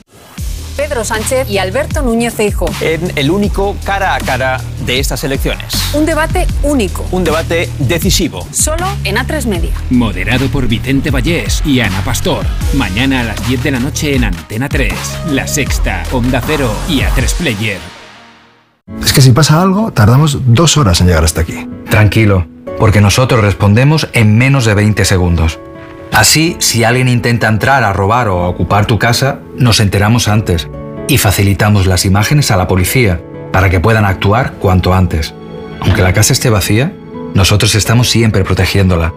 [0.81, 2.67] Pedro Sánchez y Alberto Núñez Feijóo.
[2.81, 5.75] en el único cara a cara de estas elecciones.
[5.93, 8.47] Un debate único, Un debate decisivo.
[8.51, 9.69] solo en A3 Media.
[9.91, 12.43] Moderado por Vicente Vallés y Ana Pastor.
[12.73, 14.91] Mañana a las 10 de la noche en Antena 3,
[15.29, 17.77] La Sexta, Onda Cero y A3 Player.
[19.03, 21.69] Es que si pasa algo, tardamos dos horas en llegar hasta aquí.
[21.91, 22.47] Tranquilo,
[22.79, 25.59] porque nosotros respondemos en menos de 20 segundos.
[26.11, 30.67] Así, si alguien intenta entrar a robar o a ocupar tu casa, nos enteramos antes
[31.07, 35.33] y facilitamos las imágenes a la policía para que puedan actuar cuanto antes.
[35.79, 36.93] Aunque la casa esté vacía,
[37.33, 39.13] nosotros estamos siempre protegiéndola.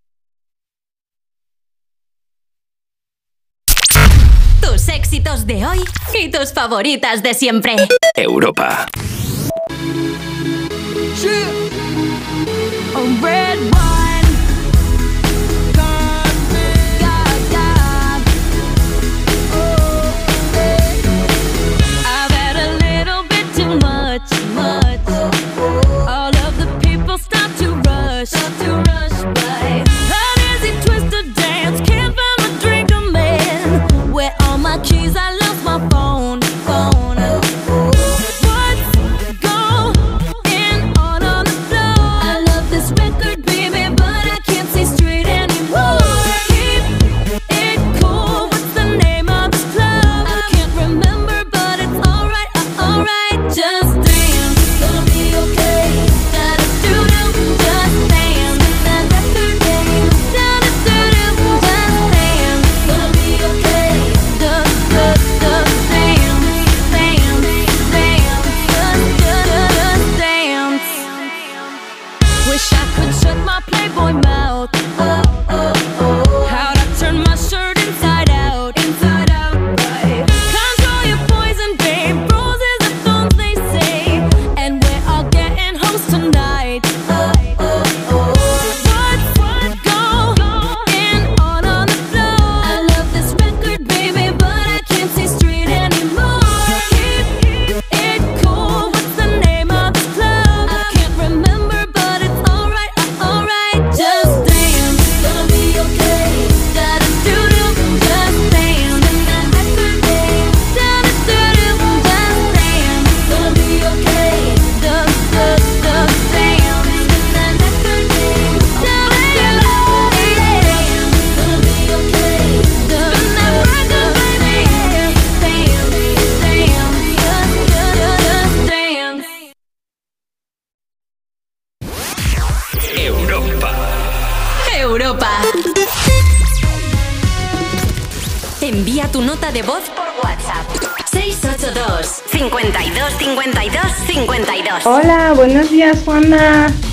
[4.60, 5.78] Tus éxitos de hoy
[6.20, 7.76] y tus favoritas de siempre.
[8.14, 8.88] Europa.
[12.94, 13.95] A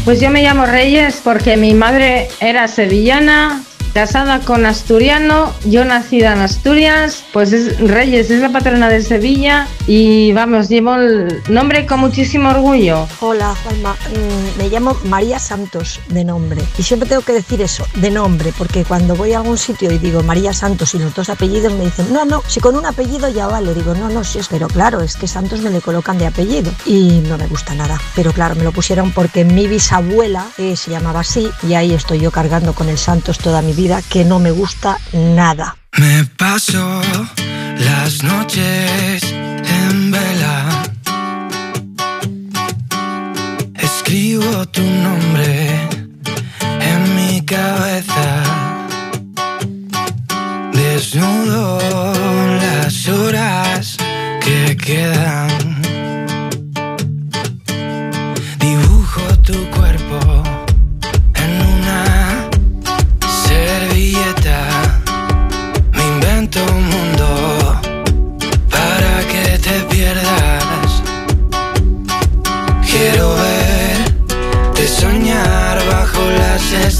[0.05, 6.33] Pues yo me llamo Reyes porque mi madre era sevillana, casada con asturiano, yo nacida
[6.33, 11.85] en Asturias, pues es Reyes, es la patrona de Sevilla y vamos, llevo el nombre
[11.85, 13.07] con muchísimo orgullo.
[13.19, 13.93] Hola, Juanma.
[13.93, 16.61] Mm, me llamo María Santos de nombre.
[16.77, 19.97] Y siempre tengo que decir eso, de nombre, porque cuando voy a algún sitio y
[19.97, 23.29] digo María Santos y los dos apellidos me dicen, no, no, si con un apellido
[23.29, 23.73] ya vale.
[23.73, 26.71] Digo, no, no, sí, es, pero claro, es que Santos me le colocan de apellido.
[26.85, 27.99] Y no me gusta nada.
[28.15, 32.19] Pero claro, me lo pusieron porque mi bisabuela eh, se llamaba así y ahí estoy
[32.19, 35.75] yo cargando con el Santos toda mi vida, que no me gusta nada.
[35.97, 37.01] Me paso
[37.79, 40.83] las noches en vela.
[43.75, 45.89] Escribo tu nombre
[46.79, 48.43] en mi cabeza.
[50.71, 51.79] Desnudo
[52.61, 53.97] las horas
[54.39, 55.62] que quedan.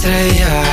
[0.02, 0.73] Las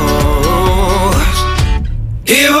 [2.31, 2.60] Y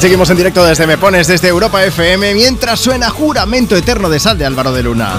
[0.00, 4.38] seguimos en directo desde Me Pones, desde Europa FM, mientras suena Juramento Eterno de Sal
[4.38, 5.18] de Álvaro de Luna.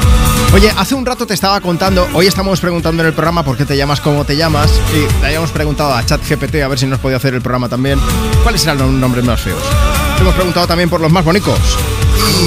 [0.54, 3.66] Oye, hace un rato te estaba contando, hoy estamos preguntando en el programa por qué
[3.66, 7.00] te llamas como te llamas, y le habíamos preguntado a ChatGPT a ver si nos
[7.00, 8.00] podía hacer el programa también,
[8.42, 9.62] cuáles eran los nombres más feos.
[10.20, 11.60] Hemos preguntado también por los más bonitos.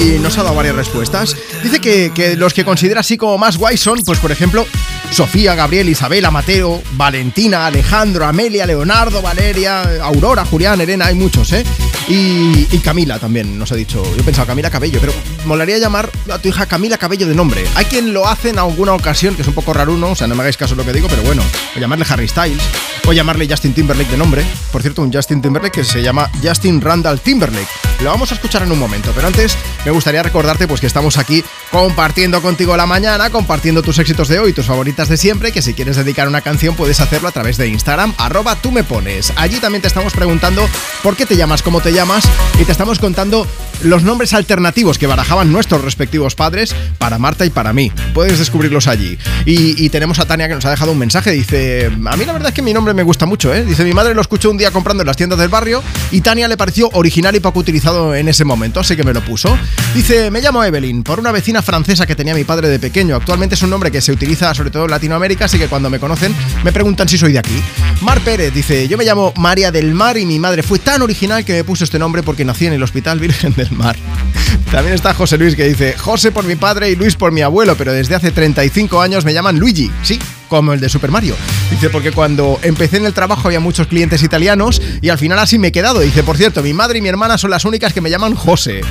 [0.00, 1.36] Y nos ha dado varias respuestas.
[1.62, 4.66] Dice que, los que considera así como más guays son, pues por ejemplo,
[5.10, 11.64] Sofía, Gabriel, Isabela, Mateo, Valentina, Alejandro, Amelia, Leonardo, Valeria, Aurora, Julián, Elena, hay muchos, ¿eh?
[12.08, 14.02] Y, Camila también nos ha dicho.
[14.02, 15.12] Yo he pensado Camila Cabello, pero
[15.44, 17.64] molaría llamar a tu hija Camila Cabello de nombre.
[17.74, 20.10] Hay quien lo hace en alguna ocasión, que es un poco raro, ¿no?
[20.10, 21.42] O sea, no me hagáis caso de lo que digo, pero bueno.
[21.76, 22.62] O llamarle Harry Styles,
[23.06, 24.44] o llamarle Justin Timberlake de nombre.
[24.72, 27.68] Por cierto, un Justin Timberlake que se llama Justin Randall Timberlake.
[28.00, 31.16] Lo vamos a escuchar en un momento, pero antes me gustaría recordarte pues que estamos
[31.16, 35.62] aquí compartiendo contigo la mañana, compartiendo tus éxitos de hoy, tus favoritas de siempre, que
[35.62, 39.32] si quieres dedicar una canción puedes hacerlo a través de Instagram, arroba tú me pones.
[39.36, 40.68] Allí también te estamos preguntando
[41.02, 42.24] por qué te llamas como te llamas
[42.60, 43.46] y te estamos contando
[43.82, 47.90] los nombres alternativos que barajaban nuestros respectivos padres para Marta y para mí.
[48.12, 49.18] Puedes descubrirlos allí.
[49.46, 51.32] Y, y tenemos a Tania que nos ha dejado un mensaje.
[51.32, 53.64] Dice, a mí la verdad es que mi nombre me gusta mucho, ¿eh?
[53.64, 55.82] Dice, mi madre lo escuchó un día comprando en las tiendas del barrio
[56.12, 59.24] y Tania le pareció original y poco utilizado en ese momento, así que me lo
[59.24, 59.58] puso.
[59.94, 63.16] Dice, me llamo Evelyn, por una vecina francesa que tenía mi padre de pequeño.
[63.16, 65.98] Actualmente es un nombre que se utiliza sobre todo en Latinoamérica, así que cuando me
[65.98, 67.60] conocen me preguntan si soy de aquí.
[68.02, 71.44] Mar Pérez dice, yo me llamo María del Mar y mi madre fue tan original
[71.44, 73.96] que me puso este nombre porque nací en el Hospital Virgen del Mar.
[74.70, 77.76] También está José Luis que dice, José por mi padre y Luis por mi abuelo,
[77.76, 81.34] pero desde hace 35 años me llaman Luigi, sí, como el de Super Mario.
[81.70, 85.58] Dice, porque cuando empecé en el trabajo había muchos clientes italianos y al final así
[85.58, 86.00] me he quedado.
[86.00, 88.82] Dice, por cierto, mi madre y mi hermana son las únicas que me llaman José.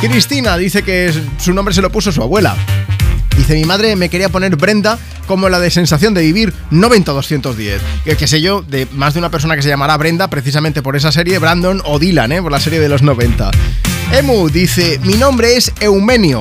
[0.00, 2.56] Cristina dice que su nombre se lo puso su abuela.
[3.36, 4.96] Dice, mi madre me quería poner Brenda
[5.26, 7.78] como la de sensación de vivir 90-210.
[8.04, 10.94] Que, que sé yo, de más de una persona que se llamará Brenda precisamente por
[10.94, 12.42] esa serie, Brandon o Dylan, ¿eh?
[12.42, 13.50] por la serie de los 90.
[14.12, 16.40] Emu dice, mi nombre es Eumenio.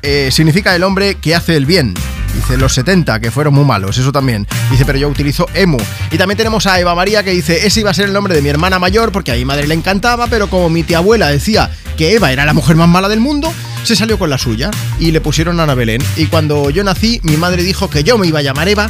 [0.00, 1.92] Eh, significa el hombre que hace el bien.
[2.36, 4.46] Dice los 70, que fueron muy malos, eso también.
[4.70, 5.78] Dice, pero yo utilizo emu.
[6.12, 8.42] Y también tenemos a Eva María que dice, ese iba a ser el nombre de
[8.42, 11.68] mi hermana mayor porque a mi madre le encantaba, pero como mi tía abuela decía
[11.96, 15.10] que Eva era la mujer más mala del mundo, se salió con la suya y
[15.10, 16.02] le pusieron Ana Belén.
[16.16, 18.88] Y cuando yo nací, mi madre dijo que yo me iba a llamar Eva,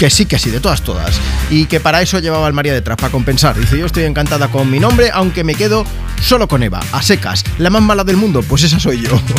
[0.00, 1.20] que sí, que sí, de todas, todas.
[1.50, 3.54] Y que para eso llevaba al María detrás, para compensar.
[3.60, 5.84] Dice, yo estoy encantada con mi nombre, aunque me quedo
[6.22, 7.44] solo con Eva, a secas.
[7.58, 9.10] La más mala del mundo, pues esa soy yo.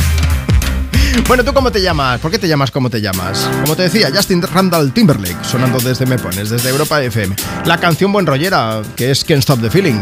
[1.28, 2.22] Bueno, ¿tú cómo te llamas?
[2.22, 3.46] ¿Por qué te llamas como te llamas?
[3.64, 7.36] Como te decía, Justin Randall Timberlake, sonando desde Me Pones, desde Europa FM.
[7.66, 10.02] La canción buen rollera, que es Can't Stop the Feeling.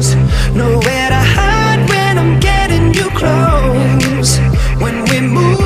[0.00, 0.14] goes,
[0.54, 4.38] nowhere to hide when I'm getting you close.
[4.80, 5.58] When we move,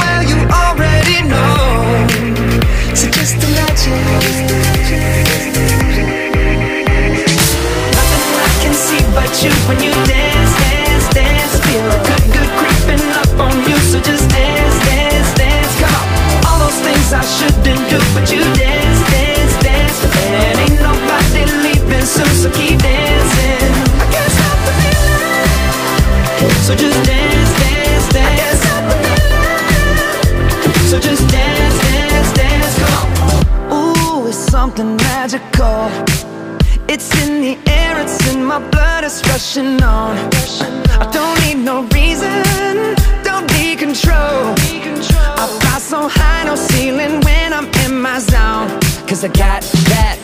[0.00, 2.06] well, you already know.
[2.94, 4.00] So just imagine.
[7.96, 11.52] Nothing I can see but you when you dance, dance, dance.
[11.66, 13.76] Feel a good, good creeping up on you.
[13.90, 15.72] So just dance, dance, dance.
[15.80, 16.06] Come on.
[16.46, 19.98] All those things I shouldn't do, but you dance, dance, dance.
[20.32, 23.13] And ain't nobody leaving soon, so keep dancing.
[26.64, 28.62] So just dance, dance, dance.
[30.88, 32.78] So just dance, dance, dance.
[33.70, 35.90] Ooh, it's something magical.
[36.88, 40.16] It's in the air, it's in my blood, it's rushing on.
[41.02, 42.42] I don't need no reason,
[43.22, 44.54] don't need control.
[45.36, 48.70] I fly so high, no ceiling when I'm in my zone.
[49.06, 49.60] Cause I got
[49.92, 50.23] that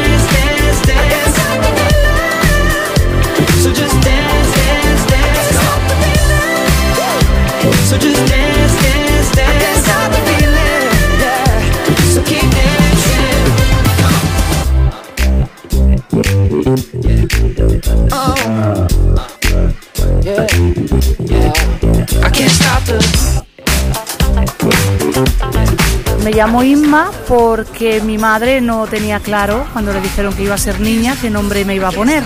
[26.31, 30.57] Me llamo Inma porque mi madre no tenía claro cuando le dijeron que iba a
[30.57, 32.23] ser niña qué nombre me iba a poner.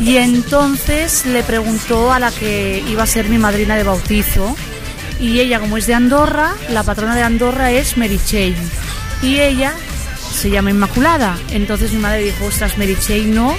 [0.00, 4.54] Y entonces le preguntó a la que iba a ser mi madrina de bautizo.
[5.18, 8.54] Y ella, como es de Andorra, la patrona de Andorra es Jane.
[9.22, 9.72] Y ella
[10.32, 11.36] se llama Inmaculada.
[11.50, 13.56] Entonces mi madre dijo, ostras, Jane no.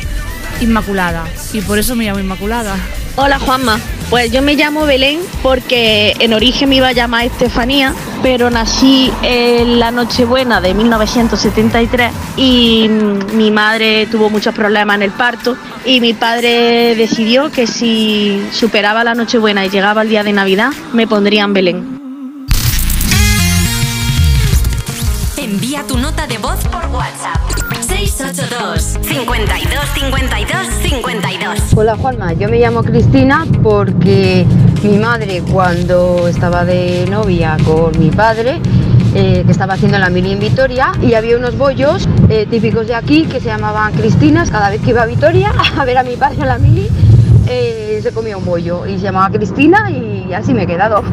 [0.62, 1.26] Inmaculada.
[1.52, 2.78] Y por eso me llamo Inmaculada.
[3.16, 3.80] Hola Juanma,
[4.10, 9.12] pues yo me llamo Belén porque en origen me iba a llamar Estefanía, pero nací
[9.22, 15.58] en la Nochebuena de 1973 y mm, mi madre tuvo muchos problemas en el parto
[15.86, 20.72] y mi padre decidió que si superaba la Nochebuena y llegaba el día de Navidad
[20.94, 22.00] me pondrían Belén.
[25.36, 27.42] Envía tu nota de voz por WhatsApp.
[27.82, 34.46] 682 52 52 52 Hola Juanma, yo me llamo Cristina porque
[34.84, 38.60] mi madre cuando estaba de novia con mi padre,
[39.16, 42.96] eh, que estaba haciendo la mili en Vitoria, y había unos bollos eh, típicos de
[42.96, 46.16] aquí que se llamaban Cristinas, cada vez que iba a Vitoria a ver a mi
[46.16, 46.88] padre en la mili,
[47.48, 51.04] eh, se comía un bollo y se llamaba Cristina y así me he quedado.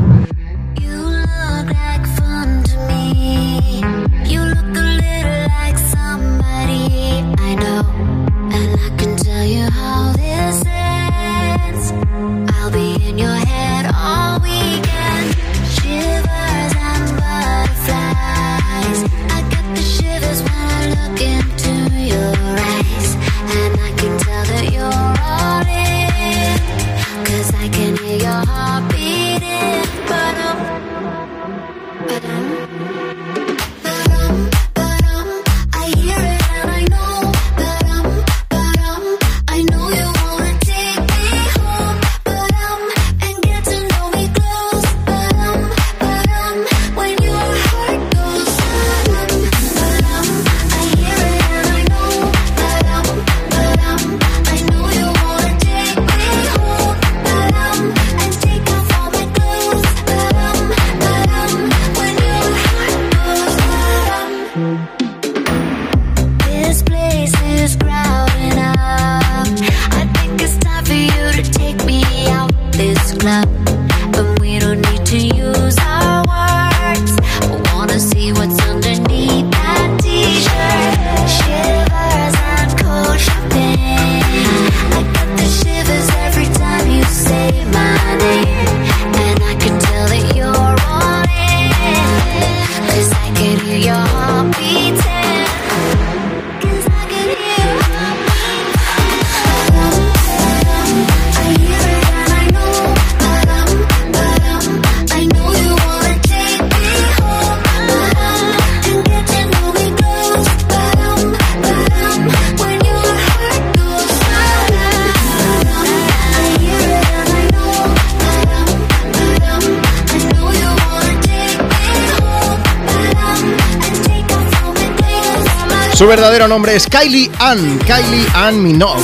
[126.11, 129.01] Verdadero nombre es Kylie Ann, Kylie Ann Minogue.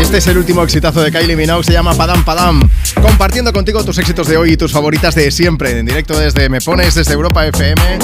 [0.00, 2.60] Este es el último exitazo de Kylie Minogue, se llama Padam Padam.
[3.02, 6.60] Compartiendo contigo tus éxitos de hoy y tus favoritas de siempre, en directo desde Me
[6.60, 7.98] Pones, desde Europa FM.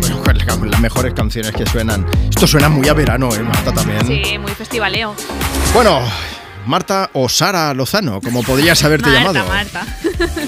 [0.00, 2.04] Bueno, las mejores canciones que suenan.
[2.28, 4.04] Esto suena muy a verano, ¿eh, Marta, también?
[4.08, 5.14] Sí, muy festivaleo.
[5.72, 6.00] Bueno,
[6.66, 9.48] Marta o Sara Lozano, como podrías haberte Marta, llamado.
[9.48, 9.86] Marta.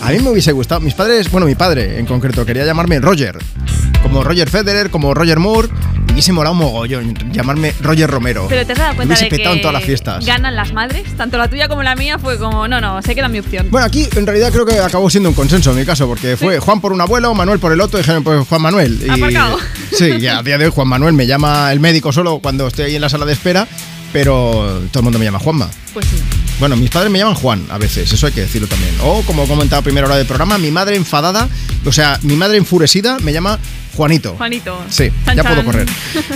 [0.02, 0.80] A mí me hubiese gustado.
[0.80, 3.38] Mis padres, bueno, mi padre en concreto, quería llamarme Roger.
[4.02, 5.68] Como Roger Federer, como Roger Moore.
[6.22, 8.46] Hubiese molado un mogollón llamarme Roger Romero.
[8.48, 10.24] Pero te has dado cuenta de que en todas las fiestas.
[10.24, 13.26] ganan las madres, tanto la tuya como la mía fue como, no, no, se queda
[13.26, 13.66] mi opción.
[13.72, 16.60] Bueno, aquí en realidad creo que acabó siendo un consenso en mi caso, porque fue
[16.60, 19.02] Juan por un abuelo, Manuel por el otro, y dijeron, pues Juan Manuel.
[19.04, 19.58] Y, Aparcado.
[19.90, 22.84] Sí, y a día de hoy Juan Manuel me llama el médico solo cuando estoy
[22.84, 23.66] ahí en la sala de espera,
[24.12, 25.68] pero todo el mundo me llama Juanma.
[25.92, 26.16] Pues sí.
[26.60, 28.94] Bueno, mis padres me llaman Juan a veces, eso hay que decirlo también.
[29.02, 31.48] O, como he comentado a primera hora del programa, mi madre enfadada,
[31.84, 33.58] o sea, mi madre enfurecida me llama
[33.96, 34.34] Juanito.
[34.36, 34.82] Juanito.
[34.88, 35.54] Sí, Chan, ya chan.
[35.54, 35.88] puedo correr.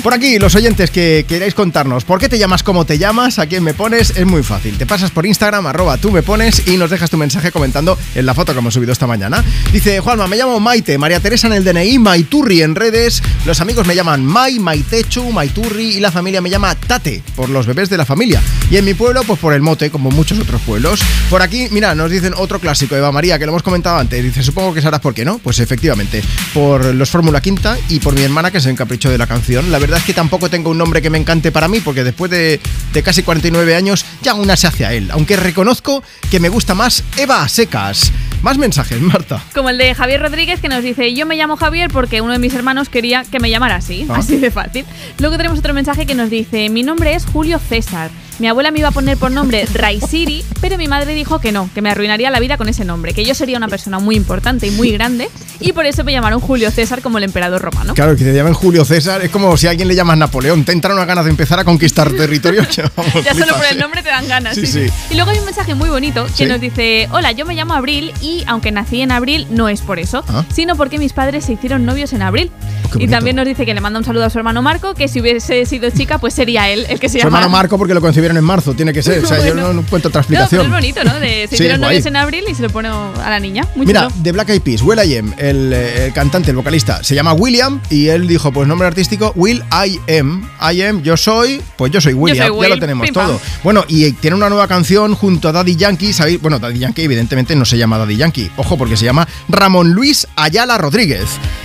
[0.03, 3.47] Por aquí, los oyentes que queráis contarnos por qué te llamas como te llamas, a
[3.47, 4.77] quién me pones, es muy fácil.
[4.79, 8.27] Te pasas por Instagram, arroba tú me pones y nos dejas tu mensaje comentando en
[8.27, 9.45] la foto que hemos subido esta mañana.
[9.73, 13.87] Dice Juanma, me llamo Maite, María Teresa en el DNI, Maiturri en redes, los amigos
[13.87, 17.97] me llaman Mai, Maitechu, Maiturri y la familia me llama Tate, por los bebés de
[17.97, 18.43] la familia.
[18.71, 21.01] Y en mi pueblo, pues por el mote, como muchos otros pueblos.
[21.31, 24.23] Por aquí, mira, nos dicen otro clásico, Eva María, que lo hemos comentado antes.
[24.25, 25.39] Dice, supongo que sabrás por qué, ¿no?
[25.39, 26.21] Pues efectivamente,
[26.53, 29.71] por los Fórmula Quinta y por mi hermana, que es el capricho de la canción.
[29.71, 32.29] La verdad es que tampoco tengo un nombre que me encante para mí, porque después
[32.31, 32.61] de,
[32.93, 35.11] de casi 49 años, ya una se hace a él.
[35.13, 38.11] Aunque reconozco que me gusta más Eva secas.
[38.43, 39.43] Más mensajes, Marta.
[39.55, 42.39] Como el de Javier Rodríguez que nos dice, yo me llamo Javier porque uno de
[42.41, 44.17] mis hermanos quería que me llamara así, Ah.
[44.19, 44.85] así de fácil.
[45.19, 48.11] Luego tenemos otro mensaje que nos dice, mi nombre es Julio César.
[48.39, 51.71] Mi abuela me iba a poner por nombre Raisiri, pero mi madre dijo que no,
[51.75, 54.67] que me arruinaría la vida con ese nombre, que yo sería una persona muy importante
[54.67, 57.95] y muy grande, y por eso me llamaron Julio César como el emperador romano.
[57.95, 60.65] Claro, que te llamen Julio César es como si a alguien le llamas Napoleón.
[60.67, 62.67] Te entran unas ganas de empezar a conquistar territorios.
[62.77, 64.55] Ya solo flipas, por el nombre te dan ganas.
[64.55, 64.93] Sí, sí, sí.
[65.11, 66.47] Y luego hay un mensaje muy bonito que ¿Sí?
[66.47, 69.99] nos dice, hola, yo me llamo Abril y aunque nací en abril no es por
[69.99, 70.45] eso, Ah.
[70.53, 72.51] sino porque mis padres se hicieron novios en abril.
[72.93, 75.09] qué y también nos dice que le manda un saludo a su hermano Marco, que
[75.09, 77.39] si hubiese sido chica pues sería él el que se Su llama.
[77.39, 78.01] hermano Marco porque lo
[78.35, 79.25] en marzo, tiene que ser.
[79.25, 80.67] O sea, yo no, no encuentro otra No, pero explicación.
[80.67, 81.21] es bonito, ¿no?
[81.21, 83.67] De, se hicieron novios en abril y se lo pone a la niña.
[83.75, 84.23] Muy Mira, chulo.
[84.23, 87.33] de Black Eyed Peas, Will I Am, el, eh, el cantante, el vocalista, se llama
[87.35, 90.49] William y él dijo, pues nombre artístico, Will I Am.
[90.73, 93.41] I Am, yo soy, pues yo soy William, soy ya lo tenemos todo.
[93.63, 96.41] Bueno, y tiene una nueva canción junto a Daddy Yankee, ¿sabéis?
[96.41, 100.27] Bueno, Daddy Yankee evidentemente no se llama Daddy Yankee, ojo, porque se llama Ramón Luis
[100.37, 101.25] Ayala Rodríguez.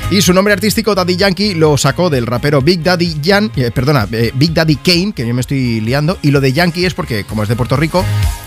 [0.09, 4.07] Y su nombre artístico, Daddy Yankee, lo sacó del rapero Big Daddy Yan, eh, perdona,
[4.11, 7.23] eh, Big Daddy Kane, que yo me estoy liando, y lo de Yankee es porque,
[7.23, 8.03] como es de Puerto Rico,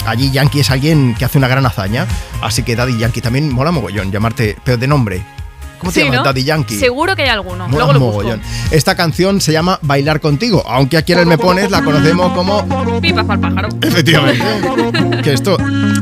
[0.06, 2.06] allí Yankee es alguien que hace una gran hazaña,
[2.42, 5.22] así que Daddy Yankee también mola mogollón llamarte, pero de nombre.
[5.78, 6.10] ¿Cómo te Sí?
[6.10, 6.22] ¿no?
[6.22, 6.78] Daddy Yankee.
[6.78, 7.68] Seguro que hay alguno.
[7.68, 8.16] Mola Luego lo busco.
[8.18, 8.40] mogollón.
[8.70, 12.66] Esta canción se llama Bailar contigo, aunque aquí en el Me Pones la conocemos como
[13.00, 13.68] Pipa para el pájaro.
[13.82, 14.44] Efectivamente.
[15.22, 15.56] Que esto,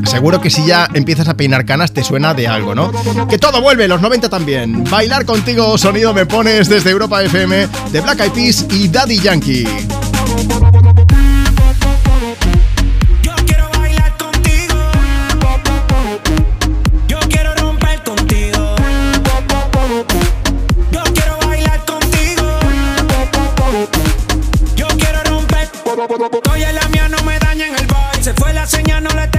[0.05, 2.91] seguro que si ya empiezas a peinar canas te suena de algo, ¿no?
[3.27, 4.83] Que todo vuelve, los 90 también.
[4.85, 9.67] Bailar contigo, sonido me pones desde Europa FM, de Black Eyed Peas y Daddy Yankee.
[26.51, 28.21] Oye, la mía no me daña en el boy.
[28.21, 29.32] Se fue la señal, no le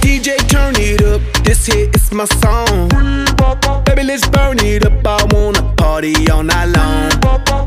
[0.00, 1.20] DJ, turn it up.
[1.44, 3.29] This hit is my song.
[3.84, 5.06] Baby, let's burn it up.
[5.06, 7.10] I wanna party all night long.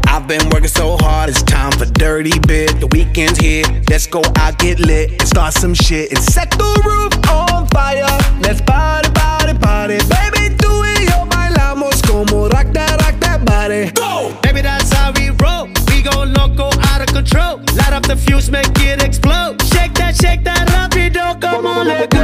[0.07, 2.79] I've been working so hard, it's time for dirty bit.
[2.79, 6.71] The weekend's here, let's go out, get lit, and start some shit and set the
[6.85, 8.05] roof on fire.
[8.41, 9.97] Let's party, party, party.
[10.07, 13.91] Baby, tú y yo bailamos como rock that, rock that body.
[13.91, 14.33] Go!
[14.41, 15.67] Baby, that's how we roll.
[16.03, 17.57] Go loco, out of control.
[17.77, 19.61] Light up the fuse, make it explode.
[19.61, 22.23] Shake that, shake that, rapido, come on, let go.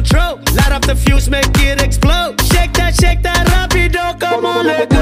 [0.00, 0.38] Control.
[0.54, 2.40] Light up the fuse, make it explode.
[2.52, 4.98] Shake that, shake that, rapido, come on, let go.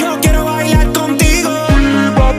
[0.00, 1.50] Yo quiero bailar contigo.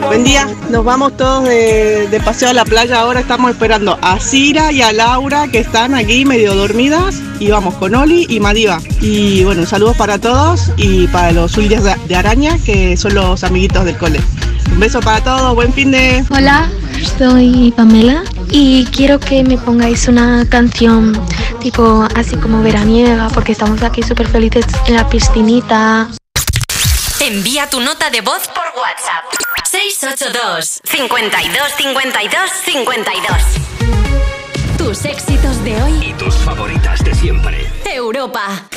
[0.08, 3.01] Buen día, nos vamos todos de, de paseo a la playa.
[3.01, 7.22] Ahora estamos esperando a Cira y a Laura que están aquí medio dormidas.
[7.40, 8.80] Y vamos con Oli y Madiva.
[9.01, 13.43] Y bueno, saludos para todos y para los Uldias de, de Araña que son los
[13.43, 14.22] amiguitos del cole.
[14.72, 16.24] Un beso para todos, buen fin de.
[16.30, 16.69] Hola,
[17.17, 21.14] soy Pamela y quiero que me pongáis una canción
[21.61, 26.07] tipo así como veraniega porque estamos aquí súper felices en la piscinita.
[27.19, 29.25] Envía tu nota de voz por WhatsApp.
[29.69, 33.38] 682 52 52 52.
[34.77, 36.09] Tus éxitos de hoy.
[36.09, 37.72] Y tus favoritas de siempre.
[37.85, 38.67] Europa.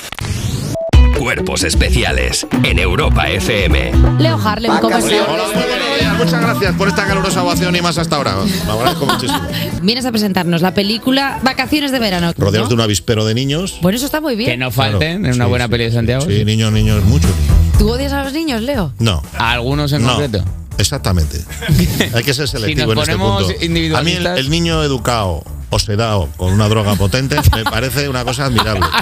[1.18, 3.92] Cuerpos especiales en Europa FM.
[4.20, 5.10] Leo Harlem, ¿cómo Hola, estás?
[5.54, 6.16] muy buenos días.
[6.16, 8.36] Muchas gracias por esta calurosa ovación y más hasta ahora.
[8.66, 9.40] Me agradezco muchísimo.
[9.82, 12.32] Vienes a presentarnos la película Vacaciones de verano.
[12.38, 12.68] Rodeados ¿no?
[12.68, 13.78] de un avispero de niños.
[13.82, 14.50] Bueno, eso está muy bien.
[14.50, 16.24] Que no falten en una buena peli de Santiago.
[16.24, 17.78] Sí, niños, niños, muchos niños.
[17.78, 18.92] ¿Tú odias a los niños, Leo?
[19.00, 19.22] No.
[19.38, 20.10] ¿A algunos en No.
[20.10, 20.44] concreto?
[20.78, 21.40] Exactamente.
[22.14, 23.96] Hay que ser selectivo nos en este punto.
[23.98, 28.46] A mí el niño educado o sedado con una droga potente me parece una cosa
[28.46, 28.86] admirable.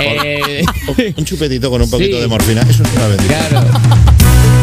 [0.00, 0.64] Eh,
[1.16, 2.20] Un chupetito con un poquito Sí.
[2.22, 3.66] de morfina, eso es una bendición.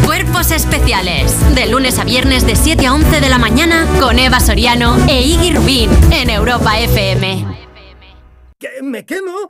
[0.05, 1.33] Cuerpos especiales.
[1.55, 5.21] De lunes a viernes de 7 a 11 de la mañana con Eva Soriano e
[5.23, 7.45] Iggy Rubín en Europa FM.
[8.57, 8.69] ¿Qué?
[8.81, 9.49] ¿Me quemo?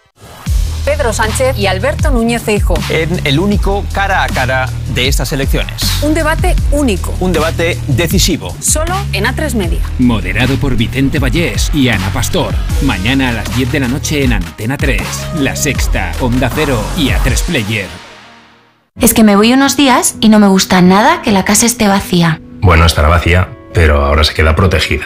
[0.85, 2.75] Pedro Sánchez y Alberto Núñez Feijóo.
[2.89, 5.81] en el único cara a cara de estas elecciones.
[6.01, 8.55] Un debate único, Un debate decisivo.
[8.59, 9.79] solo en A3 Media.
[9.99, 12.53] Moderado por Vicente Vallés y Ana Pastor.
[12.83, 15.01] Mañana a las 10 de la noche en Antena 3,
[15.39, 17.87] La Sexta, Onda Cero y A3 Player.
[18.99, 21.87] Es que me voy unos días y no me gusta nada que la casa esté
[21.87, 22.41] vacía.
[22.61, 25.05] Bueno, estará vacía, pero ahora se queda protegida.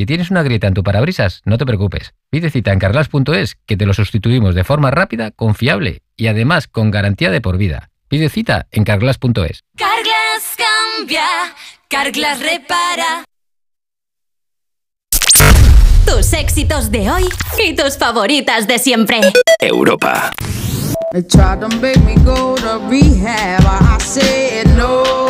[0.00, 2.14] Si tienes una grieta en tu parabrisas, no te preocupes.
[2.30, 6.90] Pide cita en carglass.es que te lo sustituimos de forma rápida, confiable y además con
[6.90, 7.90] garantía de por vida.
[8.08, 9.62] Pide cita en carglass.es.
[9.76, 11.26] Carglass cambia,
[11.90, 13.24] Carglass repara.
[16.06, 17.24] Tus éxitos de hoy
[17.62, 19.20] y tus favoritas de siempre.
[19.58, 20.32] Europa.
[21.12, 23.66] They tried to make me go to rehab.
[23.66, 25.29] I said no, no,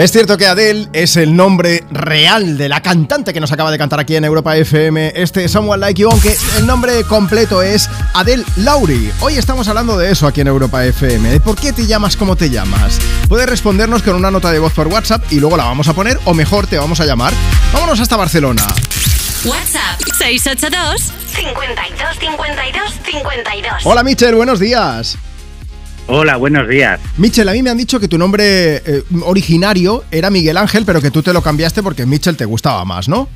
[0.00, 3.76] Es cierto que Adele es el nombre real de la cantante que nos acaba de
[3.76, 8.42] cantar aquí en Europa FM, este Someone Like You, aunque el nombre completo es Adele
[8.56, 9.12] Laurie.
[9.20, 12.36] Hoy estamos hablando de eso aquí en Europa FM, de por qué te llamas como
[12.36, 12.98] te llamas.
[13.28, 16.18] Puedes respondernos con una nota de voz por WhatsApp y luego la vamos a poner,
[16.24, 17.34] o mejor, te vamos a llamar.
[17.74, 18.66] Vámonos hasta Barcelona.
[19.44, 23.72] WhatsApp 682 52 52 52.
[23.84, 25.16] Hola Michel, buenos días.
[26.06, 26.98] Hola, buenos días.
[27.18, 31.00] Michel, a mí me han dicho que tu nombre eh, originario era Miguel Ángel, pero
[31.00, 33.28] que tú te lo cambiaste porque Michel te gustaba más, ¿no?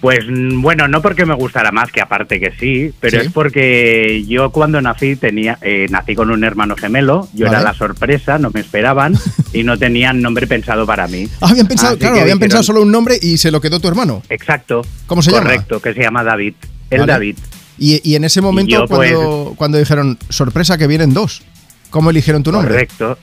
[0.00, 3.26] Pues bueno, no porque me gustara más, que aparte que sí, pero Sí.
[3.26, 7.56] es porque yo cuando nací tenía, eh, nací con un hermano gemelo, yo Vale.
[7.58, 9.14] era la sorpresa, no me esperaban
[9.52, 11.28] y no tenían nombre pensado para mí.
[11.40, 13.80] Ah, habían pensado, Así claro, habían dijeron- pensado solo un nombre y se lo quedó
[13.80, 14.22] tu hermano.
[14.28, 14.82] Exacto.
[15.06, 15.42] ¿Cómo se llama?
[15.44, 16.54] Correcto, que se llama David.
[16.90, 17.12] El Vale.
[17.12, 17.36] David.
[17.78, 19.12] Y, y en ese momento, yo, pues-
[19.56, 21.42] cuando, dijeron, sorpresa que vienen dos,
[21.90, 22.70] ¿cómo eligieron tu nombre?
[22.72, 23.18] Correcto.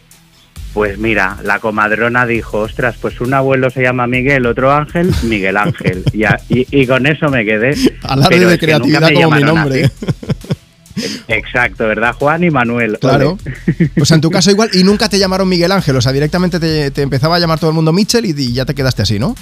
[0.73, 5.55] Pues mira, la comadrona dijo, ostras, pues un abuelo se llama Miguel, otro Ángel, Miguel
[5.57, 6.03] Ángel.
[6.13, 7.75] y, a- y- y con eso me quedé.
[8.03, 9.91] Alarde de creatividad como mi nombre.
[11.27, 12.13] Exacto, ¿verdad?
[12.13, 12.97] Juan y Manuel.
[12.99, 13.37] Claro.
[13.43, 13.89] Ole.
[14.01, 16.59] O sea, en tu caso igual, y nunca te llamaron Miguel Ángel, o sea, directamente
[16.59, 19.17] te, te empezaba a llamar todo el mundo Michel y, y ya te quedaste así,
[19.19, 19.35] ¿no?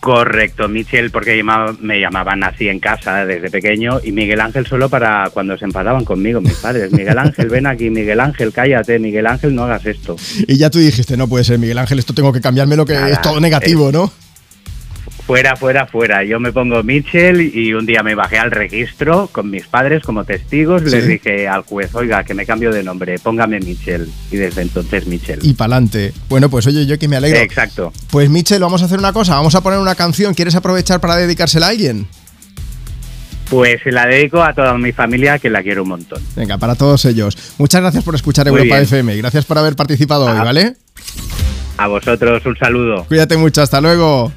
[0.00, 4.88] Correcto, Michel, porque llamaba- me llamaban así en casa desde pequeño y Miguel Ángel solo
[4.88, 6.90] para cuando se enfadaban conmigo mis padres.
[6.90, 10.16] Miguel Ángel, ven aquí, Miguel Ángel, cállate, Miguel Ángel, no hagas esto.
[10.48, 13.10] Y ya tú dijiste, no puede ser Miguel Ángel, esto tengo que cambiármelo, que Nada,
[13.10, 14.10] es todo negativo, ¿no?
[15.30, 16.24] Fuera, fuera, fuera.
[16.24, 20.24] Yo me pongo Michel y un día me bajé al registro con mis padres como
[20.24, 20.82] testigos.
[20.82, 21.08] Les Sí.
[21.08, 24.10] dije al juez, oiga, que me cambio de nombre, póngame Michel.
[24.32, 25.38] Y desde entonces Michel.
[25.42, 26.12] Y pa'lante.
[26.28, 27.38] Bueno, pues oye, yo que me alegro.
[27.38, 27.92] Exacto.
[28.10, 30.34] Pues Michel, vamos a hacer una cosa, vamos a poner una canción.
[30.34, 32.08] ¿Quieres aprovechar para dedicársela a alguien?
[33.50, 36.20] Pues se la dedico a toda mi familia que la quiero un montón.
[36.34, 37.38] Venga, para todos ellos.
[37.56, 38.82] Muchas gracias por escuchar Muy Europa bien.
[38.84, 40.38] FM y gracias por haber participado hoy.
[40.38, 40.74] ¿vale?
[41.76, 43.04] A vosotros un saludo.
[43.06, 44.32] Cuídate mucho, hasta luego.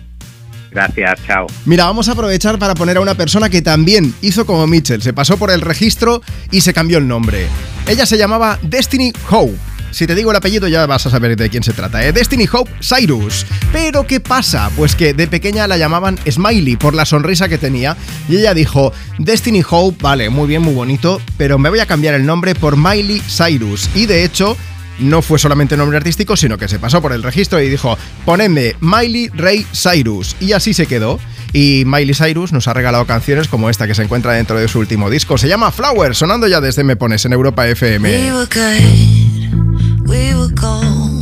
[0.74, 1.48] Gracias, chao.
[1.66, 5.14] Mira, vamos a aprovechar para poner a una persona que también hizo como Mitchell, se
[5.14, 6.22] pasó por el registro
[6.52, 7.48] y se cambió el nombre.
[7.88, 9.54] Ella se llamaba Destiny Howe
[9.92, 12.04] Si te digo el apellido ya vas a saber de quién se trata.
[12.04, 12.12] ¿eh?
[12.12, 13.46] Destiny Hope Cyrus.
[13.72, 14.72] Pero ¿qué pasa?
[14.76, 17.96] Pues que de pequeña la llamaban Smiley por la sonrisa que tenía.
[18.28, 22.16] Y ella dijo, Destiny Hope, vale, muy bien, muy bonito, pero me voy a cambiar
[22.16, 23.90] el nombre por Miley Cyrus.
[23.94, 24.58] Y de hecho
[25.00, 28.76] no fue solamente nombre artístico, sino que se pasó por el registro y dijo, ponedme
[28.80, 30.36] Miley Ray Cyrus.
[30.40, 31.20] Y así se quedó.
[31.52, 34.80] Y Miley Cyrus nos ha regalado canciones como esta que se encuentra dentro de su
[34.80, 35.38] último disco.
[35.38, 38.32] Se llama Flower, sonando ya desde Me Pones en Europa We FM.
[38.34, 41.22] were good, we were gold.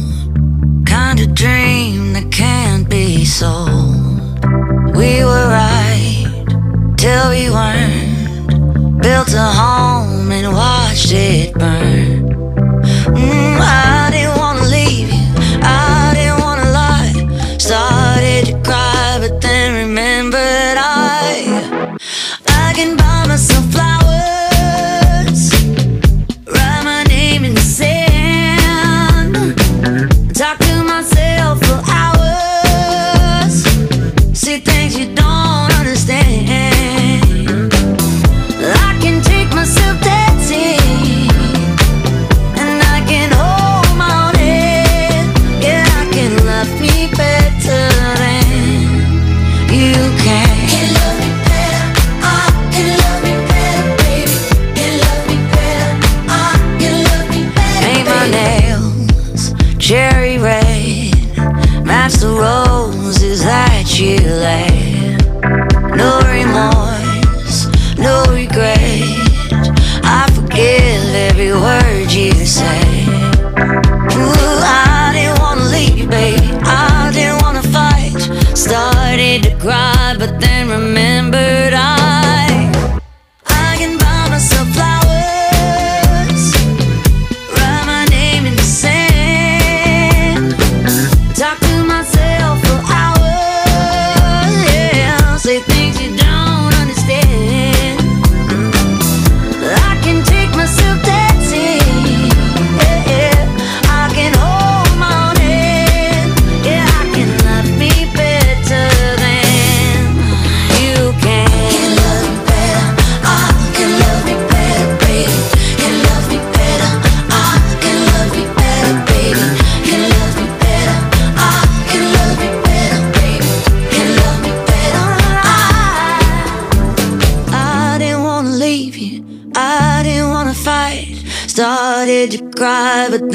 [0.85, 4.21] Kind of dream that can't be sold.
[4.95, 6.27] We were right
[6.97, 9.01] till we weren't.
[9.01, 12.20] Built a home and watched it burn.
[13.07, 14.00] Mm, I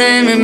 [0.07, 0.36] name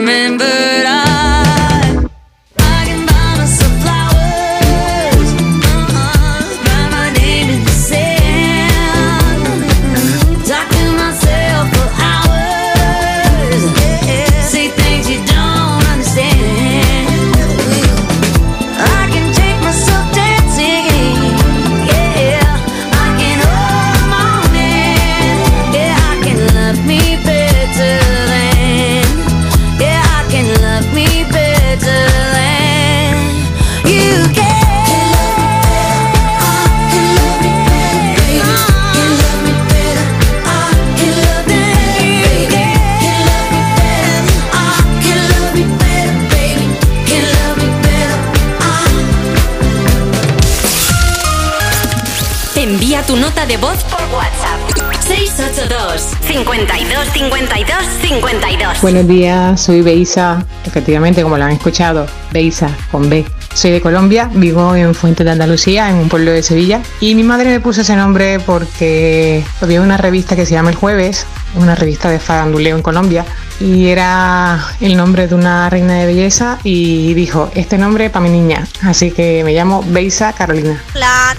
[57.23, 58.83] 52 52 52.
[58.83, 63.25] Buenos días, soy Beisa, efectivamente como lo han escuchado, Beisa con B.
[63.55, 67.23] Soy de Colombia, vivo en Fuente de Andalucía, en un pueblo de Sevilla, y mi
[67.23, 71.77] madre me puso ese nombre porque había una revista que se llama El Jueves, una
[71.77, 73.25] revista de faranduleo en Colombia,
[73.63, 78.31] y era el nombre de una reina de belleza y dijo, este nombre para mi
[78.31, 80.83] niña, así que me llamo Beisa Carolina.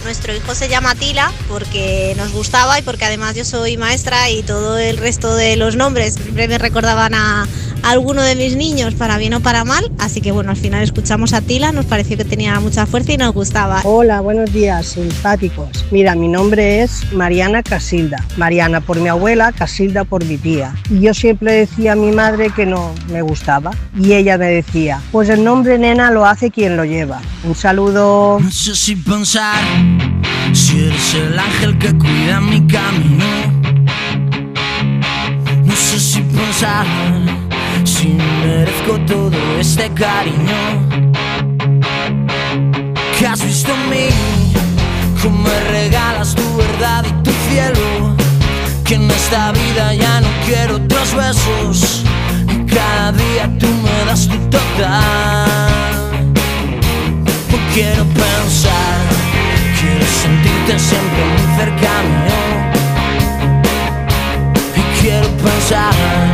[0.04, 4.44] Nuestro hijo se llama Tila porque nos gustaba y porque además yo soy maestra y
[4.44, 7.48] todo el resto de los nombres siempre me recordaban a,
[7.84, 9.92] a alguno de mis niños, para bien o para mal.
[10.00, 13.18] Así que bueno, al final escuchamos a Tila, nos pareció que tenía mucha fuerza y
[13.18, 13.82] nos gustaba.
[13.84, 15.86] Hola, buenos días, simpáticos.
[15.92, 18.26] Mira, mi nombre es Mariana Casilda.
[18.38, 20.74] Mariana por mi abuela, Casilda por mi tía.
[20.90, 23.72] Y yo siempre decía a mi madre que no me gustaba.
[24.00, 27.22] Y ella me decía, pues el nombre nena lo hace quien lo lleva.
[27.44, 28.40] Un saludo.
[28.40, 29.62] No sé si pensar
[30.54, 33.26] si eres el ángel que cuida mi camino.
[35.66, 36.86] No sé si pensar
[38.46, 40.62] merezco todo este cariño.
[43.18, 44.08] Que has visto en mí,
[45.22, 48.16] cómo me regalas tu verdad y tu cielo.
[48.84, 52.04] Que en esta vida ya no quiero otros besos.
[52.68, 55.48] Cada cada día tú me das tu total.
[57.52, 59.00] No quiero pensar,
[59.80, 62.10] quiero sentirte siempre muy cercano.
[64.76, 66.33] Y quiero pensar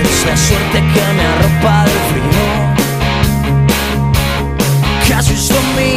[0.00, 2.80] eres la suerte que me arropa del frío.
[5.28, 5.94] Visto en mí,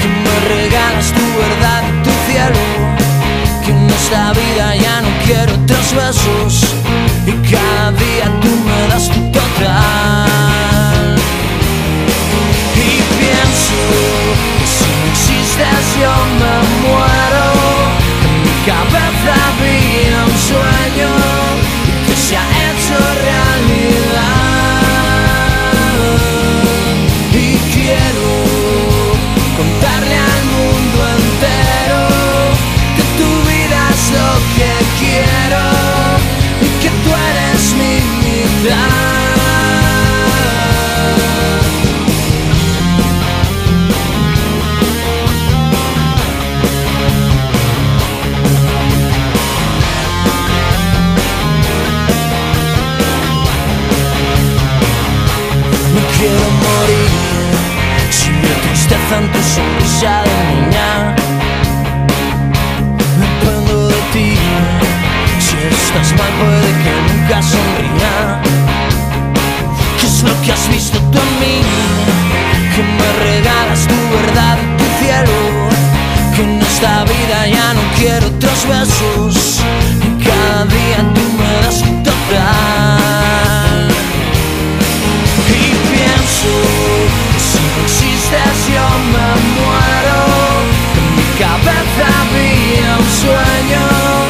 [0.00, 2.62] que me regalas tu verdad y tu cielo.
[3.64, 6.52] Que en esta vida ya no quiero otros besos.
[7.26, 11.16] Y cada día tú me das tu total.
[12.76, 13.78] Y pienso
[14.74, 17.23] si no existes yo me muero.
[59.18, 61.14] En tu sonrisa de niña.
[63.20, 64.36] Dependo de ti.
[65.38, 68.14] Si estás mal, puede que nunca sonría.
[70.00, 71.58] ¿Qué es lo que has visto tú en mí?
[72.74, 75.38] Que me regalas tu verdad y tu cielo.
[76.34, 79.60] Que en esta vida ya no quiero otros besos.
[80.06, 83.43] Y cada día tú me das un total.
[88.68, 90.20] Yo me muero.
[90.96, 94.23] En mi cabeza había un sueño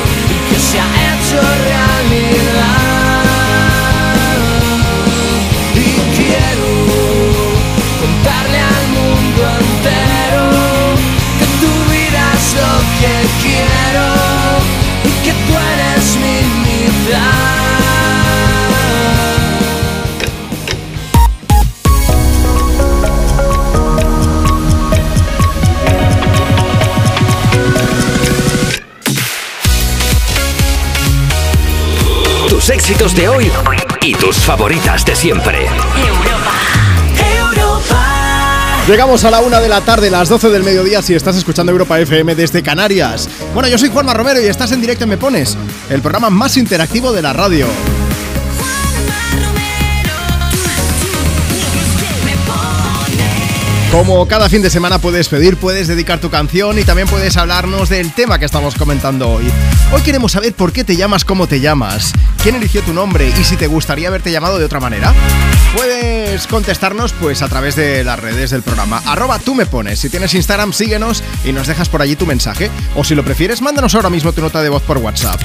[32.64, 33.52] Tus éxitos de hoy
[34.00, 35.66] y tus favoritas de siempre.
[38.88, 42.00] Llegamos a la una de la tarde, las 12 del mediodía, si estás escuchando Europa
[42.00, 43.28] FM desde Canarias.
[43.52, 45.58] Bueno, yo soy Juanma Romero y estás en directo en Me Pones,
[45.90, 47.66] el programa más interactivo de la radio.
[53.94, 57.88] Como cada fin de semana puedes pedir, puedes dedicar tu canción y también puedes hablarnos
[57.88, 59.44] del tema que estamos comentando hoy.
[59.92, 63.44] Hoy queremos saber por qué te llamas como te llamas, quién eligió tu nombre y
[63.44, 65.14] si te gustaría haberte llamado de otra manera.
[65.76, 69.00] Puedes contestarnos pues a través de las redes del programa.
[69.06, 70.00] Arroba tú me pones.
[70.00, 72.72] Si tienes Instagram, síguenos y nos dejas por allí tu mensaje.
[72.96, 75.40] O si lo prefieres, mándanos ahora mismo tu nota de voz por WhatsApp.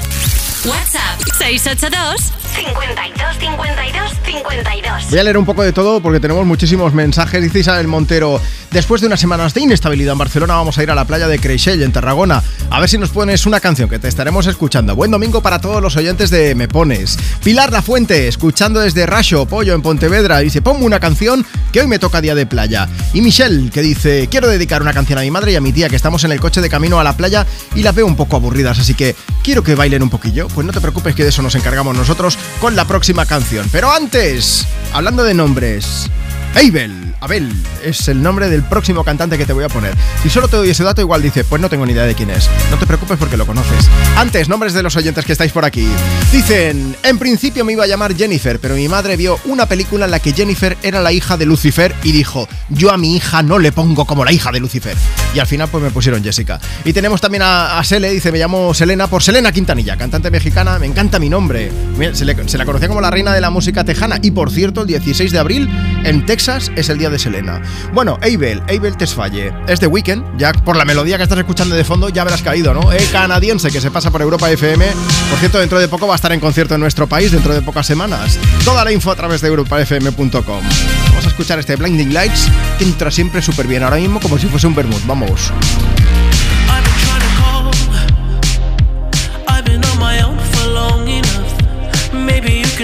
[0.66, 5.10] WhatsApp 682 52 52 52.
[5.10, 7.42] Voy a leer un poco de todo porque tenemos muchísimos mensajes.
[7.42, 8.40] Dice Isabel Montero,
[8.70, 11.38] después de unas semanas de inestabilidad en Barcelona vamos a ir a la playa de
[11.38, 12.42] Creixell en Tarragona.
[12.68, 14.94] A ver si nos pones una canción que te estaremos escuchando.
[14.94, 17.18] Buen domingo para todos los oyentes de Me Pones.
[17.42, 20.40] Pilar La Fuente, escuchando desde Rayo, Pollo en Pontevedra.
[20.40, 22.86] Dice, ponme una canción que hoy me toca día de playa.
[23.14, 25.88] Y Michelle, que dice, quiero dedicar una canción a mi madre y a mi tía
[25.88, 28.36] que estamos en el coche de camino a la playa y las veo un poco
[28.36, 30.49] aburridas, así que quiero que bailen un poquillo.
[30.54, 33.68] Pues no te preocupes que de eso nos encargamos nosotros con la próxima canción.
[33.72, 36.10] Pero antes, hablando de nombres,
[36.54, 36.99] Abel.
[37.20, 37.52] Abel
[37.84, 39.94] es el nombre del próximo cantante que te voy a poner.
[40.22, 42.30] Si solo te doy ese dato, igual dice, pues no tengo ni idea de quién
[42.30, 42.48] es.
[42.70, 43.88] No te preocupes porque lo conoces.
[44.16, 45.86] Antes, nombres de los oyentes que estáis por aquí.
[46.32, 50.10] Dicen, en principio me iba a llamar Jennifer, pero mi madre vio una película en
[50.10, 53.58] la que Jennifer era la hija de Lucifer y dijo, yo a mi hija no
[53.58, 54.96] le pongo como la hija de Lucifer.
[55.34, 56.60] Y al final pues me pusieron Jessica.
[56.84, 60.78] Y tenemos también a, a Sele, dice, me llamo Selena por Selena Quintanilla, cantante mexicana,
[60.78, 61.72] me encanta mi nombre.
[62.12, 64.82] Se, le- se la conocía como la reina de la música tejana y por cierto,
[64.82, 65.68] el 16 de abril
[66.04, 67.62] en Texas es el día de Selena.
[67.94, 71.82] Bueno, Abel, Abel Tesfaye, es de Weekend, ya por la melodía que estás escuchando de
[71.82, 72.92] fondo ya habrás caído, ¿no?
[72.92, 74.84] Eh, canadiense que se pasa por Europa FM.
[75.30, 77.62] Por cierto, dentro de poco va a estar en concierto en nuestro país, dentro de
[77.62, 78.38] pocas semanas.
[78.64, 80.42] Toda la info a través de europafm.com.
[80.42, 82.48] Vamos a escuchar este Blinding Lights
[82.78, 85.06] que entra siempre súper bien, ahora mismo como si fuese un vermouth.
[85.06, 85.50] Vamos.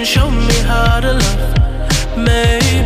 [0.05, 2.17] Show me how to love.
[2.17, 2.86] Maybe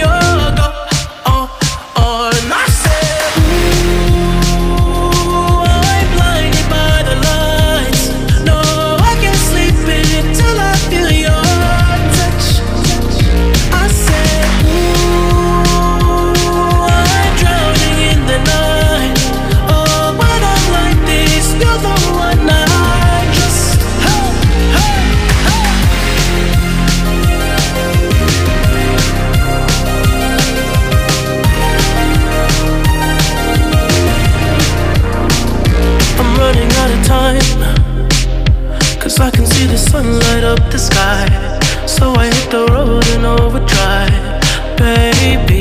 [41.11, 41.85] Sky.
[41.85, 45.60] So I hit the road in overdrive, baby.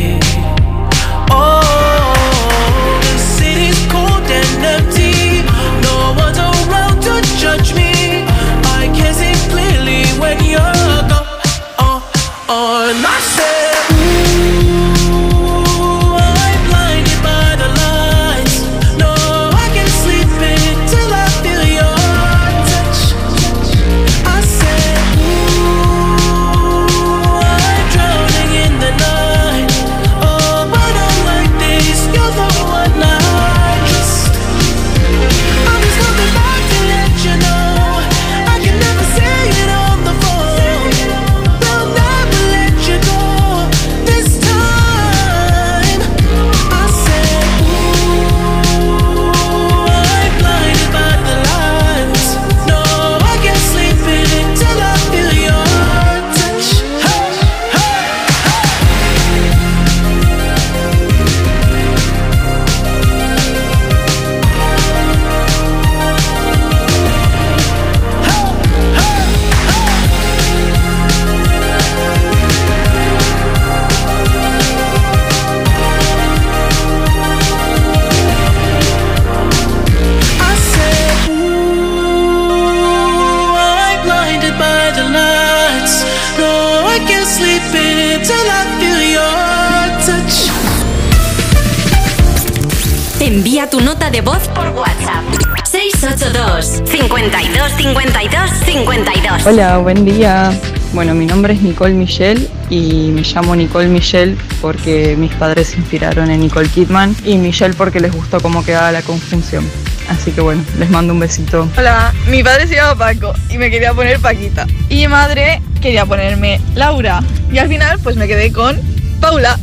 [97.20, 100.58] 52 52 52 Hola, buen día.
[100.94, 105.76] Bueno, mi nombre es Nicole Michelle y me llamo Nicole Michelle porque mis padres se
[105.76, 109.68] inspiraron en Nicole Kidman y Michelle porque les gustó cómo quedaba la conjunción.
[110.08, 111.68] Así que bueno, les mando un besito.
[111.76, 114.66] Hola, mi padre se llama Paco y me quería poner Paquita.
[114.88, 117.22] Y mi madre quería ponerme Laura.
[117.52, 118.80] Y al final pues me quedé con
[119.20, 119.58] Paula.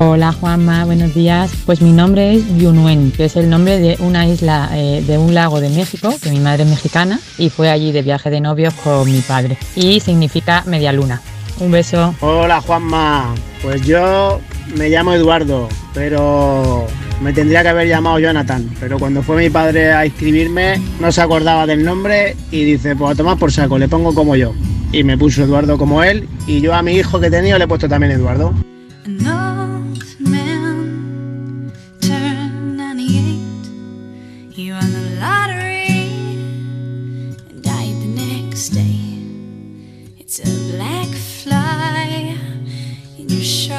[0.00, 1.50] Hola Juanma, buenos días.
[1.66, 5.34] Pues mi nombre es Yunuen, que es el nombre de una isla eh, de un
[5.34, 8.74] lago de México, que mi madre es mexicana y fue allí de viaje de novios
[8.74, 9.58] con mi padre.
[9.74, 11.20] Y significa media luna.
[11.58, 12.14] Un beso.
[12.20, 14.40] Hola Juanma, pues yo
[14.76, 16.86] me llamo Eduardo, pero
[17.20, 18.70] me tendría que haber llamado Jonathan.
[18.78, 23.12] Pero cuando fue mi padre a inscribirme no se acordaba del nombre y dice, pues
[23.12, 24.54] a tomar por saco, le pongo como yo.
[24.92, 27.64] Y me puso Eduardo como él y yo a mi hijo que he tenido le
[27.64, 28.54] he puesto también Eduardo.
[29.08, 29.47] An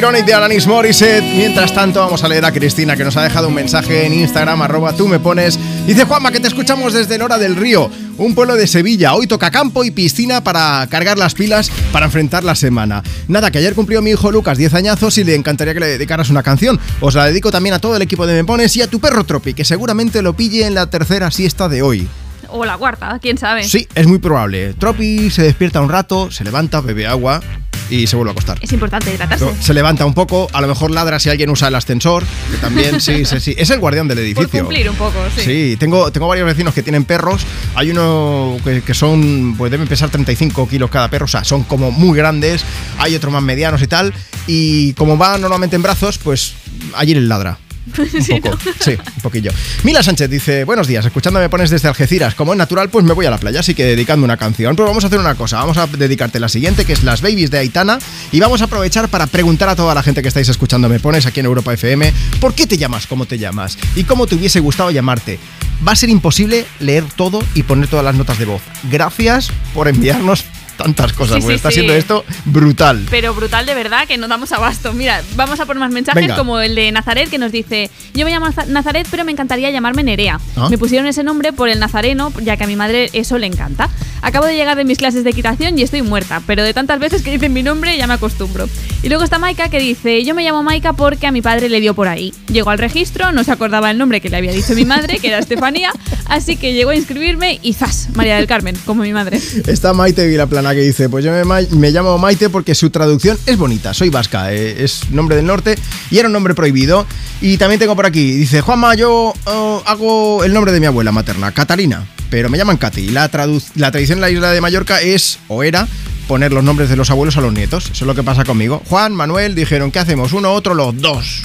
[0.00, 1.22] Ironic de Alanis Morissette.
[1.36, 4.62] Mientras tanto, vamos a leer a Cristina que nos ha dejado un mensaje en Instagram,
[4.62, 5.58] arroba tú me pones.
[5.86, 9.12] Dice Juanma que te escuchamos desde Lora del Río, un pueblo de Sevilla.
[9.12, 13.02] Hoy toca campo y piscina para cargar las pilas para enfrentar la semana.
[13.28, 16.30] Nada, que ayer cumplió mi hijo Lucas 10 añazos y le encantaría que le dedicaras
[16.30, 16.80] una canción.
[17.00, 19.24] Os la dedico también a todo el equipo de Me Pones y a tu perro
[19.24, 22.08] Tropi, que seguramente lo pille en la tercera siesta de hoy.
[22.48, 23.64] O la cuarta, quién sabe.
[23.64, 24.72] Sí, es muy probable.
[24.78, 27.42] Tropi se despierta un rato, se levanta, bebe agua
[27.90, 28.58] y se vuelve a acostar.
[28.60, 29.46] Es importante hidratarse.
[29.60, 33.00] Se levanta un poco, a lo mejor ladra si alguien usa el ascensor, que también,
[33.00, 33.54] sí, sí, sí.
[33.58, 34.64] Es el guardián del Por edificio.
[34.64, 35.42] cumplir un poco, sí.
[35.42, 37.42] Sí, tengo, tengo varios vecinos que tienen perros.
[37.74, 41.64] Hay uno que, que son, pues deben pesar 35 kilos cada perro, o sea, son
[41.64, 42.64] como muy grandes.
[42.98, 44.14] Hay otros más medianos y tal.
[44.46, 46.54] Y como va normalmente en brazos, pues
[46.94, 47.58] allí el ladra.
[47.98, 49.52] Un poco, sí, un poquillo.
[49.82, 52.34] Mila Sánchez dice, buenos días, escuchando me pones desde Algeciras.
[52.34, 54.76] Como es natural, pues me voy a la playa, así que dedicando una canción.
[54.76, 57.50] Pero vamos a hacer una cosa, vamos a dedicarte la siguiente, que es Las Babies
[57.50, 57.98] de Aitana.
[58.32, 61.26] Y vamos a aprovechar para preguntar a toda la gente que estáis escuchando me pones
[61.26, 63.78] aquí en Europa FM, ¿por qué te llamas como te llamas?
[63.96, 65.38] ¿Y cómo te hubiese gustado llamarte?
[65.86, 68.62] Va a ser imposible leer todo y poner todas las notas de voz.
[68.90, 70.44] Gracias por enviarnos
[70.82, 71.74] tantas cosas, Sí, porque sí, está sí.
[71.76, 73.06] siendo esto brutal.
[73.10, 74.92] Pero brutal de verdad que no damos abasto.
[74.92, 76.36] Mira, vamos a por más mensajes Venga.
[76.36, 79.70] como el de Nazaret que nos dice, yo me llamo Naza- Nazaret pero me encantaría
[79.70, 80.40] llamarme Nerea.
[80.56, 80.68] Ah.
[80.70, 83.88] Me pusieron ese nombre por el nazareno ya que a mi madre eso le encanta.
[84.22, 87.22] Acabo de llegar de mis clases de equitación y estoy muerta, pero de tantas veces
[87.22, 88.68] que dicen mi nombre ya me acostumbro.
[89.02, 91.80] Y luego está Maika que dice, yo me llamo Maika porque a mi padre le
[91.80, 92.34] dio por ahí.
[92.52, 95.28] Llegó al registro, no se acordaba el nombre que le había dicho mi madre, que
[95.28, 95.90] era Estefanía,
[96.26, 98.08] así que llegó a inscribirme y ¡zas!
[98.14, 99.40] María del Carmen, como mi madre.
[99.66, 103.56] Está Maite Vilaplana que dice, pues yo me, me llamo Maite porque su traducción es
[103.56, 105.76] bonita, soy vasca, eh, es nombre del norte
[106.10, 107.06] y era un nombre prohibido.
[107.40, 111.12] Y también tengo por aquí, dice, Juanma, yo eh, hago el nombre de mi abuela
[111.12, 113.10] materna, Catalina, pero me llaman Katy.
[113.10, 113.30] La,
[113.76, 115.88] la tradición en la isla de Mallorca es, o era,
[116.28, 117.86] poner los nombres de los abuelos a los nietos.
[117.86, 118.82] Eso es lo que pasa conmigo.
[118.88, 120.32] Juan, Manuel, dijeron, ¿qué hacemos?
[120.32, 121.42] Uno, otro, los dos.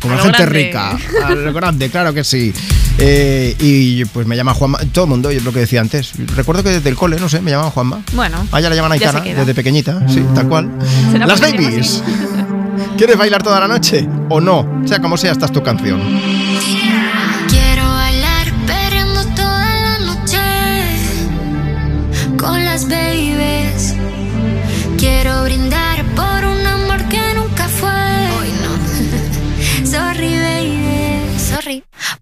[0.00, 0.58] Como A gente grande.
[0.58, 0.98] rica.
[1.26, 2.52] A lo grande, claro que sí.
[2.98, 4.78] Eh, y pues me llama Juanma.
[4.92, 6.12] Todo el mundo, es lo que decía antes.
[6.36, 8.00] Recuerdo que desde el cole, no sé, me llamaban Juanma.
[8.12, 8.46] Bueno.
[8.52, 10.70] Ya la llaman Aitana, desde pequeñita, sí, tal cual.
[11.26, 12.02] Las Babies.
[12.96, 14.08] ¿Quieres bailar toda la noche?
[14.28, 14.82] ¿O no?
[14.84, 16.00] Sea como sea, esta es tu canción.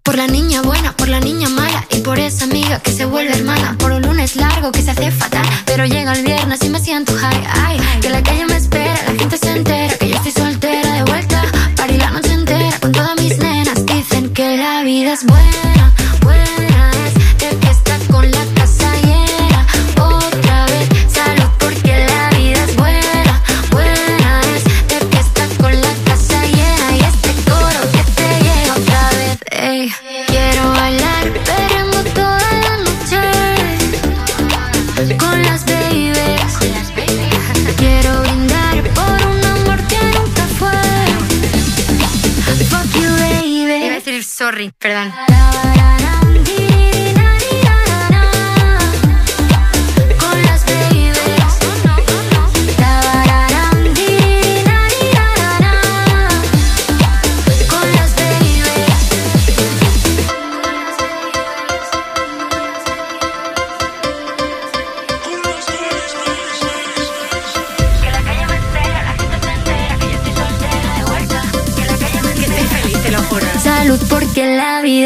[0.07, 3.33] Por la niña buena, por la niña mala y por esa amiga que se vuelve
[3.33, 3.75] hermana.
[3.77, 7.11] Por un lunes largo que se hace fatal, pero llega el viernes y me siento
[7.13, 7.45] high.
[7.65, 11.03] Ay, que la calle me espera, la gente se entera que yo estoy soltera de
[11.03, 11.43] vuelta.
[11.75, 13.85] Party la noche entera con todas mis nenas.
[13.85, 15.76] Dicen que la vida es buena
[44.79, 45.13] perdón.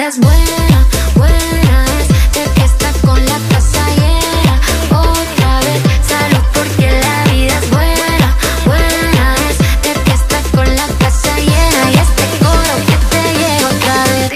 [0.02, 4.60] La vida es buena, buena es de que está con la casa llena.
[4.90, 10.88] Otra vez, salud porque la vida es buena, buena es de que está con la
[11.00, 11.92] casa llena.
[11.92, 14.30] Y este coro que te llega otra vez.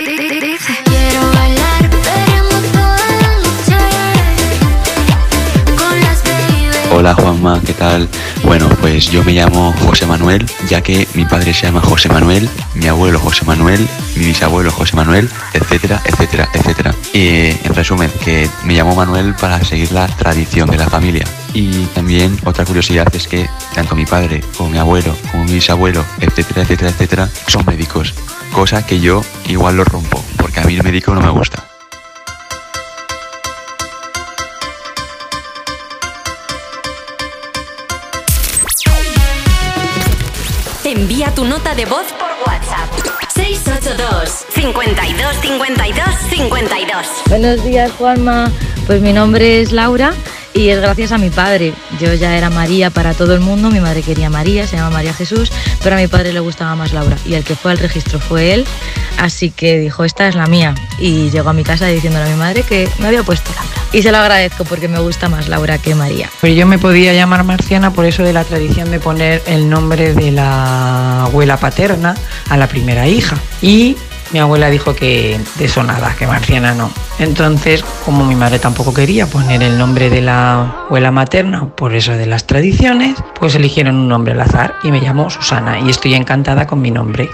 [0.85, 3.79] Quiero bailar perreando toda la noche
[5.79, 6.91] con las babies.
[6.91, 8.09] Hola Juanma, ¿qué tal?
[8.45, 12.47] Bueno, pues yo me llamo José Manuel, ya que mi padre se llama José Manuel,
[12.75, 16.93] mi abuelo José Manuel, mi bisabuelo José Manuel, etcétera, etcétera, etcétera.
[17.11, 21.25] Y en resumen, que me llamo Manuel para seguir la tradición de la familia.
[21.55, 26.05] Y también otra curiosidad es que tanto mi padre como mi abuelo, como mi bisabuelo,
[26.19, 28.13] etcétera, etcétera, etcétera, son médicos.
[28.53, 31.74] Cosa que yo igual lo rompo, porque a mí el médico no me gusta.
[41.73, 42.87] De voz por WhatsApp.
[43.33, 47.07] 682 52 52 52.
[47.27, 48.51] Buenos días, Juanma.
[48.85, 50.13] Pues mi nombre es Laura
[50.55, 51.73] y es gracias a mi padre.
[51.99, 55.13] Yo ya era María para todo el mundo, mi madre quería María, se llama María
[55.13, 55.51] Jesús,
[55.83, 58.53] pero a mi padre le gustaba más Laura y el que fue al registro fue
[58.53, 58.65] él,
[59.19, 62.39] así que dijo, esta es la mía y llegó a mi casa diciéndole a mi
[62.39, 63.69] madre que me había puesto Laura.
[63.91, 66.29] Y se lo agradezco porque me gusta más Laura que María.
[66.41, 70.13] Pero yo me podía llamar Marciana por eso de la tradición de poner el nombre
[70.13, 72.15] de la abuela paterna
[72.49, 73.37] a la primera hija.
[73.61, 73.97] Y
[74.31, 76.91] mi abuela dijo que de eso nada, que Marciana no.
[77.19, 82.13] Entonces, como mi madre tampoco quería poner el nombre de la abuela materna, por eso
[82.13, 86.15] de las tradiciones, pues eligieron un nombre al azar y me llamo Susana y estoy
[86.15, 87.29] encantada con mi nombre.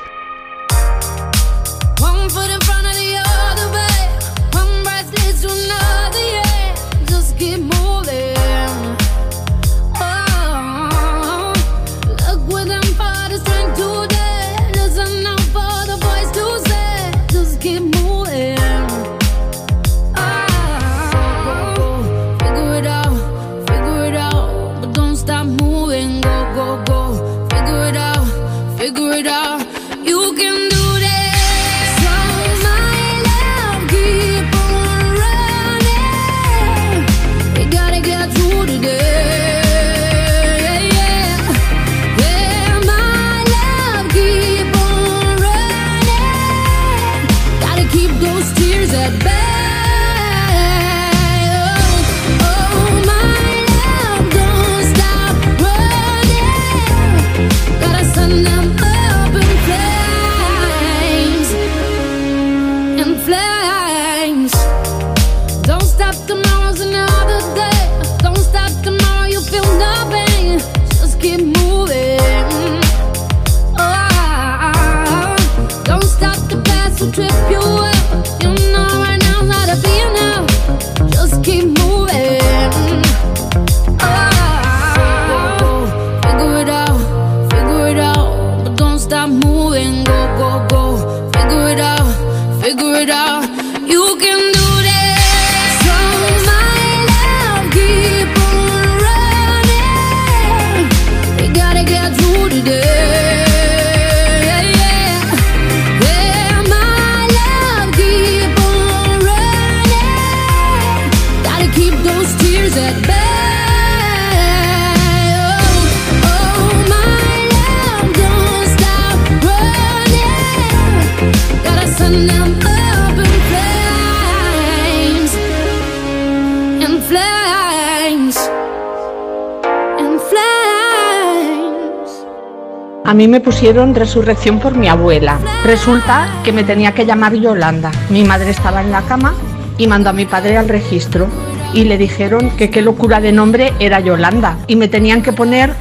[133.22, 135.38] Mí me pusieron resurrección por mi abuela.
[135.64, 137.92] Resulta que me tenía que llamar Yolanda.
[138.10, 139.36] Mi madre estaba en la cama
[139.78, 141.28] y mandó a mi padre al registro
[141.72, 145.72] y le dijeron que qué locura de nombre era Yolanda y me tenían que poner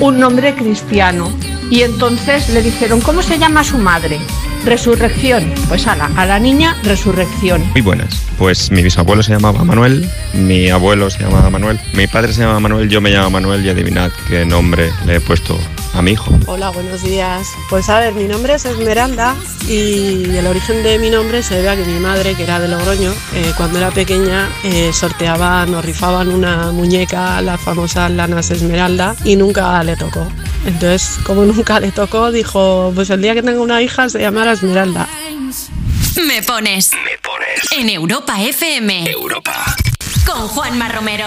[0.00, 1.30] un nombre cristiano.
[1.70, 4.18] Y entonces le dijeron, ¿cómo se llama su madre?
[4.64, 5.52] Resurrección.
[5.68, 7.62] Pues a la, a la niña, resurrección.
[7.72, 8.24] Muy buenas.
[8.38, 12.58] Pues mi bisabuelo se llamaba Manuel, mi abuelo se llamaba Manuel, mi padre se llama
[12.58, 15.58] Manuel, yo me llamo Manuel y adivinad qué nombre le he puesto
[16.00, 16.32] a mi hijo.
[16.46, 17.46] Hola, buenos días.
[17.68, 19.36] Pues a ver, mi nombre es Esmeralda
[19.68, 22.68] y el origen de mi nombre se debe a que mi madre, que era de
[22.68, 29.14] Logroño, eh, cuando era pequeña eh, sorteaban o rifaban una muñeca, las famosas lanas Esmeralda,
[29.24, 30.26] y nunca le tocó.
[30.64, 34.52] Entonces, como nunca le tocó, dijo, pues el día que tenga una hija se llamará
[34.52, 35.06] Esmeralda.
[36.26, 36.92] Me pones.
[36.92, 37.72] Me pones.
[37.72, 39.10] En Europa FM.
[39.10, 39.76] Europa.
[40.24, 41.26] Con Juanma Romero.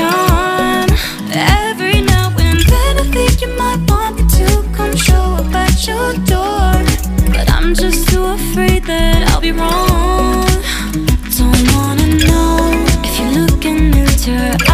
[0.00, 5.86] Every now and then I think you might want me to come show up at
[5.86, 6.82] your door.
[7.32, 10.46] But I'm just too afraid that I'll be wrong.
[11.38, 14.73] Don't wanna know if you're looking into her eyes.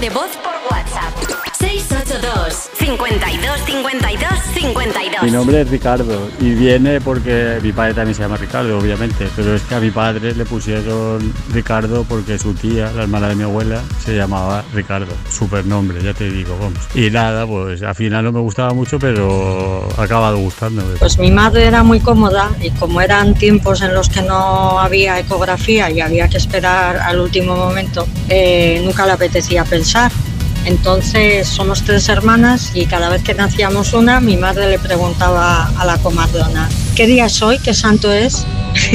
[0.00, 0.49] De voz
[5.20, 5.22] 52.
[5.22, 9.54] Mi nombre es Ricardo y viene porque mi padre también se llama Ricardo, obviamente, pero
[9.54, 13.42] es que a mi padre le pusieron Ricardo porque su tía, la hermana de mi
[13.42, 16.78] abuela, se llamaba Ricardo, super nombre, ya te digo, vamos.
[16.94, 20.96] Y nada, pues al final no me gustaba mucho, pero ha acabado gustándome.
[20.98, 25.18] Pues mi madre era muy cómoda y como eran tiempos en los que no había
[25.18, 30.10] ecografía y había que esperar al último momento, eh, nunca le apetecía pensar.
[30.70, 35.84] Entonces somos tres hermanas y cada vez que nacíamos una, mi madre le preguntaba a
[35.84, 37.58] la comadrona, ¿qué día es hoy?
[37.58, 38.46] ¿Qué santo es?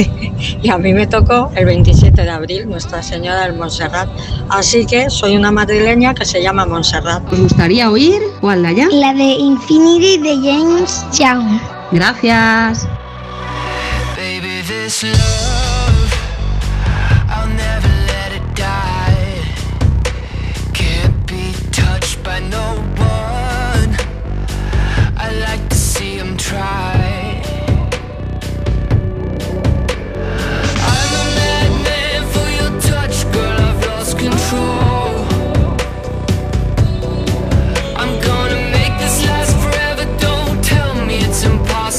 [0.62, 4.08] y a mí me tocó el 27 de abril, Nuestra Señora del Montserrat.
[4.48, 7.30] Así que soy una madrileña que se llama Montserrat.
[7.30, 8.88] ¿Os gustaría oír cuál de allá?
[8.90, 11.60] La de Infinity de James Young.
[11.92, 12.88] Gracias.
[14.16, 15.65] Baby, this love,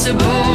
[0.09, 0.46] impossible.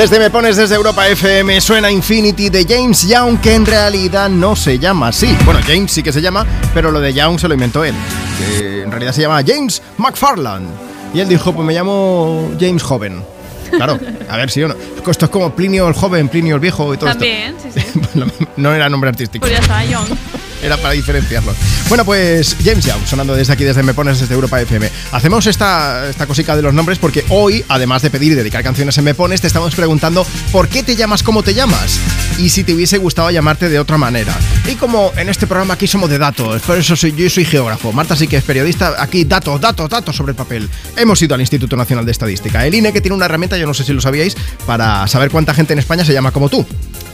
[0.00, 4.56] Desde Me Pones desde Europa FM suena Infinity de James Young, que en realidad no
[4.56, 5.36] se llama así.
[5.44, 7.94] Bueno, James sí que se llama, pero lo de Young se lo inventó él.
[8.38, 10.70] Que en realidad se llama James McFarland.
[11.12, 13.22] Y él dijo, pues me llamo James Joven.
[13.70, 14.74] Claro, a ver si o no.
[15.06, 18.00] Esto es como Plinio el joven, Plinio el viejo y todo También, sí, sí.
[18.14, 18.26] esto.
[18.56, 19.46] No era nombre artístico.
[19.46, 20.18] Pues ya está, John.
[20.62, 21.56] Era para diferenciarlos.
[21.88, 24.90] Bueno, pues James Young, sonando desde aquí, desde Me Pones, desde Europa FM.
[25.12, 28.96] Hacemos esta, esta cosica de los nombres porque hoy, además de pedir y dedicar canciones
[28.98, 31.98] en Me Pones, te estamos preguntando por qué te llamas como te llamas
[32.38, 34.36] y si te hubiese gustado llamarte de otra manera.
[34.66, 37.92] Y como en este programa aquí somos de datos, por eso soy, yo soy geógrafo,
[37.92, 40.68] Marta sí que es periodista, aquí datos, datos, datos sobre el papel.
[40.96, 43.74] Hemos ido al Instituto Nacional de Estadística, el INE que tiene una herramienta, yo no
[43.74, 46.66] sé si lo sabíais, para saber cuánta gente en España se llama como tú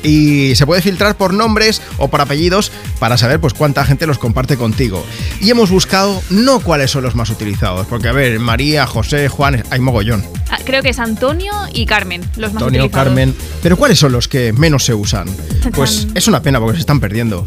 [0.07, 4.19] y se puede filtrar por nombres o por apellidos para saber pues cuánta gente los
[4.19, 5.05] comparte contigo.
[5.41, 9.65] Y hemos buscado no cuáles son los más utilizados, porque a ver, María, José, Juan,
[9.71, 10.25] hay mogollón.
[10.51, 13.07] Ah, creo que es Antonio y Carmen, los más Antonio, utilizados.
[13.07, 15.29] Carmen, pero ¿cuáles son los que menos se usan?
[15.75, 17.47] Pues es una pena porque se están perdiendo.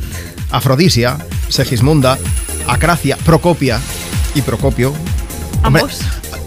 [0.51, 2.17] Afrodisia, Segismunda,
[2.67, 3.79] Acracia, Procopia
[4.35, 4.93] y Procopio.
[5.63, 5.99] Hombre, Ambos.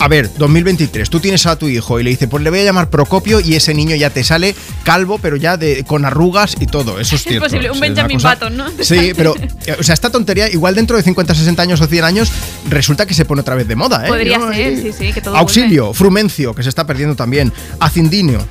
[0.02, 2.64] A ver, 2023, tú tienes a tu hijo y le dices, pues le voy a
[2.64, 6.66] llamar Procopio y ese niño ya te sale calvo, pero ya de, con arrugas y
[6.66, 6.98] todo.
[6.98, 7.44] Eso es Es cierto.
[7.44, 8.64] posible, un O sea, Benjamin Button, ¿no?
[8.80, 12.04] Sí, pero, eh, o sea, esta tontería, igual dentro de 50, 60 años o 100
[12.04, 12.32] años,
[12.68, 14.08] resulta que se pone otra vez de moda, ¿eh?
[14.08, 17.52] Podría ser, eh, sí, sí, que todo Auxilio, Frumencio, que se está perdiendo también.
[17.78, 18.44] Acindinio.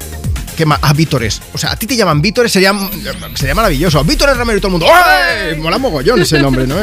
[0.56, 0.80] ¿Qué más?
[0.82, 1.42] Ah, Vítores.
[1.54, 2.74] O sea, a ti te llaman Vítores, sería,
[3.36, 4.04] sería maravilloso.
[4.04, 4.88] Vítores Ramiro y todo el mundo.
[4.94, 5.58] ¡Ay!
[5.58, 6.76] Mola mogollón ese nombre, ¿no?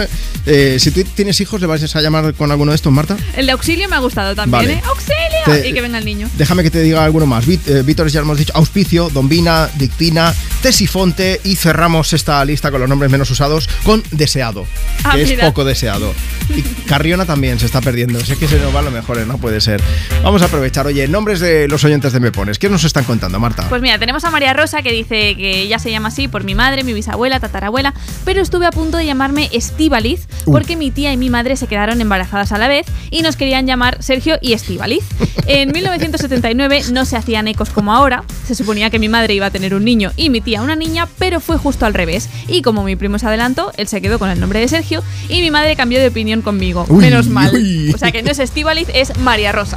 [0.46, 3.16] Eh, si tú tienes hijos, ¿le vas a llamar con alguno de estos, Marta?
[3.36, 4.72] El de auxilio me ha gustado también, Vale.
[4.74, 4.82] ¿eh?
[4.86, 5.18] ¡Auxilio!
[5.44, 6.28] Te- Y que venga el niño.
[6.36, 7.46] Déjame que te diga alguno más.
[7.46, 8.52] Vít- eh, Vítores ya lo hemos dicho.
[8.56, 14.66] Auspicio, Dombina, Dictina, Tesifonte y cerramos esta lista con los nombres menos usados con Deseado,
[15.04, 16.12] Ah, que es poco deseado.
[16.54, 18.20] Y Carriona también se está perdiendo.
[18.24, 19.26] Sé que se nos va lo mejor, ¿eh?
[19.26, 19.80] no puede ser.
[20.22, 20.86] Vamos a aprovechar.
[20.86, 22.58] Oye, nombres de los oyentes de Me Pones.
[22.58, 23.57] ¿Qué nos están contando, Marta?
[23.68, 26.54] Pues mira, tenemos a María Rosa que dice que ella se llama así por mi
[26.54, 30.52] madre, mi bisabuela, tatarabuela, pero estuve a punto de llamarme Estíbaliz Uh.
[30.52, 33.66] porque mi tía y mi madre se quedaron embarazadas a la vez y nos querían
[33.66, 35.04] llamar Sergio y Estíbaliz.
[35.46, 39.50] En 1979 no se hacían ecos como ahora, se suponía que mi madre iba a
[39.50, 42.28] tener un niño y mi tía una niña, pero fue justo al revés.
[42.48, 45.40] Y como mi primo se adelantó, él se quedó con el nombre de Sergio y
[45.40, 46.84] mi madre cambió de opinión conmigo.
[46.88, 47.50] Uy, Menos mal.
[47.54, 47.92] uy.
[47.94, 49.76] O sea que no es Estíbaliz, es María Rosa.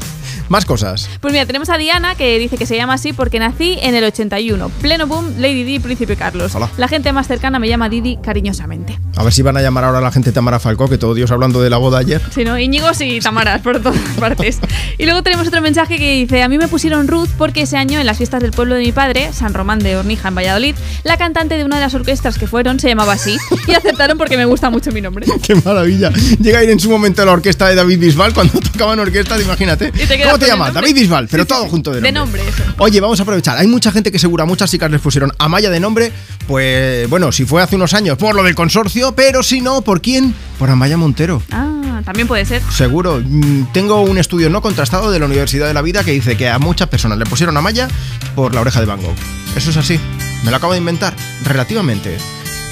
[0.50, 1.10] Más cosas.
[1.22, 4.04] Pues mira, tenemos a Diana que dice que se llama así porque nací en el
[4.04, 4.70] 81.
[4.82, 6.54] Pleno boom, Lady Di, Príncipe Carlos.
[6.56, 6.70] Hola.
[6.78, 8.98] La gente más cercana me llama Didi cariñosamente.
[9.16, 11.32] A ver si van a llamar ahora a la gente Tamara Falcó, que todo Dios
[11.32, 12.22] hablando de la boda ayer.
[12.34, 12.58] Sí, ¿no?
[12.58, 14.60] Íñigos y Tamaras por todas partes.
[14.98, 18.00] Y luego tenemos otro mensaje que dice: A mí me pusieron Ruth porque ese año
[18.00, 21.18] en las fiestas del pueblo de mi padre, San Román de Hornija en Valladolid, la
[21.18, 23.38] cantante de una de las orquestas que fueron se llamaba así.
[23.68, 25.26] Y aceptaron porque me gusta mucho mi nombre.
[25.44, 26.12] ¡Qué maravilla!
[26.40, 29.40] Llega a ir en su momento a la orquesta de David Bisbal cuando tocaban orquesta,
[29.42, 29.92] imagínate.
[29.92, 30.74] te ¿Cómo te llamas?
[30.74, 31.70] David Bisbal, pero Sí, todo sí.
[31.70, 32.42] junto de De nombre.
[32.44, 32.74] nombre, eso.
[32.78, 33.58] Oye, vamos a aprovechar.
[33.62, 36.12] Hay mucha gente que seguro, a muchas chicas les pusieron Amaya de nombre,
[36.48, 40.02] pues bueno, si fue hace unos años por lo del consorcio, pero si no, ¿por
[40.02, 40.34] quién?
[40.58, 41.44] Por Amaya Montero.
[41.52, 42.64] Ah, también puede ser.
[42.72, 43.22] Seguro.
[43.24, 46.50] Mm, Tengo un estudio no contrastado de la Universidad de la Vida que dice que
[46.50, 47.88] a muchas personas le pusieron Amaya
[48.34, 49.14] por la oreja de Van Gogh.
[49.56, 50.00] Eso es así.
[50.44, 51.14] Me lo acabo de inventar.
[51.46, 52.18] Relativamente.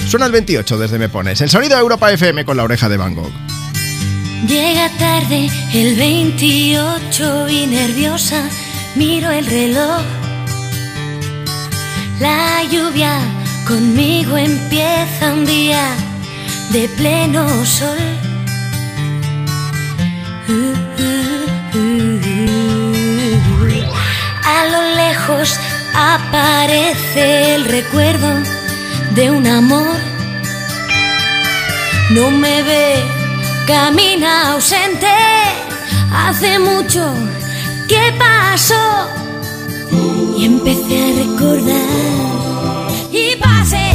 [0.08, 1.40] Suena el 28 desde Me Pones.
[1.40, 3.30] El sonido de Europa FM con la oreja de Van Gogh.
[4.48, 8.42] Llega tarde el 28 y nerviosa
[8.96, 10.02] miro el reloj.
[12.20, 13.18] La lluvia
[13.66, 15.96] conmigo empieza un día
[16.70, 17.98] de pleno sol.
[24.44, 25.58] A lo lejos
[25.94, 28.28] aparece el recuerdo
[29.14, 29.96] de un amor.
[32.10, 32.96] No me ve,
[33.66, 35.08] camina ausente.
[36.12, 37.14] Hace mucho
[37.88, 39.08] que pasó
[40.40, 42.88] y empecé a recordar.
[43.12, 43.89] Y pasé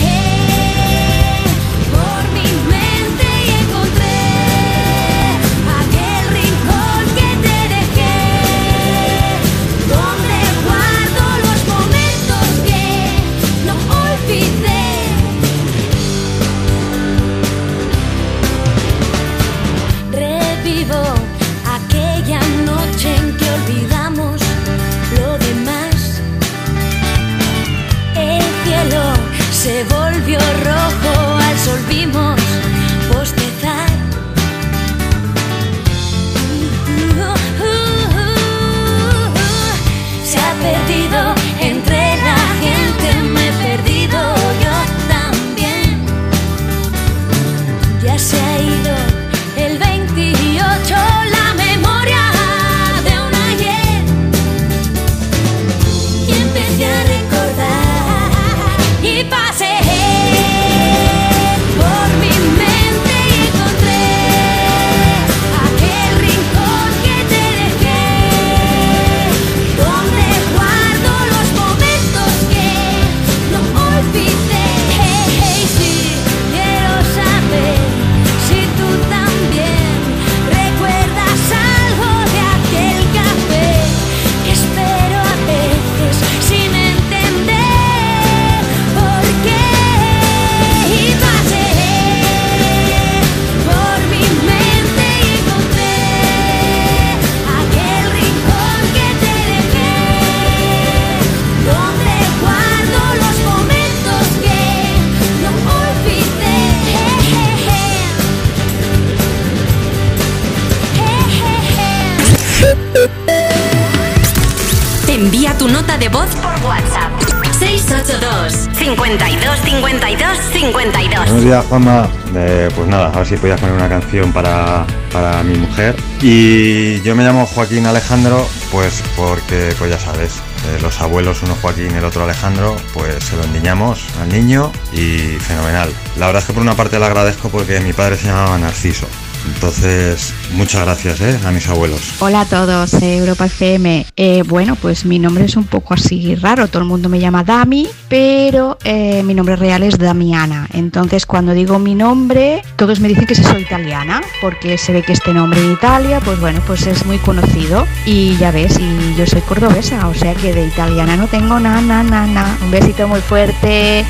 [121.69, 122.09] Juanma.
[122.35, 125.95] Eh, pues nada, a ver si podías poner una canción para, para mi mujer.
[126.21, 131.55] Y yo me llamo Joaquín Alejandro, pues porque, pues ya sabes, eh, los abuelos, uno
[131.61, 135.89] Joaquín y el otro Alejandro, pues se lo endiñamos al niño y fenomenal.
[136.17, 139.07] La verdad es que por una parte le agradezco porque mi padre se llamaba Narciso.
[139.53, 142.15] Entonces, muchas gracias eh, a mis abuelos.
[142.19, 144.06] Hola a todos, Europa FM.
[144.15, 146.67] Eh, bueno, pues mi nombre es un poco así raro.
[146.67, 150.67] Todo el mundo me llama Dami, pero eh, mi nombre real es Damiana.
[150.74, 155.03] Entonces, cuando digo mi nombre, todos me dicen que si soy italiana, porque se ve
[155.03, 157.88] que este nombre en Italia, pues bueno, pues es muy conocido.
[158.06, 161.82] Y ya ves, y yo soy cordobesa, o sea que de italiana no tengo nada,
[161.82, 162.57] nada, nada.
[162.61, 164.06] Un besito muy fuerte.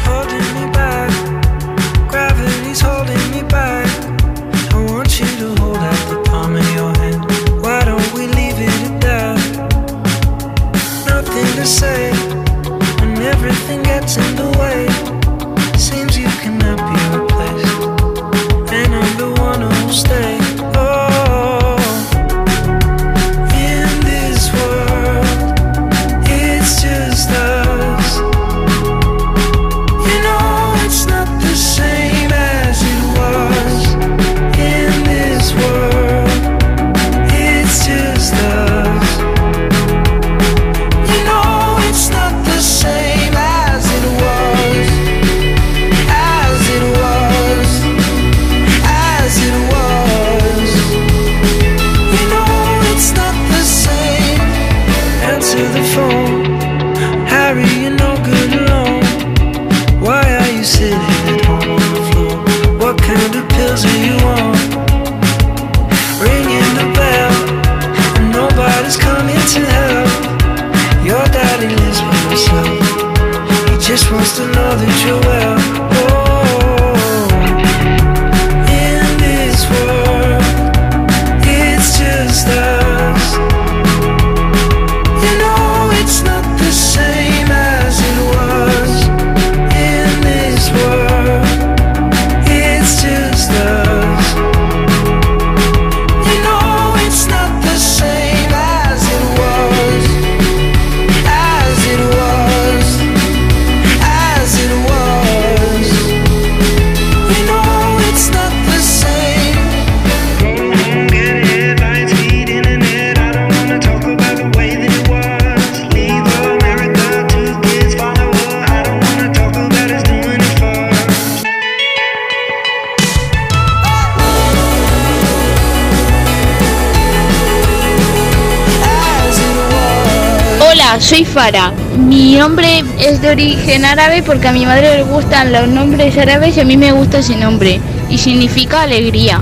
[131.15, 131.71] Soy Fara.
[131.97, 136.57] Mi nombre es de origen árabe porque a mi madre le gustan los nombres árabes
[136.57, 137.79] y a mí me gusta ese nombre.
[138.09, 139.41] Y significa alegría.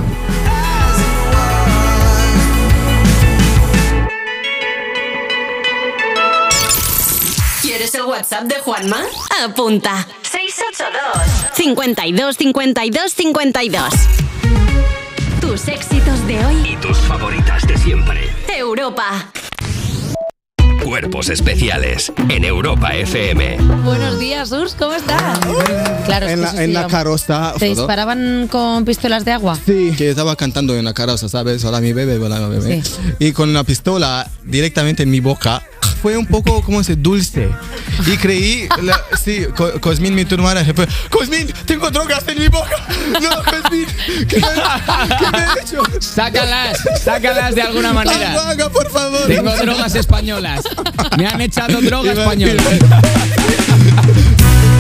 [7.64, 9.02] ¿Quieres el WhatsApp de Juanma?
[9.44, 10.08] Apunta.
[10.22, 13.94] 682 52 52 52.
[15.42, 16.56] Tus éxitos de hoy.
[16.72, 18.30] Y tus favoritas de siempre.
[18.56, 19.32] Europa.
[20.94, 23.58] Cuerpos especiales en Europa FM.
[23.84, 25.40] Buenos días, Urs, ¿cómo estás?
[26.06, 27.56] Claro, es En que la, sí, en la carroza.
[27.58, 29.58] ¿Te disparaban con pistolas de agua?
[29.66, 31.66] Sí, que estaba cantando en la carroza, ¿sabes?
[31.66, 32.84] Hola mi bebé, hola mi bebé.
[33.18, 35.64] Y con la pistola directamente en mi boca.
[36.04, 37.02] Fue un poco, ¿cómo se dice?
[37.02, 37.50] Dulce.
[38.06, 42.50] Y creí, la- sí, Co- Cosmin, mi turmana, se fue, Cosmin, tengo drogas en mi
[42.50, 42.76] boca.
[43.22, 43.86] No, Cosmin,
[44.28, 45.82] ¿qué me, qué me he hecho?
[46.02, 48.32] Sácalas, sácalas de alguna manera.
[48.34, 49.28] Haga, haga, por favor.
[49.28, 50.66] Tengo drogas españolas.
[51.18, 52.62] Me han echado droga española.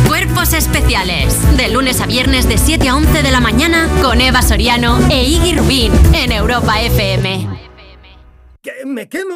[0.07, 1.35] Cuerpos especiales.
[1.57, 5.23] De lunes a viernes de 7 a 11 de la mañana con Eva Soriano e
[5.23, 7.47] Iggy Rubín en Europa FM.
[8.61, 8.71] ¿Qué?
[8.85, 9.35] ¿Me quemo?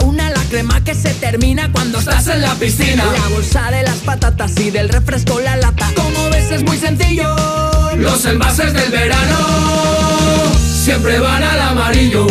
[0.51, 3.05] crema que se termina cuando estás en la piscina.
[3.05, 5.89] La bolsa de las patatas y del refresco la lata.
[5.95, 7.33] Como ves es muy sencillo.
[7.95, 9.37] Los envases del verano
[10.57, 12.27] siempre van al amarillo.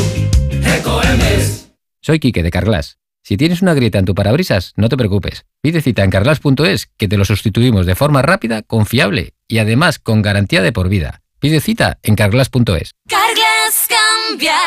[0.62, 1.70] Ecoembes.
[2.02, 2.98] Soy Quique de Carglass.
[3.22, 5.46] Si tienes una grieta en tu parabrisas, no te preocupes.
[5.62, 10.20] Pide cita en carglass.es que te lo sustituimos de forma rápida, confiable y además con
[10.20, 11.22] garantía de por vida.
[11.38, 12.92] Pide cita en carglass.es.
[13.08, 14.58] Carglass cambia,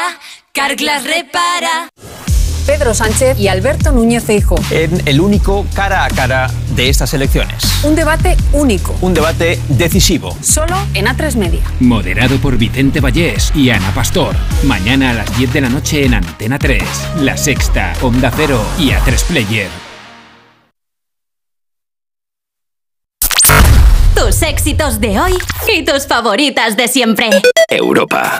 [0.54, 1.90] Carglass repara.
[2.66, 4.58] Pedro Sánchez y Alberto Núñez Feijóo.
[4.72, 7.64] En el único cara a cara de estas elecciones.
[7.84, 8.96] Un debate único.
[9.02, 10.36] Un debate decisivo.
[10.42, 11.62] Solo en A3 Media.
[11.82, 14.36] Moderado por Vicente Vallés y Ana Pastor.
[14.64, 16.82] Mañana a las 10 de la noche en Antena 3.
[17.20, 19.68] La Sexta, Onda Cero y A3 Player.
[24.16, 25.34] Tus éxitos de hoy
[25.76, 27.30] y tus favoritas de siempre.
[27.68, 28.40] Europa.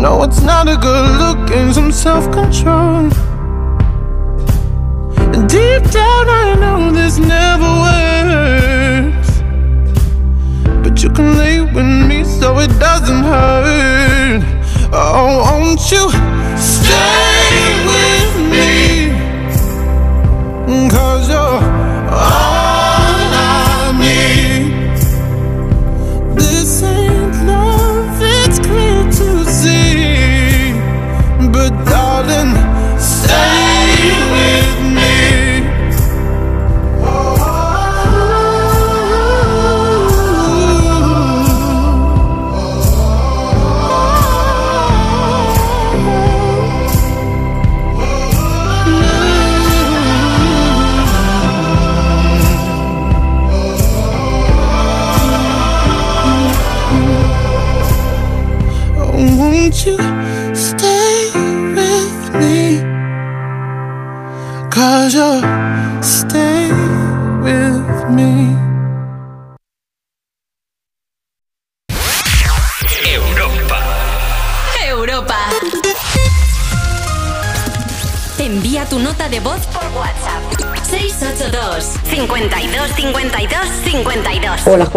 [0.00, 3.10] No, it's not a good look and some self control.
[5.34, 6.37] And deep down, I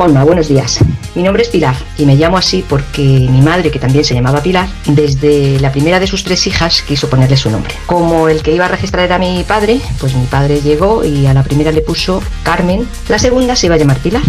[0.02, 0.80] Juanma, buenos días.
[1.14, 4.42] Mi nombre es Pilar y me llamo así porque mi madre, que también se llamaba
[4.42, 7.76] Pilar, desde la primera de sus tres hijas quiso ponerle su nombre.
[7.86, 11.36] Como el que iba a registrar era mi padre, pues mi padre llegó y a
[11.36, 14.24] la primera le puso Carmen, la segunda se iba a llamar Pilar.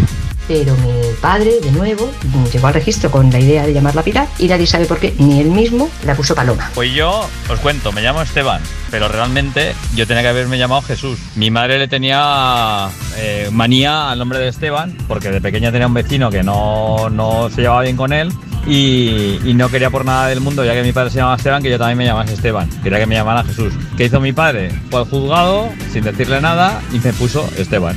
[0.47, 0.93] Pero mi
[1.23, 2.13] padre, de nuevo,
[2.53, 5.41] llegó al registro con la idea de llamarla Pilar y nadie sabe por qué, ni
[5.41, 6.71] él mismo la puso Paloma.
[6.75, 8.61] Pues yo os cuento, me llamo Esteban,
[8.91, 11.19] pero realmente yo tenía que haberme llamado Jesús.
[11.35, 12.91] Mi madre le tenía
[13.25, 17.49] eh, manía al nombre de Esteban, porque de pequeña tenía un vecino que no, no
[17.51, 18.33] se llevaba bien con él.
[18.67, 21.71] Y, no quería por nada del mundo, ya que mi padre se llamaba Esteban, que
[21.71, 22.69] yo también me llamase Esteban.
[22.83, 23.73] Quería que me llamaran Jesús.
[23.97, 24.73] ¿Qué hizo mi padre?
[24.91, 27.97] Fue al juzgado, sin decirle nada, y me puso Esteban.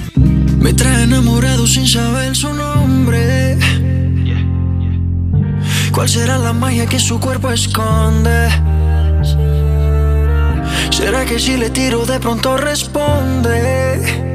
[0.60, 3.58] Me trae enamorado sin saber su nombre.
[5.92, 8.50] ¿Cuál será la magia que su cuerpo esconde?
[10.92, 14.35] ¿Será que si le tiro de pronto responde?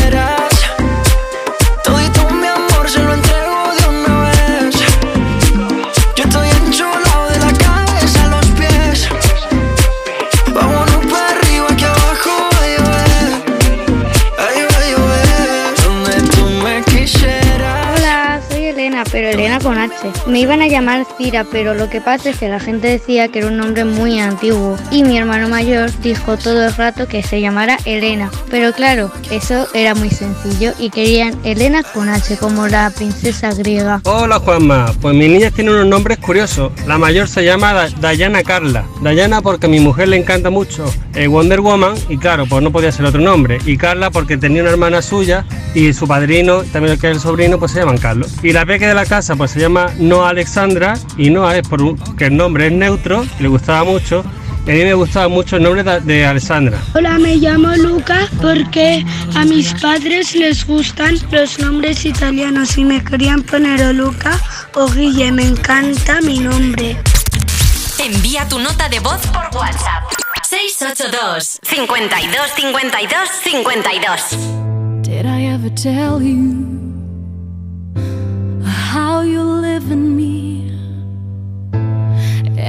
[20.31, 23.39] Me iban a llamar Cira, pero lo que pasa es que la gente decía que
[23.39, 24.77] era un nombre muy antiguo.
[24.89, 28.31] Y mi hermano mayor dijo todo el rato que se llamara Elena.
[28.49, 33.99] Pero claro, eso era muy sencillo y querían Elena con H, como la princesa griega.
[34.05, 36.71] Hola Juanma, pues mis niñas tienen unos nombres curiosos.
[36.87, 38.85] La mayor se llama Da- Dayana Carla.
[39.01, 42.71] Dayana porque a mi mujer le encanta mucho eh, Wonder Woman y claro, pues no
[42.71, 43.57] podía ser otro nombre.
[43.65, 45.43] Y Carla porque tenía una hermana suya
[45.75, 48.31] y su padrino, también el que es el sobrino, pues se llaman Carlos.
[48.41, 49.87] Y la peque de la casa pues se llama
[50.25, 54.23] Alexandra y Noa es porque el nombre es neutro, le gustaba mucho.
[54.67, 56.77] A mí me gustaba mucho el nombre de, de Alexandra.
[56.93, 59.03] Hola, me llamo Luca porque
[59.35, 64.39] a mis padres les gustan los nombres italianos y me querían poner o Luca
[64.75, 65.31] o Guille.
[65.31, 66.95] Me encanta mi nombre.
[67.99, 70.03] Envía tu nota de voz por WhatsApp.
[70.43, 76.67] 682 52 52 52 Did I ever tell you
[78.93, 80.10] how you live?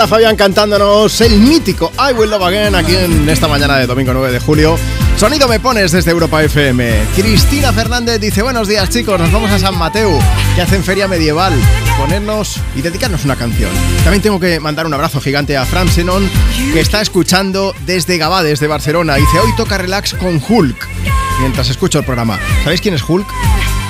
[0.00, 4.14] Lara Fabián cantándonos el mítico I Will Love Again aquí en esta mañana de domingo
[4.14, 4.78] 9 de julio.
[5.18, 6.90] Sonido me pones desde Europa FM.
[7.14, 9.20] Cristina Fernández dice: Buenos días, chicos.
[9.20, 10.18] Nos vamos a San Mateo,
[10.54, 11.52] que hacen feria medieval.
[11.98, 13.68] Ponernos y dedicarnos una canción.
[14.02, 16.30] También tengo que mandar un abrazo gigante a Fran Senon,
[16.72, 19.16] que está escuchando desde Gabá, desde Barcelona.
[19.16, 20.88] Dice: Hoy toca relax con Hulk.
[21.40, 22.38] Mientras escucho el programa.
[22.64, 23.26] ¿Sabéis quién es Hulk?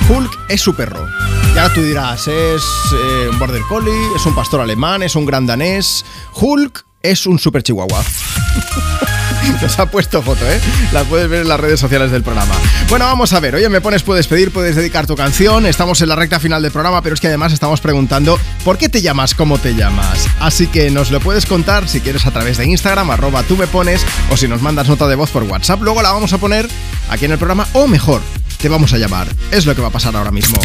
[0.09, 1.07] Hulk es su perro.
[1.53, 2.63] Y ahora tú dirás, es
[2.93, 6.05] eh, un border collie, es un pastor alemán, es un gran danés.
[6.33, 8.03] Hulk es un super chihuahua.
[9.61, 10.59] Nos ha puesto foto, ¿eh?
[10.91, 12.53] La puedes ver en las redes sociales del programa.
[12.89, 13.55] Bueno, vamos a ver.
[13.55, 15.65] Oye, me pones, puedes pedir, puedes dedicar tu canción.
[15.65, 18.87] Estamos en la recta final del programa, pero es que además estamos preguntando ¿por qué
[18.87, 20.27] te llamas como te llamas?
[20.39, 23.67] Así que nos lo puedes contar si quieres a través de Instagram, arroba tú me
[23.67, 25.81] pones, o si nos mandas nota de voz por WhatsApp.
[25.81, 26.69] Luego la vamos a poner
[27.09, 28.21] aquí en el programa, o mejor,
[28.61, 29.27] te vamos a llamar.
[29.51, 30.59] Es lo que va a pasar ahora mismo.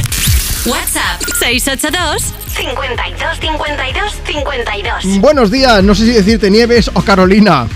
[0.66, 5.20] WhatsApp 682 52 52 52.
[5.20, 7.66] Buenos días, no sé si decirte Nieves o Carolina.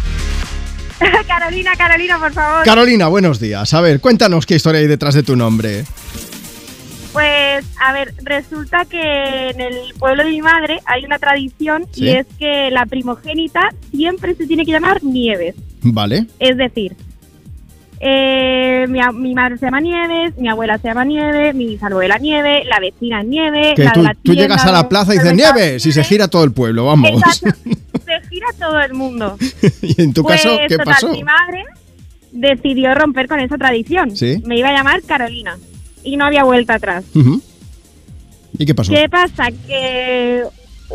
[1.27, 2.65] Carolina, Carolina, por favor.
[2.65, 3.73] Carolina, buenos días.
[3.73, 5.85] A ver, cuéntanos qué historia hay detrás de tu nombre.
[7.13, 12.05] Pues, a ver, resulta que en el pueblo de mi madre hay una tradición Sí.
[12.05, 15.55] y es que la primogénita siempre se tiene que llamar Nieves.
[15.83, 16.27] Vale.
[16.39, 16.95] Es decir,
[18.03, 22.65] eh, mi, mi madre se llama Nieves, mi abuela se llama Nieves, mi bisabuela Nieve,
[22.65, 25.19] la vecina Nieve, Que la tú, de la tú tienda, llegas a la plaza y
[25.19, 25.35] dices.
[25.35, 27.11] Nieves y se gira todo el pueblo, vamos.
[27.11, 27.51] Exacto.
[28.11, 29.37] Se gira todo el mundo.
[29.83, 31.13] y en tu Pues, caso, ¿qué total, pasó?
[31.13, 31.65] Mi madre
[32.33, 34.17] decidió romper con esa tradición.
[34.17, 34.43] Sí.
[34.45, 35.57] Me iba a llamar Carolina
[36.03, 37.05] y no había vuelta atrás.
[38.59, 38.93] ¿Y qué pasó?
[38.93, 39.49] ¿Qué pasa?
[39.67, 40.43] Que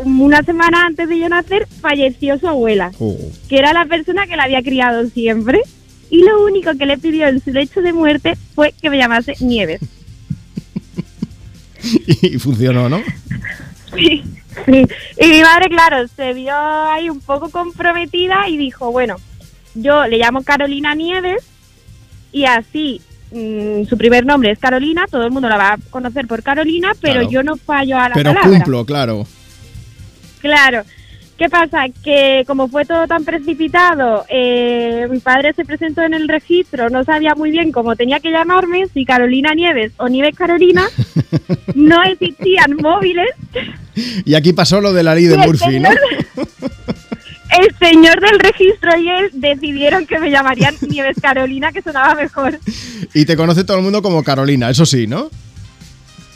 [0.04, 3.16] una semana antes de yo nacer falleció su abuela, Oh.
[3.48, 5.62] que era la persona que la había criado siempre.
[6.10, 9.34] Y lo único que le pidió en su lecho de muerte fue que me llamase
[9.40, 9.80] Nieves.
[12.22, 13.00] Y funcionó, ¿no?
[13.94, 14.22] Sí,
[14.64, 14.86] sí.
[15.20, 19.16] Y mi madre, claro, se vio ahí un poco comprometida y dijo, bueno,
[19.74, 21.44] yo le llamo Carolina Nieves
[22.32, 26.26] y así mm, su primer nombre es Carolina, todo el mundo la va a conocer
[26.26, 27.30] por Carolina, pero Claro.
[27.30, 28.50] yo no fallo a la Pero palabra.
[28.50, 29.26] cumplo, claro.
[30.40, 30.82] Claro.
[31.38, 31.84] ¿Qué pasa?
[32.02, 37.04] Que como fue todo tan precipitado, eh, mi padre se presentó en el registro, no
[37.04, 40.88] sabía muy bien cómo tenía que llamarme, si Carolina Nieves o Nieves Carolina,
[41.74, 43.28] no existían móviles.
[44.24, 45.90] Y aquí pasó lo de la ley de Murphy, ¿no?
[47.58, 52.58] El señor del registro y él decidieron que me llamarían Nieves Carolina, que sonaba mejor.
[53.14, 55.30] Y te conoce todo el mundo como Carolina, eso sí, ¿no?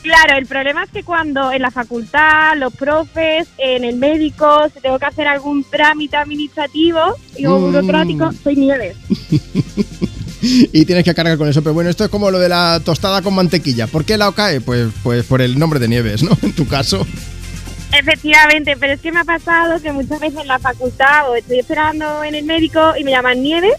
[0.01, 4.79] Claro, el problema es que cuando en la facultad, los profes, en el médico, si
[4.81, 6.99] tengo que hacer algún trámite administrativo
[7.37, 7.61] y o Mm.
[7.61, 8.95] burocrático, soy Nieves.
[10.43, 11.61] Y tienes que cargar con eso.
[11.61, 13.85] Pero bueno, esto es como lo de la tostada con mantequilla.
[13.85, 14.59] ¿Por qué la cae?
[14.59, 16.31] Pues, pues por el nombre de Nieves, ¿no?
[16.41, 17.05] En tu caso.
[17.91, 21.59] Efectivamente, pero es que me ha pasado que muchas veces en la facultad o estoy
[21.59, 23.75] esperando en el médico y me llaman Nieves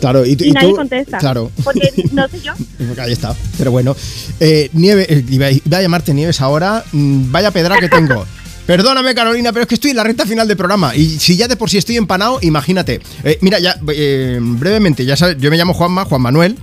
[0.00, 1.18] Claro, y, tú- y, y nadie tú- contesta.
[1.18, 1.50] Claro.
[1.64, 2.52] Porque no sé yo.
[3.02, 3.34] Ahí está.
[3.58, 3.96] Pero bueno.
[4.40, 6.84] Eh, Nieve, eh, iba, a llamarte Nieves ahora.
[6.92, 8.26] Mm, Vaya pedra que tengo.
[8.66, 10.94] Perdóname, Carolina, pero es que estoy en la recta final del programa.
[10.96, 13.00] Y si ya de por sí estoy empanado, imagínate.
[13.22, 16.56] Eh, mira, ya eh, brevemente, ya sabes, yo me llamo Juanma, Juan Manuel.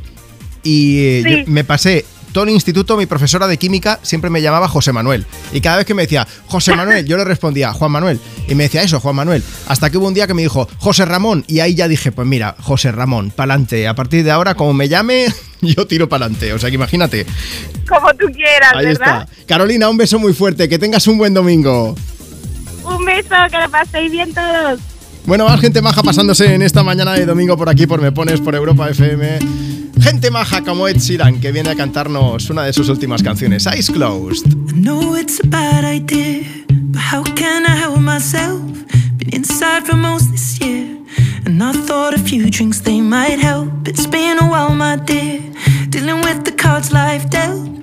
[0.64, 1.30] Y eh, Sí.
[1.46, 5.26] yo me pasé todo el instituto, mi profesora de química siempre me llamaba José Manuel.
[5.54, 8.20] Y cada vez que me decía José Manuel, yo le respondía Juan Manuel.
[8.50, 9.44] Y me decía eso, Juan Manuel.
[9.68, 11.46] Hasta que hubo un día que me dijo José Ramón.
[11.48, 13.88] Y ahí ya dije, pues mira, José Ramón, pa'lante.
[13.88, 15.28] A partir de ahora, como me llame,
[15.62, 16.52] yo tiro pa'lante.
[16.54, 17.26] O sea que imagínate.
[17.88, 19.28] Como tú quieras, Ahí ¿verdad?
[19.30, 19.46] está.
[19.46, 20.68] Carolina, un beso muy fuerte.
[20.68, 21.96] Que tengas un buen domingo.
[22.84, 24.80] Un beso, que lo paséis bien todos.
[25.26, 28.42] Bueno, más gente maja pasándose en esta mañana de domingo por aquí, por Me Pones,
[28.42, 29.40] por Europa FM.
[30.02, 33.90] Gente maja como Ed Sheeran, que viene a cantarnos una de sus últimas canciones, Eyes
[33.90, 34.46] Closed.
[34.70, 38.60] I know it's a bad idea, but how can I help myself?
[39.18, 40.98] Been inside for most this year,
[41.46, 43.70] and I thought a few drinks they might help.
[43.88, 45.40] It's been a while, my dear,
[45.90, 47.83] dealing with the cards life dealt.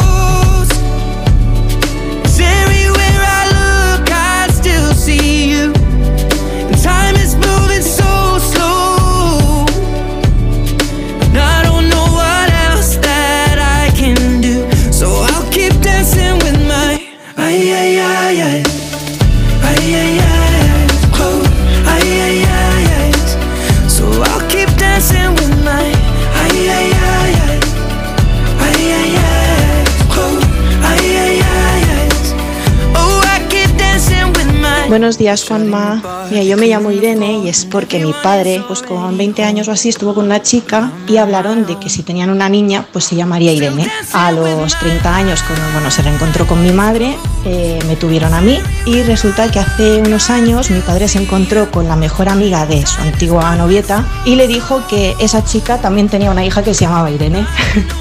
[35.01, 36.27] Buenos días, Juanma.
[36.29, 39.71] Mira, yo me llamo Irene y es porque mi padre, pues con 20 años o
[39.71, 43.15] así, estuvo con una chica y hablaron de que si tenían una niña, pues se
[43.15, 43.89] llamaría Irene.
[44.13, 48.41] A los 30 años, cuando bueno, se reencontró con mi madre, eh, me tuvieron a
[48.41, 52.67] mí y resulta que hace unos años mi padre se encontró con la mejor amiga
[52.67, 56.75] de su antigua novieta y le dijo que esa chica también tenía una hija que
[56.75, 57.47] se llamaba Irene.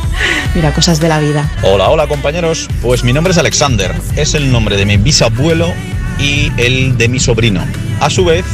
[0.54, 1.50] Mira, cosas de la vida.
[1.62, 2.68] Hola, hola compañeros.
[2.82, 3.94] Pues mi nombre es Alexander.
[4.16, 5.72] Es el nombre de mi bisabuelo
[6.20, 7.64] y el de mi sobrino.
[8.00, 8.44] A su vez,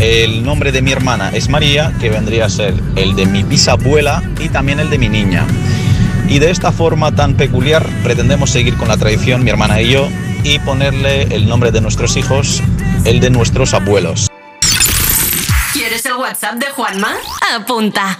[0.00, 4.22] el nombre de mi hermana es María, que vendría a ser el de mi bisabuela
[4.40, 5.46] y también el de mi niña.
[6.28, 10.08] Y de esta forma tan peculiar pretendemos seguir con la tradición, mi hermana y yo,
[10.44, 12.62] y ponerle el nombre de nuestros hijos,
[13.04, 14.28] el de nuestros abuelos.
[15.72, 17.14] ¿Quieres el WhatsApp de Juanma?
[17.54, 18.18] Apunta.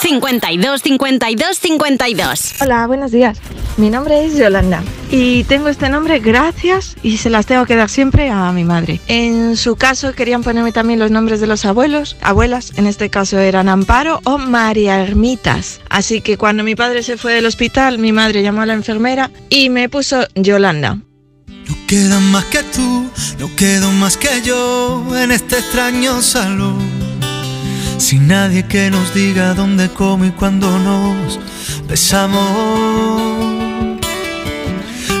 [0.00, 2.54] 682 52 52 52.
[2.60, 3.38] Hola, buenos días.
[3.76, 7.90] Mi nombre es Yolanda y tengo este nombre gracias y se las tengo que dar
[7.90, 9.00] siempre a mi madre.
[9.06, 13.38] En su caso querían ponerme también los nombres de los abuelos, abuelas, en este caso
[13.38, 15.80] eran Amparo o María Ermitas.
[15.90, 19.30] Así que cuando mi padre se fue del hospital, mi madre llamó a la enfermera
[19.50, 20.98] y me puso Yolanda.
[21.86, 26.78] Queda más que tú, no quedo más que yo en este extraño salón.
[27.98, 31.38] Sin nadie que nos diga dónde, cómo y cuándo nos
[31.88, 33.06] besamos.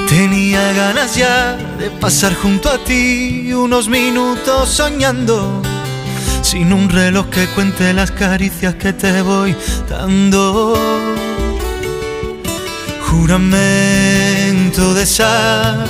[0.08, 5.62] Tenía ganas ya de pasar junto a ti unos minutos soñando.
[6.42, 9.56] Sin un reloj que cuente las caricias que te voy
[9.88, 10.78] dando.
[13.08, 15.86] Juramento de sal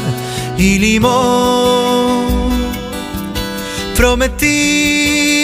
[0.57, 2.27] y limón.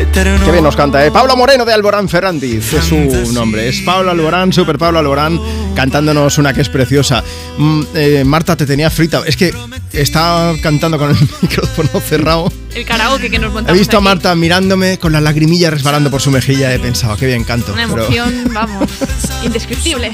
[0.00, 0.44] eterno.
[0.44, 1.10] Qué bien nos canta, ¿eh?
[1.10, 3.68] Pablo Moreno de Alborán Ferrandiz es su nombre.
[3.68, 5.40] Es Pablo Alborán, Super Pablo Alborán,
[5.74, 7.22] cantándonos una que es preciosa.
[7.58, 9.22] Mm, eh, Marta, te tenía frita.
[9.26, 9.52] Es que
[9.92, 12.52] está cantando con el micrófono cerrado.
[12.74, 14.04] El karaoke que nos He montamos visto a aquí.
[14.04, 16.72] Marta mirándome con la lagrimilla resbalando por su mejilla.
[16.72, 17.72] He pensado, qué bien canto.
[17.72, 18.88] Una pero- emoción, vamos,
[19.44, 20.12] indescriptible.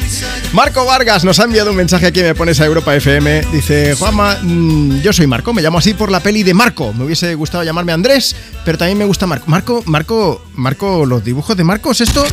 [0.54, 3.42] Marco Vargas nos ha enviado un mensaje aquí, me pones a Europa FM.
[3.52, 6.94] Dice, Juanma, mm, yo soy Marco, me llamo así por la peli de Marco.
[6.94, 9.44] Me hubiese gustado llamarme Andrés, pero también me gusta Marco.
[9.48, 12.24] Marco, Marco, Marco, los dibujos de Marcos, esto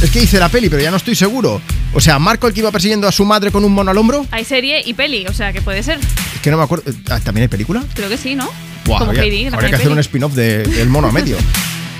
[0.00, 1.60] es que hice la peli, pero ya no estoy seguro.
[1.92, 4.24] O sea, Marco el que iba persiguiendo a su madre con un mono al hombro,
[4.30, 5.98] Hay serie y peli, o sea que puede ser.
[6.42, 6.84] Que no me acuerdo.
[7.10, 7.82] Ah, ¿También hay película?
[7.94, 8.48] Creo que sí, ¿no?
[8.84, 9.74] Buah, Como habría, Heidi, habría que peli.
[9.76, 11.36] hacer un spin-off de- del mono a medio.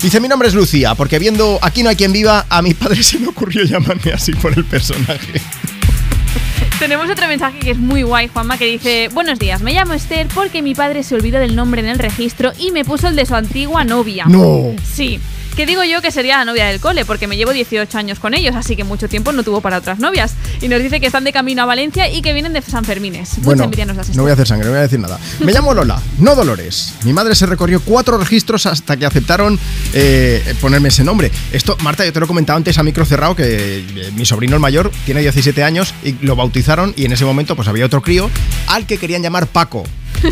[0.01, 3.01] Dice, mi nombre es Lucía, porque viendo Aquí no hay quien viva, a mi padre
[3.03, 5.41] se me ocurrió llamarme así por el personaje.
[6.79, 10.27] Tenemos otro mensaje que es muy guay, Juanma, que dice: Buenos días, me llamo Esther
[10.33, 13.25] porque mi padre se olvidó del nombre en el registro y me puso el de
[13.25, 14.25] su antigua novia.
[14.27, 14.73] No.
[14.93, 15.19] Sí.
[15.55, 18.33] Que digo yo que sería la novia del cole, porque me llevo 18 años con
[18.33, 20.33] ellos, así que mucho tiempo no tuvo para otras novias.
[20.61, 23.41] Y nos dice que están de camino a Valencia y que vienen de San Fermines.
[23.41, 25.19] Bueno, nos no voy a hacer sangre, no voy a decir nada.
[25.39, 26.95] Me llamo Lola, no Dolores.
[27.03, 29.59] Mi madre se recorrió cuatro registros hasta que aceptaron
[29.93, 31.31] eh, ponerme ese nombre.
[31.51, 34.55] Esto, Marta, yo te lo he comentado antes a micro cerrado que eh, mi sobrino
[34.55, 38.01] el mayor tiene 17 años y lo bautizaron y en ese momento pues había otro
[38.01, 38.29] crío
[38.67, 39.83] al que querían llamar Paco.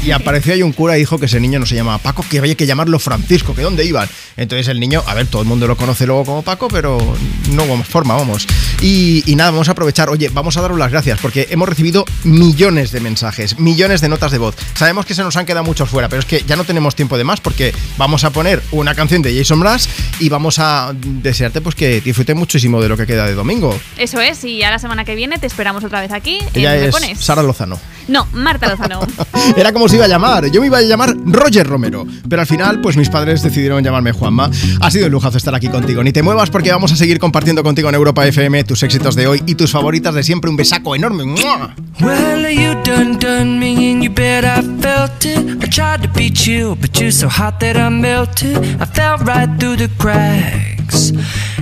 [0.04, 2.40] Y apareció ahí un cura y dijo que ese niño no se llamaba Paco, que
[2.40, 4.08] había que llamarlo Francisco, que dónde iban.
[4.38, 6.98] Entonces el niño, a ver, todo el mundo lo conoce luego como Paco, pero
[7.52, 8.48] no hubo forma, vamos.
[8.82, 12.06] Y, y nada, vamos a aprovechar, oye, vamos a daros las gracias porque hemos recibido
[12.24, 14.56] millones de mensajes, millones de notas de voz.
[14.74, 17.18] Sabemos que se nos han quedado muchos fuera, pero es que ya no tenemos tiempo
[17.18, 19.88] de más porque vamos a poner una canción de Jason Mraz
[20.20, 23.78] y vamos a desearte pues que disfrutes muchísimo de lo que queda de domingo.
[23.98, 26.40] Eso es, y ya la semana que viene te esperamos otra vez aquí.
[26.54, 27.20] en Ella ¿Me es pones?
[27.20, 27.80] Sara Lozano.
[28.08, 29.00] No, Marta Lozano.
[29.58, 30.52] Era como se iba a llamar.
[30.52, 32.06] Yo me iba a llamar Roger Romero.
[32.28, 34.50] Pero al final, pues mis padres decidieron llamarme Juanma.
[34.80, 36.04] Ha sido un lujazo estar aquí contigo.
[36.04, 39.28] Ni te muevas porque vamos a seguir compartiendo contigo en Europa FM tus éxitos de
[39.28, 40.50] hoy y tus favoritas de siempre.
[40.50, 41.26] Un besaco enorme.
[41.26, 41.76] ¡Mua!
[42.02, 45.64] Well, you done done me, and you bet I felt it.
[45.64, 48.58] I tried to be chill, but you're so hot that I melted.
[48.82, 51.12] I fell right through the cracks.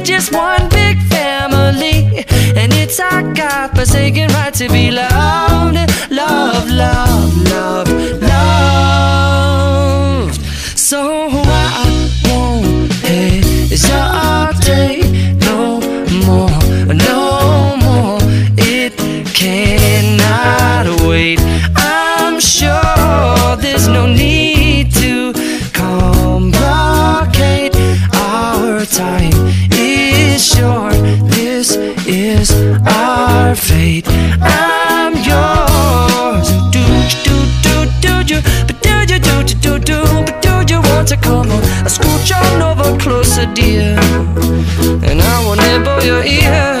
[0.00, 2.24] We're just one big family,
[2.56, 5.76] and it's our God forsaken right to be loved,
[6.10, 8.40] love, love, love, loved.
[10.78, 11.28] So
[30.60, 30.94] short.
[31.36, 32.48] This is
[32.86, 34.06] our fate.
[34.42, 36.48] I'm yours.
[36.74, 36.84] Do
[37.26, 38.38] do do do do,
[38.84, 41.62] do do do do do, but do you want to come on?
[41.86, 43.96] I on over closer, dear,
[45.08, 46.80] and I will nibble your ear.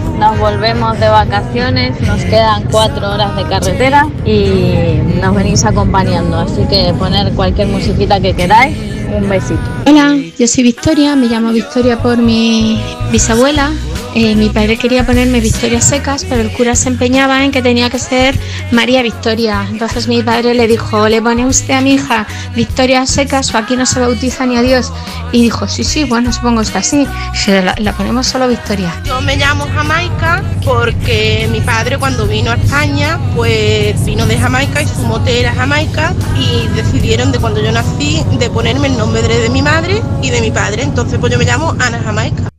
[0.19, 6.39] Nos volvemos de vacaciones, nos quedan cuatro horas de carretera y nos venís acompañando.
[6.39, 8.77] Así que poner cualquier musiquita que queráis.
[9.15, 9.59] Un besito.
[9.87, 12.81] Hola, yo soy Victoria, me llamo Victoria por mi
[13.11, 13.71] bisabuela.
[14.13, 17.89] Eh, mi padre quería ponerme Victoria Secas, pero el cura se empeñaba en que tenía
[17.89, 18.37] que ser
[18.71, 19.65] María Victoria.
[19.69, 23.77] Entonces mi padre le dijo, ¿le pone usted a mi hija Victoria Secas o aquí
[23.77, 24.91] no se bautiza ni a Dios?
[25.31, 27.07] Y dijo, sí, sí, bueno, supongo que así.
[27.47, 28.93] La, la ponemos solo Victoria.
[29.05, 34.81] Yo me llamo Jamaica porque mi padre cuando vino a España, pues vino de Jamaica
[34.81, 39.21] y su mote era Jamaica y decidieron de cuando yo nací de ponerme el nombre
[39.21, 40.83] de mi madre y de mi padre.
[40.83, 42.50] Entonces pues yo me llamo Ana Jamaica.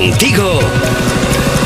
[0.00, 0.58] Contigo.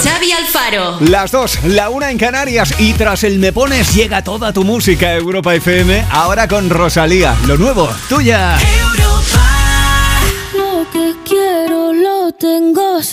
[0.02, 0.98] Xavi Alfaro.
[1.02, 5.06] Las dos, la una en Canarias y tras el Me Pones llega toda tu música
[5.06, 7.36] a Europa FM, ahora con Rosalía.
[7.46, 8.58] Lo nuevo, tuya.
[10.52, 13.00] Lo que quiero lo tengo